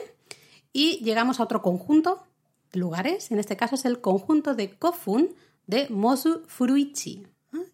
y 0.72 0.98
llegamos 1.04 1.38
a 1.38 1.44
otro 1.44 1.62
conjunto 1.62 2.24
de 2.72 2.80
lugares. 2.80 3.30
En 3.30 3.38
este 3.38 3.56
caso 3.56 3.76
es 3.76 3.84
el 3.84 4.00
conjunto 4.00 4.54
de 4.54 4.70
Kofun 4.70 5.28
de 5.66 5.88
Mozu 5.90 6.42
Furuichi. 6.48 7.26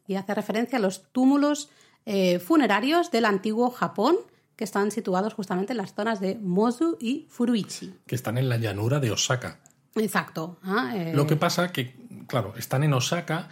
Y 0.07 0.17
hace 0.17 0.35
referencia 0.35 0.79
a 0.79 0.81
los 0.81 1.05
túmulos 1.13 1.71
eh, 2.05 2.41
funerarios 2.41 3.11
del 3.11 3.25
antiguo 3.25 3.71
Japón 3.71 4.17
que 4.57 4.65
están 4.65 4.91
situados 4.91 5.35
justamente 5.35 5.73
en 5.73 5.77
las 5.77 5.95
zonas 5.95 6.21
de 6.21 6.35
Mozu 6.35 6.97
y 6.99 7.27
Furuichi. 7.29 7.95
Que 8.07 8.17
están 8.17 8.39
en 8.39 8.49
la 8.49 8.57
llanura 8.57 8.99
de 8.99 9.13
Osaka. 9.13 9.61
Exacto. 9.95 10.59
Eh, 10.95 11.13
Lo 11.15 11.27
que 11.27 11.37
pasa 11.37 11.71
que, 11.71 11.95
claro, 12.27 12.55
están 12.57 12.83
en 12.83 12.93
Osaka 12.93 13.49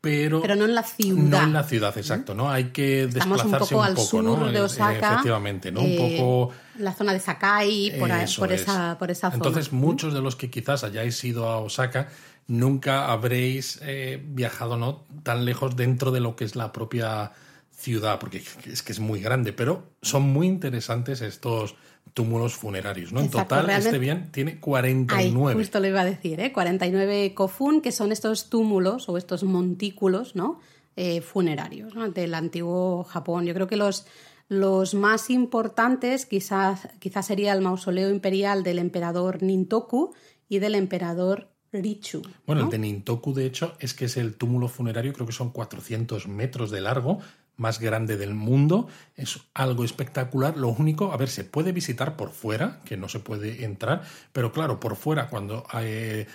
pero, 0.00 0.40
no 0.56 0.64
en 0.64 0.74
la 0.74 0.82
ciudad. 0.82 1.40
No 1.40 1.42
en 1.42 1.52
la 1.52 1.64
ciudad, 1.64 1.96
exacto, 1.98 2.34
¿no? 2.34 2.50
Hay 2.50 2.66
que 2.66 3.06
desplazarse 3.06 3.46
un 3.46 3.58
poco, 3.58 3.82
al 3.82 3.98
sur 3.98 4.52
de 4.52 4.60
Osaka. 4.60 5.12
Efectivamente, 5.12 5.72
¿no? 5.72 5.80
un 5.80 5.90
eh, 5.90 6.16
poco... 6.18 6.52
La 6.78 6.92
zona 6.92 7.12
de 7.12 7.20
Sakai, 7.20 7.94
por, 7.98 8.10
por 8.38 8.52
esa, 8.52 8.96
por 8.98 9.10
esa 9.10 9.30
zona. 9.30 9.36
Entonces, 9.36 9.72
muchos 9.72 10.14
de 10.14 10.20
los 10.20 10.36
que 10.36 10.50
quizás 10.50 10.84
hayáis 10.84 11.22
ido 11.24 11.48
a 11.48 11.58
Osaka 11.58 12.08
nunca 12.46 13.10
habréis 13.10 13.80
eh, 13.82 14.22
viajado 14.24 14.76
¿no? 14.76 15.04
tan 15.22 15.44
lejos 15.44 15.76
dentro 15.76 16.12
de 16.12 16.20
lo 16.20 16.36
que 16.36 16.44
es 16.44 16.54
la 16.54 16.72
propia 16.72 17.32
ciudad, 17.76 18.18
porque 18.18 18.42
es 18.66 18.82
que 18.82 18.92
es 18.92 19.00
muy 19.00 19.20
grande, 19.20 19.52
pero 19.52 19.90
son 20.02 20.22
muy 20.22 20.46
interesantes 20.46 21.20
estos 21.20 21.76
túmulos 22.16 22.54
funerarios, 22.54 23.12
¿no? 23.12 23.20
en 23.20 23.28
total, 23.28 23.68
este 23.68 23.98
bien 23.98 24.32
tiene 24.32 24.58
49. 24.58 25.50
Ahí, 25.50 25.54
justo 25.54 25.80
lo 25.80 25.86
iba 25.86 26.00
a 26.00 26.04
decir, 26.06 26.40
¿eh? 26.40 26.50
49 26.50 27.34
kofun, 27.34 27.82
que 27.82 27.92
son 27.92 28.10
estos 28.10 28.48
túmulos 28.48 29.10
o 29.10 29.18
estos 29.18 29.44
montículos, 29.44 30.34
¿no? 30.34 30.58
Eh, 30.96 31.20
funerarios 31.20 31.92
del 32.14 32.32
antiguo 32.32 33.04
Japón. 33.04 33.44
Yo 33.44 33.52
creo 33.52 33.66
que 33.66 33.76
los, 33.76 34.06
los 34.48 34.94
más 34.94 35.28
importantes 35.28 36.24
quizás, 36.24 36.88
quizás 37.00 37.26
sería 37.26 37.52
el 37.52 37.60
mausoleo 37.60 38.08
imperial 38.08 38.62
del 38.62 38.78
emperador 38.78 39.42
Nintoku 39.42 40.14
y 40.48 40.58
del 40.58 40.74
emperador 40.74 41.50
Richu. 41.70 42.22
Bueno, 42.46 42.62
el 42.62 42.70
de 42.70 42.78
Nintoku, 42.78 43.34
de 43.34 43.44
hecho, 43.44 43.74
es 43.78 43.92
que 43.92 44.06
es 44.06 44.16
el 44.16 44.36
túmulo 44.36 44.68
funerario, 44.68 45.12
creo 45.12 45.26
que 45.26 45.34
son 45.34 45.50
400 45.50 46.28
metros 46.28 46.70
de 46.70 46.80
largo, 46.80 47.18
más 47.56 47.80
grande 47.80 48.16
del 48.16 48.34
mundo. 48.34 48.88
Es 49.14 49.40
algo 49.54 49.84
espectacular. 49.84 50.56
Lo 50.56 50.68
único, 50.68 51.12
a 51.12 51.16
ver, 51.16 51.28
se 51.28 51.44
puede 51.44 51.72
visitar 51.72 52.16
por 52.16 52.30
fuera, 52.30 52.80
que 52.84 52.96
no 52.96 53.08
se 53.08 53.20
puede 53.20 53.64
entrar, 53.64 54.02
pero 54.32 54.52
claro, 54.52 54.80
por 54.80 54.96
fuera, 54.96 55.28
cuando 55.28 55.66
eh, 55.80 56.26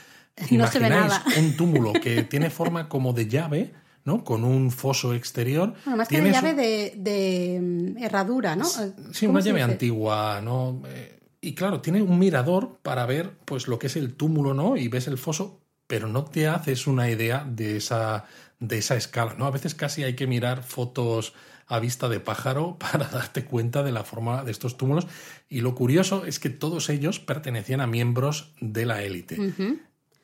imagináis 0.49 1.13
un 1.37 1.55
túmulo 1.57 1.93
que 1.93 2.23
tiene 2.23 2.49
forma 2.49 2.89
como 2.89 3.13
de 3.13 3.27
llave, 3.27 3.73
¿no? 4.03 4.23
Con 4.23 4.43
un 4.43 4.71
foso 4.71 5.13
exterior. 5.13 5.73
Bueno, 5.85 5.97
más 5.97 6.07
que 6.07 6.21
de 6.21 6.31
llave 6.31 6.53
de, 6.53 7.59
mm, 7.61 7.97
herradura, 8.03 8.55
¿no? 8.55 8.65
Sí, 9.11 9.27
una 9.27 9.41
llave 9.41 9.61
antigua, 9.61 10.41
¿no? 10.41 10.81
Eh, 10.87 11.19
y 11.41 11.53
claro, 11.53 11.81
tiene 11.81 12.01
un 12.01 12.19
mirador 12.19 12.77
para 12.83 13.05
ver 13.05 13.31
pues 13.45 13.67
lo 13.67 13.79
que 13.79 13.87
es 13.87 13.95
el 13.95 14.13
túmulo, 14.13 14.53
¿no? 14.53 14.77
Y 14.77 14.87
ves 14.87 15.07
el 15.07 15.17
foso, 15.17 15.59
pero 15.87 16.07
no 16.07 16.25
te 16.25 16.47
haces 16.47 16.87
una 16.87 17.09
idea 17.09 17.45
de 17.47 17.77
esa, 17.77 18.25
de 18.61 18.77
esa 18.77 18.95
escala, 18.95 19.35
¿no? 19.37 19.45
A 19.45 19.51
veces 19.51 19.75
casi 19.75 20.03
hay 20.03 20.15
que 20.15 20.27
mirar 20.27 20.63
fotos 20.63 21.33
a 21.67 21.79
vista 21.79 22.07
de 22.07 22.19
pájaro 22.19 22.77
para 22.91 23.07
darte 23.07 23.43
cuenta 23.43 23.83
de 23.83 23.91
la 23.91 24.05
forma 24.05 24.45
de 24.45 24.51
estos 24.51 24.77
túmulos. 24.77 25.07
Y 25.49 25.59
lo 25.59 25.75
curioso 25.75 26.25
es 26.25 26.39
que 26.39 26.49
todos 26.49 26.89
ellos 26.89 27.19
pertenecían 27.19 27.81
a 27.81 27.87
miembros 27.87 28.53
de 28.61 28.85
la 28.85 29.03
élite. 29.03 29.37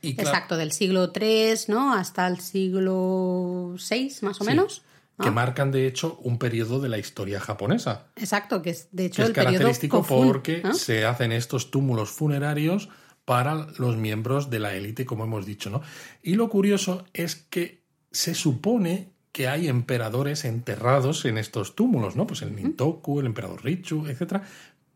Exacto, 0.01 0.55
del 0.55 0.71
siglo 0.71 1.11
III 1.13 1.55
¿no? 1.67 1.93
hasta 1.93 2.27
el 2.27 2.39
siglo 2.39 3.75
VI, 3.89 4.17
más 4.21 4.39
o 4.39 4.45
menos. 4.45 4.83
Que 5.19 5.31
marcan, 5.31 5.71
de 5.71 5.87
hecho, 5.87 6.19
un 6.21 6.37
periodo 6.37 6.79
de 6.79 6.89
la 6.89 6.99
historia 6.99 7.39
japonesa. 7.39 8.05
Exacto, 8.15 8.61
que 8.61 8.69
es, 8.69 8.89
de 8.91 9.05
hecho, 9.05 9.25
el 9.25 9.33
característico 9.33 10.03
porque 10.03 10.61
se 10.73 11.05
hacen 11.05 11.31
estos 11.31 11.71
túmulos 11.71 12.11
funerarios 12.11 12.89
para 13.25 13.67
los 13.79 13.97
miembros 13.97 14.51
de 14.51 14.59
la 14.59 14.75
élite, 14.75 15.07
como 15.07 15.23
hemos 15.23 15.47
dicho, 15.47 15.71
¿no? 15.71 15.81
Y 16.21 16.35
lo 16.35 16.49
curioso 16.49 17.03
es 17.13 17.35
que 17.35 17.86
se 18.11 18.33
supone 18.33 19.09
que 19.31 19.47
hay 19.47 19.67
emperadores 19.67 20.45
enterrados 20.45 21.25
en 21.25 21.37
estos 21.37 21.75
túmulos, 21.75 22.15
¿no? 22.15 22.25
Pues 22.25 22.41
el 22.41 22.55
Nintoku, 22.55 23.19
el 23.19 23.27
emperador 23.27 23.63
Richu, 23.63 24.07
etc. 24.07 24.41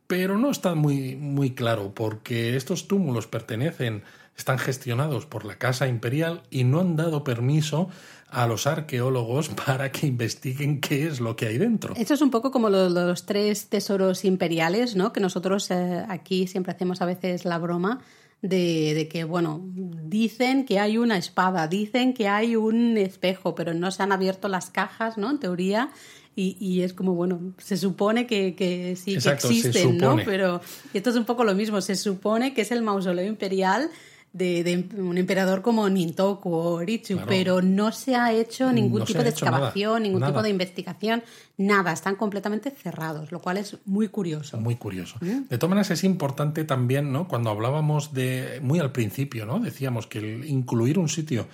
Pero 0.08 0.38
no 0.38 0.50
está 0.50 0.74
muy, 0.74 1.16
muy 1.16 1.52
claro, 1.52 1.94
porque 1.94 2.56
estos 2.56 2.88
túmulos 2.88 3.28
pertenecen 3.28 4.04
están 4.36 4.58
gestionados 4.58 5.26
por 5.28 5.46
la 5.46 5.58
Casa 5.58 5.88
Imperial 5.88 6.42
y 6.50 6.64
no 6.64 6.80
han 6.80 6.96
dado 6.96 7.24
permiso 7.24 7.90
a 8.30 8.48
los 8.48 8.66
arqueólogos 8.66 9.50
para 9.68 9.92
que 9.92 10.08
investiguen 10.08 10.82
qué 10.82 11.08
es 11.08 11.20
lo 11.20 11.36
que 11.36 11.48
hay 11.48 11.58
dentro. 11.58 11.94
Esto 11.96 12.16
es 12.16 12.22
un 12.22 12.32
poco 12.32 12.50
como 12.50 12.70
los, 12.70 13.26
tres 13.26 13.68
tesoros 13.68 14.26
imperiales, 14.26 14.96
¿no? 14.96 15.14
Que 15.14 15.20
nosotros 15.20 15.70
eh, 15.70 16.06
aquí 16.10 16.48
siempre 16.48 16.72
hacemos 16.72 17.02
a 17.02 17.06
veces 17.06 17.46
la 17.46 17.60
broma 17.60 18.02
de, 18.42 19.08
que, 19.12 19.24
bueno, 19.24 19.62
dicen 19.64 20.66
que 20.66 20.80
hay 20.80 20.98
una 20.98 21.18
espada, 21.18 21.68
dicen 21.68 22.14
que 22.14 22.28
hay 22.28 22.56
un 22.56 22.98
espejo, 22.98 23.56
pero 23.56 23.74
no 23.74 23.92
se 23.92 24.04
han 24.04 24.12
abierto 24.12 24.48
las 24.48 24.70
cajas, 24.70 25.18
¿no? 25.18 25.30
En 25.30 25.40
teoría. 25.40 25.92
Y, 26.34 26.82
es 26.82 26.94
como, 26.94 27.14
bueno, 27.14 27.54
se 27.60 27.78
supone 27.78 28.26
que, 28.26 28.56
que 28.56 28.96
sí 28.96 29.18
que 29.18 29.30
existen, 29.30 29.98
¿no? 29.98 30.16
Pero 30.26 30.62
esto 30.92 31.12
es 31.12 31.16
un 31.16 31.26
poco 31.26 31.44
lo 31.44 31.54
mismo, 31.54 31.82
se 31.82 31.96
supone 31.96 32.56
que 32.56 32.62
es 32.62 32.72
el 32.72 32.82
mausoleo 32.82 33.28
imperial 33.28 33.92
de, 34.34 34.90
un 34.98 35.18
emperador 35.18 35.62
como 35.62 35.90
Nintoku 35.90 36.54
o 36.54 36.80
Ritsu, 36.80 37.20
pero 37.28 37.62
no 37.62 37.92
se 37.92 38.16
ha 38.16 38.32
hecho 38.32 38.72
ningún 38.72 39.04
tipo 39.04 39.24
de 39.24 39.30
excavación, 39.30 40.04
ningún 40.04 40.26
tipo 40.26 40.42
de 40.42 40.50
investigación, 40.50 41.24
nada, 41.58 41.92
están 41.92 42.16
completamente 42.16 42.72
cerrados, 42.72 43.32
lo 43.32 43.42
cual 43.42 43.58
es 43.58 43.78
muy 43.86 44.08
curioso. 44.08 44.58
Muy 44.58 44.76
curioso. 44.76 45.18
¿Mm? 45.22 45.48
De 45.50 45.58
todas 45.58 45.70
maneras 45.70 45.92
es 45.92 46.04
importante 46.04 46.64
también, 46.64 47.12
¿no? 47.12 47.28
Cuando 47.28 47.50
hablábamos 47.50 48.14
de, 48.14 48.60
muy 48.62 48.80
al 48.80 48.92
principio, 48.92 49.46
¿no? 49.46 49.60
Decíamos 49.60 50.08
que 50.08 50.20
el 50.20 50.46
incluir 50.46 50.98
un 50.98 51.10
sitio 51.10 51.48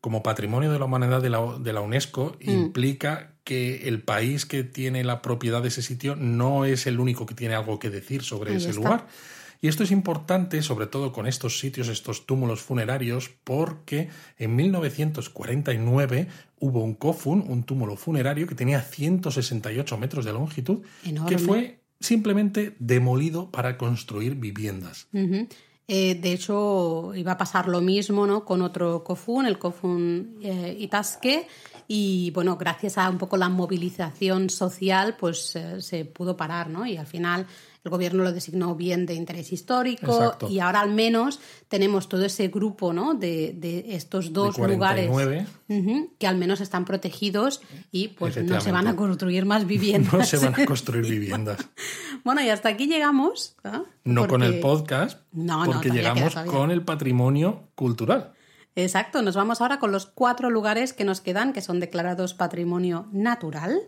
como 0.00 0.22
patrimonio 0.22 0.72
de 0.72 0.78
la 0.78 0.84
humanidad 0.84 1.20
de 1.20 1.30
la, 1.30 1.58
de 1.58 1.72
la 1.72 1.80
UNESCO 1.80 2.36
mm. 2.40 2.50
implica 2.50 3.32
que 3.44 3.88
el 3.88 4.02
país 4.02 4.46
que 4.46 4.62
tiene 4.62 5.02
la 5.02 5.20
propiedad 5.20 5.62
de 5.62 5.68
ese 5.68 5.82
sitio 5.82 6.14
no 6.14 6.64
es 6.64 6.86
el 6.86 7.00
único 7.00 7.26
que 7.26 7.34
tiene 7.34 7.54
algo 7.54 7.78
que 7.78 7.90
decir 7.90 8.22
sobre 8.22 8.54
ese 8.54 8.72
lugar 8.72 9.06
y 9.60 9.68
esto 9.68 9.82
es 9.84 9.90
importante, 9.90 10.62
sobre 10.62 10.86
todo 10.86 11.12
con 11.12 11.26
estos 11.26 11.58
sitios, 11.58 11.88
estos 11.88 12.26
túmulos 12.26 12.60
funerarios, 12.62 13.30
porque 13.44 14.08
en 14.38 14.56
1949 14.56 16.28
hubo 16.60 16.82
un 16.82 16.94
kofun, 16.94 17.44
un 17.46 17.64
túmulo 17.64 17.96
funerario 17.96 18.46
que 18.46 18.54
tenía 18.54 18.80
168 18.80 19.98
metros 19.98 20.24
de 20.24 20.32
longitud, 20.32 20.80
que 21.28 21.38
fue 21.38 21.80
simplemente 22.00 22.74
demolido 22.78 23.50
para 23.50 23.76
construir 23.76 24.34
viviendas. 24.36 25.08
Eh, 25.92 26.14
de 26.14 26.32
hecho, 26.32 27.12
iba 27.16 27.32
a 27.32 27.36
pasar 27.36 27.66
lo 27.66 27.80
mismo 27.80 28.24
¿no? 28.24 28.44
con 28.44 28.62
otro 28.62 29.02
kofun, 29.02 29.44
el 29.46 29.58
kofun 29.58 30.38
eh, 30.40 30.76
Itaske, 30.78 31.48
y 31.88 32.30
bueno, 32.30 32.56
gracias 32.56 32.96
a 32.96 33.10
un 33.10 33.18
poco 33.18 33.36
la 33.36 33.48
movilización 33.48 34.48
social, 34.48 35.16
pues 35.18 35.56
eh, 35.56 35.82
se 35.82 36.04
pudo 36.04 36.36
parar, 36.36 36.70
¿no? 36.70 36.86
Y 36.86 36.96
al 36.96 37.08
final 37.08 37.44
el 37.82 37.90
gobierno 37.90 38.24
lo 38.24 38.32
designó 38.32 38.74
bien 38.74 39.06
de 39.06 39.14
interés 39.14 39.52
histórico 39.52 40.36
y 40.48 40.58
ahora 40.58 40.80
al 40.80 40.92
menos 40.92 41.40
tenemos 41.68 42.08
todo 42.08 42.24
ese 42.24 42.48
grupo 42.48 42.92
¿no? 42.92 43.14
de, 43.14 43.54
de 43.56 43.94
estos 43.94 44.32
dos 44.32 44.58
lugares 44.58 45.10
que 46.18 46.26
al 46.26 46.36
menos 46.36 46.60
están 46.60 46.84
protegidos 46.84 47.62
y 47.90 48.08
pues 48.08 48.36
no 48.44 48.60
se 48.60 48.72
van 48.72 48.86
a 48.86 48.96
construir 48.96 49.46
más 49.46 49.66
viviendas. 49.66 50.12
no 50.12 50.24
se 50.24 50.36
van 50.38 50.60
a 50.60 50.66
construir 50.66 51.06
viviendas. 51.10 51.58
bueno, 52.24 52.42
y 52.42 52.50
hasta 52.50 52.68
aquí 52.68 52.86
llegamos. 52.86 53.56
No 54.04 54.28
con 54.28 54.42
el 54.42 54.60
podcast, 54.60 55.20
porque 55.64 55.90
llegamos 55.90 56.34
con 56.46 56.70
el 56.70 56.82
patrimonio 56.82 57.68
cultural. 57.74 58.34
Exacto, 58.76 59.22
nos 59.22 59.34
vamos 59.34 59.60
ahora 59.60 59.78
con 59.78 59.90
los 59.90 60.06
cuatro 60.06 60.48
lugares 60.48 60.92
que 60.92 61.04
nos 61.04 61.20
quedan, 61.20 61.52
que 61.52 61.60
son 61.60 61.80
declarados 61.80 62.34
patrimonio 62.34 63.08
natural. 63.12 63.80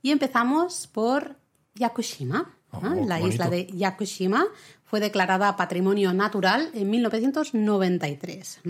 Y 0.00 0.10
empezamos 0.10 0.86
por 0.86 1.36
Yakushima. 1.74 2.57
Oh, 2.70 2.80
la 3.06 3.20
isla 3.20 3.48
de 3.48 3.66
Yakushima 3.66 4.46
fue 4.84 5.00
declarada 5.00 5.56
Patrimonio 5.56 6.12
Natural 6.12 6.70
en 6.74 6.90
1993. 6.90 8.60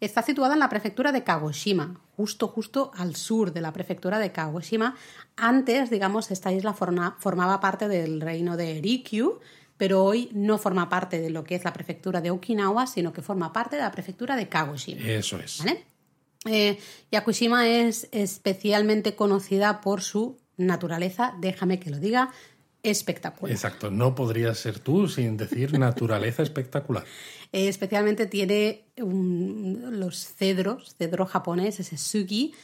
Está 0.00 0.22
situada 0.22 0.54
en 0.54 0.60
la 0.60 0.68
prefectura 0.68 1.12
de 1.12 1.22
Kagoshima, 1.22 2.00
justo, 2.16 2.48
justo 2.48 2.92
al 2.96 3.16
sur 3.16 3.52
de 3.52 3.60
la 3.60 3.72
prefectura 3.72 4.18
de 4.18 4.32
Kagoshima. 4.32 4.96
Antes, 5.36 5.90
digamos, 5.90 6.30
esta 6.30 6.52
isla 6.52 6.72
formaba 6.72 7.60
parte 7.60 7.88
del 7.88 8.20
reino 8.20 8.56
de 8.56 8.80
Rikyu, 8.80 9.40
pero 9.76 10.04
hoy 10.04 10.30
no 10.32 10.58
forma 10.58 10.88
parte 10.88 11.20
de 11.20 11.30
lo 11.30 11.44
que 11.44 11.54
es 11.56 11.64
la 11.64 11.72
prefectura 11.72 12.20
de 12.20 12.30
Okinawa, 12.30 12.86
sino 12.86 13.12
que 13.12 13.22
forma 13.22 13.52
parte 13.52 13.76
de 13.76 13.82
la 13.82 13.90
prefectura 13.92 14.36
de 14.36 14.48
Kagoshima. 14.48 15.02
Eso 15.02 15.38
es. 15.38 15.62
Eh, 16.44 16.78
Yakushima 17.10 17.68
es 17.68 18.08
especialmente 18.10 19.14
conocida 19.14 19.80
por 19.80 20.02
su 20.02 20.38
naturaleza, 20.56 21.34
déjame 21.40 21.78
que 21.78 21.90
lo 21.90 21.98
diga, 21.98 22.30
espectacular. 22.82 23.52
Exacto, 23.52 23.90
no 23.90 24.14
podría 24.14 24.54
ser 24.54 24.78
tú 24.78 25.08
sin 25.08 25.36
decir 25.36 25.78
naturaleza 25.78 26.42
espectacular. 26.42 27.04
Eh, 27.52 27.68
especialmente 27.68 28.26
tiene 28.26 28.86
los 28.96 30.26
cedros, 30.34 30.96
cedro 30.96 31.26
japonés, 31.26 31.80
ese 31.80 31.96
sugi, 31.96 32.54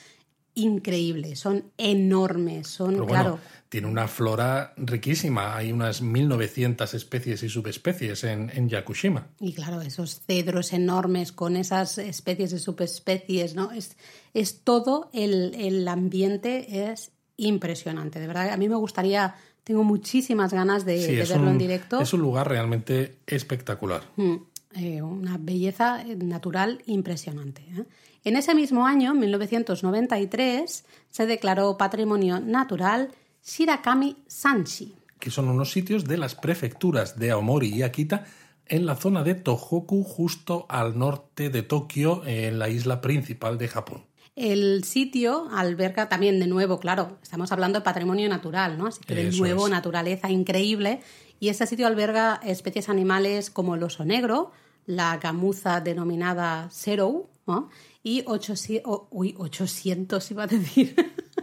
increíble, 0.54 1.36
son 1.36 1.70
enormes, 1.76 2.68
son, 2.68 3.06
claro. 3.06 3.38
Tiene 3.68 3.86
una 3.86 4.08
flora 4.08 4.72
riquísima, 4.76 5.54
hay 5.54 5.72
unas 5.72 6.00
1900 6.00 6.94
especies 6.94 7.42
y 7.42 7.48
subespecies 7.48 8.24
en, 8.24 8.50
en, 8.54 8.68
Yakushima. 8.68 9.28
Y 9.38 9.52
claro, 9.52 9.82
esos 9.82 10.20
cedros 10.26 10.72
enormes 10.72 11.32
con 11.32 11.54
esas 11.56 11.98
especies 11.98 12.52
y 12.54 12.58
subespecies, 12.58 13.54
¿no? 13.54 13.70
Es, 13.70 13.96
es 14.32 14.64
todo 14.64 15.10
el, 15.12 15.54
el 15.54 15.86
ambiente, 15.86 16.90
es 16.90 17.12
impresionante, 17.36 18.18
de 18.18 18.26
verdad. 18.26 18.50
A 18.50 18.56
mí 18.56 18.68
me 18.68 18.76
gustaría 18.76 19.36
tengo 19.68 19.84
muchísimas 19.84 20.50
ganas 20.54 20.86
de, 20.86 21.26
verlo 21.28 21.50
en 21.50 21.58
directo. 21.58 22.00
Es 22.00 22.14
un 22.14 22.22
lugar 22.22 22.48
realmente 22.48 23.18
espectacular. 23.26 24.00
Mm, 24.16 24.36
eh, 24.76 25.02
una 25.02 25.36
belleza 25.36 26.02
natural 26.16 26.80
impresionante. 26.86 27.60
¿eh? 27.76 27.84
En 28.24 28.36
ese 28.36 28.54
mismo 28.54 28.86
año, 28.86 29.12
1993, 29.12 30.86
se 31.10 31.26
declaró 31.26 31.76
Patrimonio 31.76 32.40
Natural 32.40 33.10
Shirakami 33.44 34.16
Sanshi. 34.26 34.94
Que 35.20 35.30
son 35.30 35.50
unos 35.50 35.70
sitios 35.70 36.06
de 36.06 36.16
las 36.16 36.34
prefecturas 36.34 37.18
de 37.18 37.30
Aomori 37.30 37.68
y 37.68 37.82
Akita 37.82 38.24
en 38.64 38.86
la 38.86 38.96
zona 38.96 39.22
de 39.22 39.34
Tohoku, 39.34 40.02
justo 40.02 40.64
al 40.70 40.98
norte 40.98 41.50
de 41.50 41.62
Tokio, 41.62 42.22
en 42.24 42.58
la 42.58 42.70
isla 42.70 43.02
principal 43.02 43.58
de 43.58 43.68
Japón. 43.68 44.07
El 44.38 44.84
sitio 44.84 45.48
alberga 45.52 46.08
también 46.08 46.38
de 46.38 46.46
nuevo, 46.46 46.78
claro, 46.78 47.18
estamos 47.22 47.50
hablando 47.50 47.80
de 47.80 47.84
patrimonio 47.84 48.28
natural, 48.28 48.78
¿no? 48.78 48.86
Así 48.86 49.00
que 49.04 49.14
de 49.14 49.36
nuevo 49.36 49.68
naturaleza 49.68 50.30
increíble. 50.30 51.00
Y 51.40 51.48
este 51.48 51.66
sitio 51.66 51.86
alberga 51.86 52.40
especies 52.44 52.88
animales 52.88 53.50
como 53.50 53.74
el 53.74 53.82
oso 53.82 54.04
negro, 54.04 54.52
la 54.86 55.16
gamuza 55.18 55.80
denominada 55.80 56.70
Serou, 56.70 57.28
¿no? 57.46 57.68
y 58.02 58.22
800, 58.26 59.02
uy, 59.10 59.34
800 59.36 60.30
iba 60.30 60.44
a 60.44 60.46
decir, 60.46 60.94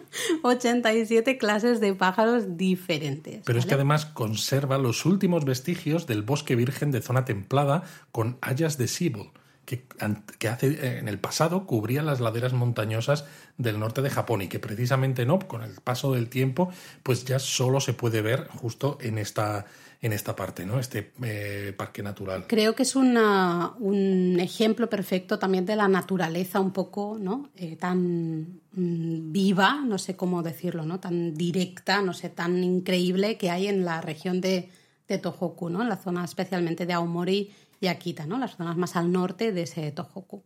87 0.43 1.37
clases 1.37 1.79
de 1.79 1.93
pájaros 1.93 2.57
diferentes. 2.57 3.41
Pero 3.45 3.59
es 3.59 3.65
que 3.65 3.73
además 3.73 4.05
conserva 4.05 4.77
los 4.77 5.05
últimos 5.05 5.45
vestigios 5.45 6.07
del 6.07 6.23
bosque 6.23 6.55
virgen 6.55 6.91
de 6.91 7.01
zona 7.01 7.25
templada 7.25 7.83
con 8.11 8.37
hayas 8.41 8.77
de 8.77 8.87
sibol 8.87 9.31
que, 9.66 10.47
hace, 10.47 10.68
eh, 10.68 10.99
en 10.99 11.07
el 11.07 11.20
pasado 11.20 11.66
cubría 11.66 12.03
las 12.03 12.20
laderas 12.20 12.53
montañosas 12.53 13.26
del 13.57 13.80
norte 13.80 14.01
de 14.01 14.09
Japón 14.09 14.41
y 14.41 14.47
que 14.47 14.59
precisamente 14.59 15.26
no, 15.26 15.39
con 15.39 15.63
el 15.63 15.74
paso 15.82 16.13
del 16.13 16.30
tiempo, 16.30 16.70
pues 17.03 17.26
ya 17.26 17.39
solo 17.39 17.80
se 17.80 17.93
puede 17.93 18.22
ver 18.22 18.47
justo 18.47 18.97
en 19.01 19.18
esta, 19.18 19.66
en 20.01 20.13
esta 20.13 20.36
parte, 20.36 20.66
¿no? 20.66 20.80
Este 20.80 21.11
eh, 21.24 21.74
parque 21.76 22.03
natural. 22.03 22.45
Creo 22.47 22.76
que 22.76 22.84
es 22.84 22.95
un 22.95 24.38
ejemplo 24.39 24.89
perfecto 24.89 25.39
también 25.39 25.66
de 25.66 25.76
la 25.76 25.88
naturaleza 25.88 26.59
un 26.59 26.72
poco, 26.72 27.18
¿no? 27.20 27.49
Eh, 27.55 27.76
tan 27.76 28.61
mm, 28.72 29.32
viva, 29.32 29.82
no 29.86 29.97
sé 29.97 30.16
cómo 30.16 30.43
decirlo, 30.43 30.86
¿no? 30.86 30.99
Tan 30.99 31.34
directa, 31.34 32.01
no 32.01 32.13
sé, 32.13 32.30
tan 32.30 32.63
increíble 32.63 33.38
que 33.38 33.49
hay 33.49 33.68
en 33.68 33.84
la 33.84 34.01
región 34.01 34.41
de, 34.41 34.70
de 35.07 35.18
Tohoku, 35.18 35.70
¿no? 35.70 35.82
En 35.82 35.89
la 35.89 35.97
zona 35.97 36.24
especialmente 36.24 36.86
de 36.86 36.93
Aomori 36.93 37.51
y 37.80 37.88
Akita, 37.88 38.26
¿no? 38.26 38.38
Las 38.38 38.55
zonas 38.55 38.78
más 38.78 38.95
al 38.95 39.11
norte 39.11 39.51
de 39.51 39.63
ese 39.63 39.91
Tohoku. 39.91 40.43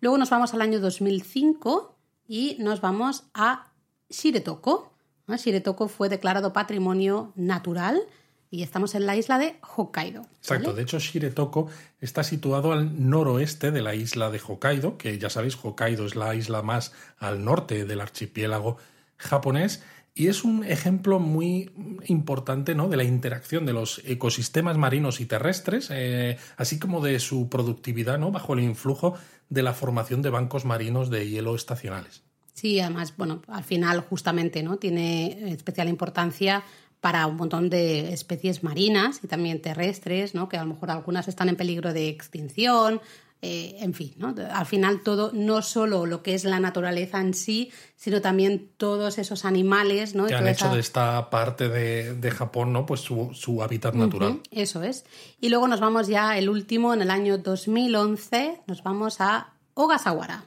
Luego 0.00 0.18
nos 0.18 0.30
vamos 0.30 0.54
al 0.54 0.62
año 0.62 0.80
2005 0.80 1.96
y 2.26 2.56
nos 2.58 2.80
vamos 2.80 3.24
a 3.34 3.72
Shiretoko. 4.08 4.92
Shiretoko 5.28 5.88
fue 5.88 6.08
declarado 6.08 6.52
patrimonio 6.52 7.32
natural 7.36 8.02
y 8.50 8.62
estamos 8.62 8.94
en 8.94 9.06
la 9.06 9.16
isla 9.16 9.38
de 9.38 9.56
Hokkaido. 9.62 10.26
Exacto, 10.36 10.74
de 10.74 10.82
hecho 10.82 10.98
Shiretoko 10.98 11.68
está 12.00 12.22
situado 12.22 12.72
al 12.72 13.08
noroeste 13.08 13.70
de 13.70 13.80
la 13.80 13.94
isla 13.94 14.30
de 14.30 14.38
Hokkaido, 14.38 14.98
que 14.98 15.18
ya 15.18 15.30
sabéis, 15.30 15.56
Hokkaido 15.56 16.04
es 16.04 16.16
la 16.16 16.34
isla 16.34 16.60
más 16.60 16.92
al 17.18 17.44
norte 17.44 17.86
del 17.86 18.02
archipiélago 18.02 18.76
japonés 19.16 19.82
y 20.14 20.28
es 20.28 20.44
un 20.44 20.64
ejemplo 20.64 21.18
muy 21.18 21.70
importante 22.06 22.74
¿no? 22.74 22.88
de 22.88 22.98
la 22.98 23.04
interacción 23.04 23.64
de 23.64 23.72
los 23.72 24.02
ecosistemas 24.04 24.76
marinos 24.76 25.20
y 25.20 25.26
terrestres, 25.26 25.88
eh, 25.90 26.36
así 26.56 26.78
como 26.78 27.02
de 27.02 27.18
su 27.18 27.48
productividad 27.48 28.18
¿no? 28.18 28.30
bajo 28.30 28.52
el 28.52 28.60
influjo 28.60 29.14
de 29.48 29.62
la 29.62 29.72
formación 29.72 30.20
de 30.20 30.30
bancos 30.30 30.64
marinos 30.64 31.08
de 31.08 31.28
hielo 31.28 31.54
estacionales. 31.54 32.22
Sí, 32.52 32.78
además, 32.80 33.14
bueno, 33.16 33.42
al 33.48 33.64
final 33.64 34.00
justamente 34.00 34.62
¿no? 34.62 34.76
tiene 34.76 35.50
especial 35.52 35.88
importancia 35.88 36.62
para 37.00 37.26
un 37.26 37.36
montón 37.36 37.70
de 37.70 38.12
especies 38.12 38.62
marinas 38.62 39.20
y 39.24 39.28
también 39.28 39.62
terrestres, 39.62 40.34
¿no? 40.34 40.48
que 40.48 40.58
a 40.58 40.62
lo 40.62 40.74
mejor 40.74 40.90
algunas 40.90 41.26
están 41.26 41.48
en 41.48 41.56
peligro 41.56 41.92
de 41.94 42.08
extinción, 42.08 43.00
eh, 43.44 43.78
en 43.80 43.92
fin, 43.92 44.14
¿no? 44.18 44.32
al 44.52 44.66
final 44.66 45.00
todo, 45.02 45.32
no 45.34 45.62
solo 45.62 46.06
lo 46.06 46.22
que 46.22 46.34
es 46.34 46.44
la 46.44 46.60
naturaleza 46.60 47.20
en 47.20 47.34
sí, 47.34 47.72
sino 47.96 48.20
también 48.20 48.70
todos 48.76 49.18
esos 49.18 49.44
animales. 49.44 50.14
¿no? 50.14 50.28
Que 50.28 50.36
han 50.36 50.46
hecho 50.46 50.72
de 50.72 50.78
esta 50.78 51.28
parte 51.28 51.68
de, 51.68 52.30
Japón 52.30 52.72
¿no? 52.72 52.86
pues 52.86 53.00
su, 53.00 53.60
hábitat 53.60 53.94
natural. 53.94 54.38
eso 54.52 54.84
es. 54.84 55.04
Y 55.40 55.48
luego 55.48 55.66
nos 55.66 55.80
vamos 55.80 56.06
ya, 56.06 56.38
el 56.38 56.48
último, 56.48 56.94
en 56.94 57.02
el 57.02 57.10
año 57.10 57.36
2011, 57.36 58.60
nos 58.68 58.84
vamos 58.84 59.20
a 59.20 59.54
Ogasawara. 59.74 60.44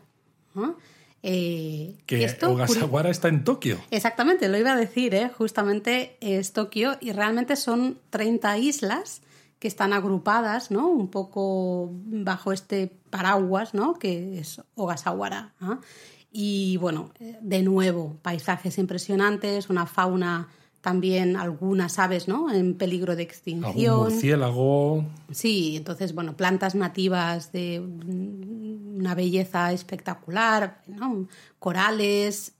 Eh, 1.22 1.98
que 2.06 2.34
Ogasawara 2.44 3.10
está 3.10 3.28
en 3.28 3.44
Tokio. 3.44 3.78
Exactamente, 3.92 4.48
lo 4.48 4.58
iba 4.58 4.72
a 4.72 4.78
decir, 4.78 5.16
¿eh? 5.16 5.30
justamente 5.38 6.16
es 6.22 6.54
Tokio 6.54 6.98
y 7.02 7.12
realmente 7.12 7.58
son 7.58 8.00
30 8.12 8.58
islas 8.58 9.22
que 9.60 9.68
están 9.68 9.94
agrupadas, 9.94 10.72
¿no? 10.72 10.88
Un 10.88 11.10
poco 11.10 11.90
bajo 11.92 12.52
este 12.52 12.92
paraguas, 13.10 13.74
¿no? 13.74 13.94
Que 13.94 14.40
es 14.40 14.62
Ogasawara. 14.76 15.54
¿ah? 15.62 15.80
Y 16.32 16.78
bueno, 16.78 17.12
de 17.20 17.64
nuevo, 17.64 18.18
paisajes 18.22 18.78
impresionantes, 18.78 19.70
una 19.70 19.86
fauna 19.86 20.50
también 20.82 21.36
algunas 21.36 21.98
aves, 21.98 22.28
¿no? 22.28 22.54
En 22.54 22.76
peligro 22.76 23.16
de 23.16 23.24
extinción. 23.24 23.74
Algún 23.74 24.14
murciélago. 24.14 25.06
Sí, 25.32 25.78
entonces, 25.78 26.14
bueno, 26.14 26.38
plantas 26.38 26.76
nativas 26.76 27.52
de 27.52 27.80
una 27.80 29.16
belleza 29.16 29.72
espectacular, 29.72 30.84
¿no? 30.86 31.28
Corales, 31.58 32.55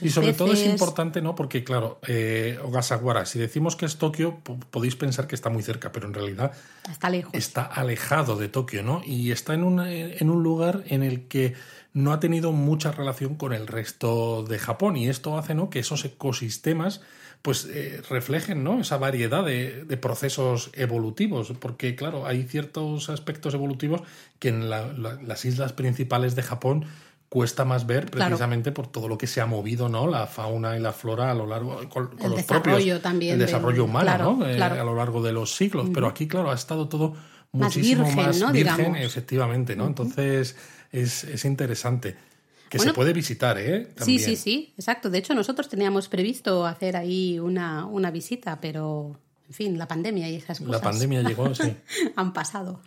y 0.00 0.10
sobre 0.10 0.32
todo 0.32 0.52
es 0.52 0.64
importante, 0.66 1.22
¿no? 1.22 1.34
Porque, 1.34 1.64
claro, 1.64 2.00
eh, 2.06 2.58
Ogasawara, 2.62 3.26
si 3.26 3.38
decimos 3.38 3.76
que 3.76 3.86
es 3.86 3.96
Tokio, 3.96 4.38
podéis 4.70 4.96
pensar 4.96 5.26
que 5.26 5.34
está 5.34 5.50
muy 5.50 5.62
cerca, 5.62 5.92
pero 5.92 6.06
en 6.06 6.14
realidad 6.14 6.52
está 6.90 7.10
lejos. 7.10 7.32
Está 7.34 7.62
alejado 7.62 8.36
de 8.36 8.48
Tokio, 8.48 8.82
¿no? 8.82 9.02
Y 9.04 9.30
está 9.30 9.54
en 9.54 9.64
un, 9.64 9.80
en 9.80 10.30
un 10.30 10.42
lugar 10.42 10.84
en 10.86 11.02
el 11.02 11.28
que 11.28 11.54
no 11.92 12.12
ha 12.12 12.20
tenido 12.20 12.52
mucha 12.52 12.92
relación 12.92 13.34
con 13.34 13.52
el 13.52 13.66
resto 13.66 14.44
de 14.44 14.58
Japón. 14.58 14.96
Y 14.96 15.08
esto 15.08 15.38
hace, 15.38 15.54
¿no? 15.54 15.70
Que 15.70 15.80
esos 15.80 16.04
ecosistemas 16.04 17.00
pues 17.42 17.68
eh, 17.70 18.02
reflejen 18.10 18.64
¿no? 18.64 18.80
esa 18.80 18.96
variedad 18.96 19.44
de, 19.44 19.84
procesos 20.00 20.70
evolutivos, 20.74 21.52
porque 21.60 21.94
claro, 21.94 22.26
hay 22.26 22.42
ciertos 22.42 23.08
aspectos 23.10 23.54
evolutivos 23.54 24.02
que 24.38 24.48
en 24.48 24.68
las 24.70 25.44
islas 25.44 25.72
principales 25.72 26.34
de 26.34 26.42
Japón 26.42 26.84
cuesta 27.28 27.64
más 27.64 27.86
ver 27.86 28.10
precisamente 28.10 28.72
por 28.72 28.86
todo 28.86 29.08
lo 29.08 29.18
que 29.18 29.26
se 29.26 29.40
ha 29.40 29.46
movido, 29.46 29.88
¿no? 29.88 30.06
La 30.06 30.26
fauna 30.26 30.76
y 30.76 30.80
la 30.80 30.92
flora 30.92 31.30
a 31.30 31.34
lo 31.34 31.46
largo 31.46 31.88
con, 31.88 32.10
los 32.18 32.42
propios 32.44 33.02
también 33.02 33.34
el 33.34 33.40
desarrollo 33.40 33.84
humano, 33.84 34.36
¿no? 34.38 34.46
Eh, 34.46 34.62
a 34.62 34.84
lo 34.84 34.94
largo 34.94 35.22
de 35.22 35.32
los 35.32 35.54
siglos. 35.54 35.90
Pero 35.92 36.06
aquí, 36.06 36.26
claro, 36.26 36.50
ha 36.50 36.54
estado 36.54 36.88
todo 36.88 37.14
muchísimo 37.52 38.10
más 38.12 38.52
virgen, 38.52 38.96
efectivamente, 38.96 39.76
¿no? 39.76 39.86
Entonces 39.86 40.56
es, 40.90 41.24
es 41.24 41.44
interesante. 41.44 42.16
Que 42.68 42.78
se 42.78 42.92
puede 42.92 43.14
visitar, 43.14 43.58
¿eh? 43.58 43.88
Sí, 43.96 44.18
sí, 44.18 44.36
sí, 44.36 44.74
exacto. 44.76 45.08
De 45.08 45.18
hecho, 45.18 45.34
nosotros 45.34 45.68
teníamos 45.68 46.08
previsto 46.08 46.66
hacer 46.66 46.96
ahí 46.96 47.38
una, 47.38 47.86
una 47.86 48.10
visita, 48.10 48.60
pero 48.60 49.18
en 49.48 49.54
fin, 49.54 49.78
la 49.78 49.88
pandemia 49.88 50.28
y 50.28 50.36
esas 50.36 50.58
cosas. 50.58 50.72
La 50.72 50.80
pandemia 50.80 51.22
llegó, 51.22 51.54
sí. 51.54 51.74
Han 52.16 52.32
pasado. 52.34 52.82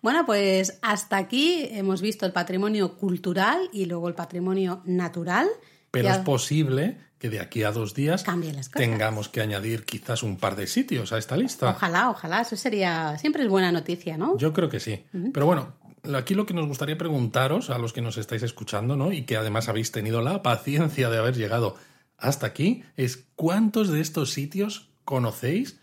Bueno, 0.00 0.24
pues 0.24 0.78
hasta 0.80 1.18
aquí 1.18 1.68
hemos 1.70 2.00
visto 2.00 2.24
el 2.24 2.32
patrimonio 2.32 2.96
cultural 2.96 3.68
y 3.72 3.84
luego 3.84 4.08
el 4.08 4.14
patrimonio 4.14 4.80
natural. 4.86 5.48
Pero 5.90 6.08
es 6.08 6.18
posible 6.18 6.96
que 7.18 7.28
de 7.28 7.40
aquí 7.40 7.64
a 7.64 7.72
dos 7.72 7.94
días 7.94 8.24
tengamos 8.72 9.28
que 9.28 9.42
añadir 9.42 9.84
quizás 9.84 10.22
un 10.22 10.38
par 10.38 10.56
de 10.56 10.66
sitios 10.66 11.12
a 11.12 11.18
esta 11.18 11.36
lista. 11.36 11.68
Ojalá, 11.68 12.08
ojalá. 12.08 12.40
Eso 12.40 12.56
sería. 12.56 13.18
Siempre 13.18 13.42
es 13.42 13.48
buena 13.50 13.70
noticia, 13.70 14.16
¿no? 14.16 14.38
Yo 14.38 14.54
creo 14.54 14.70
que 14.70 14.80
sí. 14.80 15.04
Pero 15.34 15.44
bueno, 15.44 15.74
aquí 16.14 16.34
lo 16.34 16.46
que 16.46 16.54
nos 16.54 16.66
gustaría 16.66 16.96
preguntaros 16.96 17.68
a 17.68 17.76
los 17.76 17.92
que 17.92 18.00
nos 18.00 18.16
estáis 18.16 18.42
escuchando, 18.42 18.96
¿no? 18.96 19.12
Y 19.12 19.24
que 19.24 19.36
además 19.36 19.68
habéis 19.68 19.92
tenido 19.92 20.22
la 20.22 20.42
paciencia 20.42 21.10
de 21.10 21.18
haber 21.18 21.36
llegado 21.36 21.76
hasta 22.16 22.46
aquí, 22.46 22.84
es 22.96 23.26
cuántos 23.34 23.88
de 23.88 24.00
estos 24.00 24.30
sitios 24.30 24.88
conocéis 25.04 25.79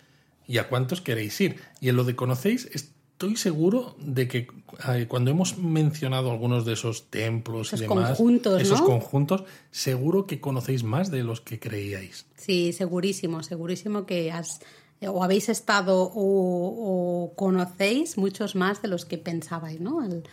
y 0.48 0.58
a 0.58 0.70
cuántos 0.70 1.02
queréis 1.02 1.40
ir. 1.42 1.58
Y 1.82 1.90
en 1.90 1.96
lo 1.96 2.04
de 2.04 2.16
conocéis, 2.16 2.70
estoy 2.74 3.36
seguro 3.36 3.96
de 4.00 4.28
que 4.28 4.48
eh, 4.88 5.06
cuando 5.08 5.32
hemos 5.32 5.58
mencionado 5.58 6.32
algunos 6.32 6.66
de 6.66 6.74
esos 6.74 7.10
templos 7.10 7.74
y 7.74 7.78
demás, 7.78 8.18
conjuntos, 8.18 8.62
esos 8.62 8.82
conjuntos, 8.82 9.44
seguro 9.72 10.26
que 10.26 10.40
conocéis 10.40 10.84
más 10.84 11.12
de 11.12 11.24
los 11.24 11.42
que 11.42 11.60
creíais. 11.60 12.26
Sí, 12.36 12.74
segurísimo, 12.74 13.44
segurísimo 13.44 14.06
que 14.06 14.32
has 14.32 14.62
o 15.02 15.24
habéis 15.24 15.50
estado 15.50 16.12
o, 16.14 17.34
conocéis 17.36 18.18
muchos 18.18 18.56
más 18.56 18.82
de 18.82 18.88
los 18.88 19.06
que 19.06 19.18
pensabais, 19.18 19.80
¿no? 19.80 20.02
Al, 20.02 20.24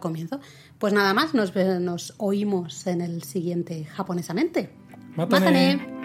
comienzo. 0.00 0.40
Pues 0.78 0.94
nada 0.94 1.12
más, 1.12 1.34
nos, 1.34 1.54
nos 1.54 2.14
oímos 2.16 2.86
en 2.86 3.02
el 3.02 3.24
siguiente 3.24 3.84
japonesamente. 3.84 4.70
Matane. 5.16 6.01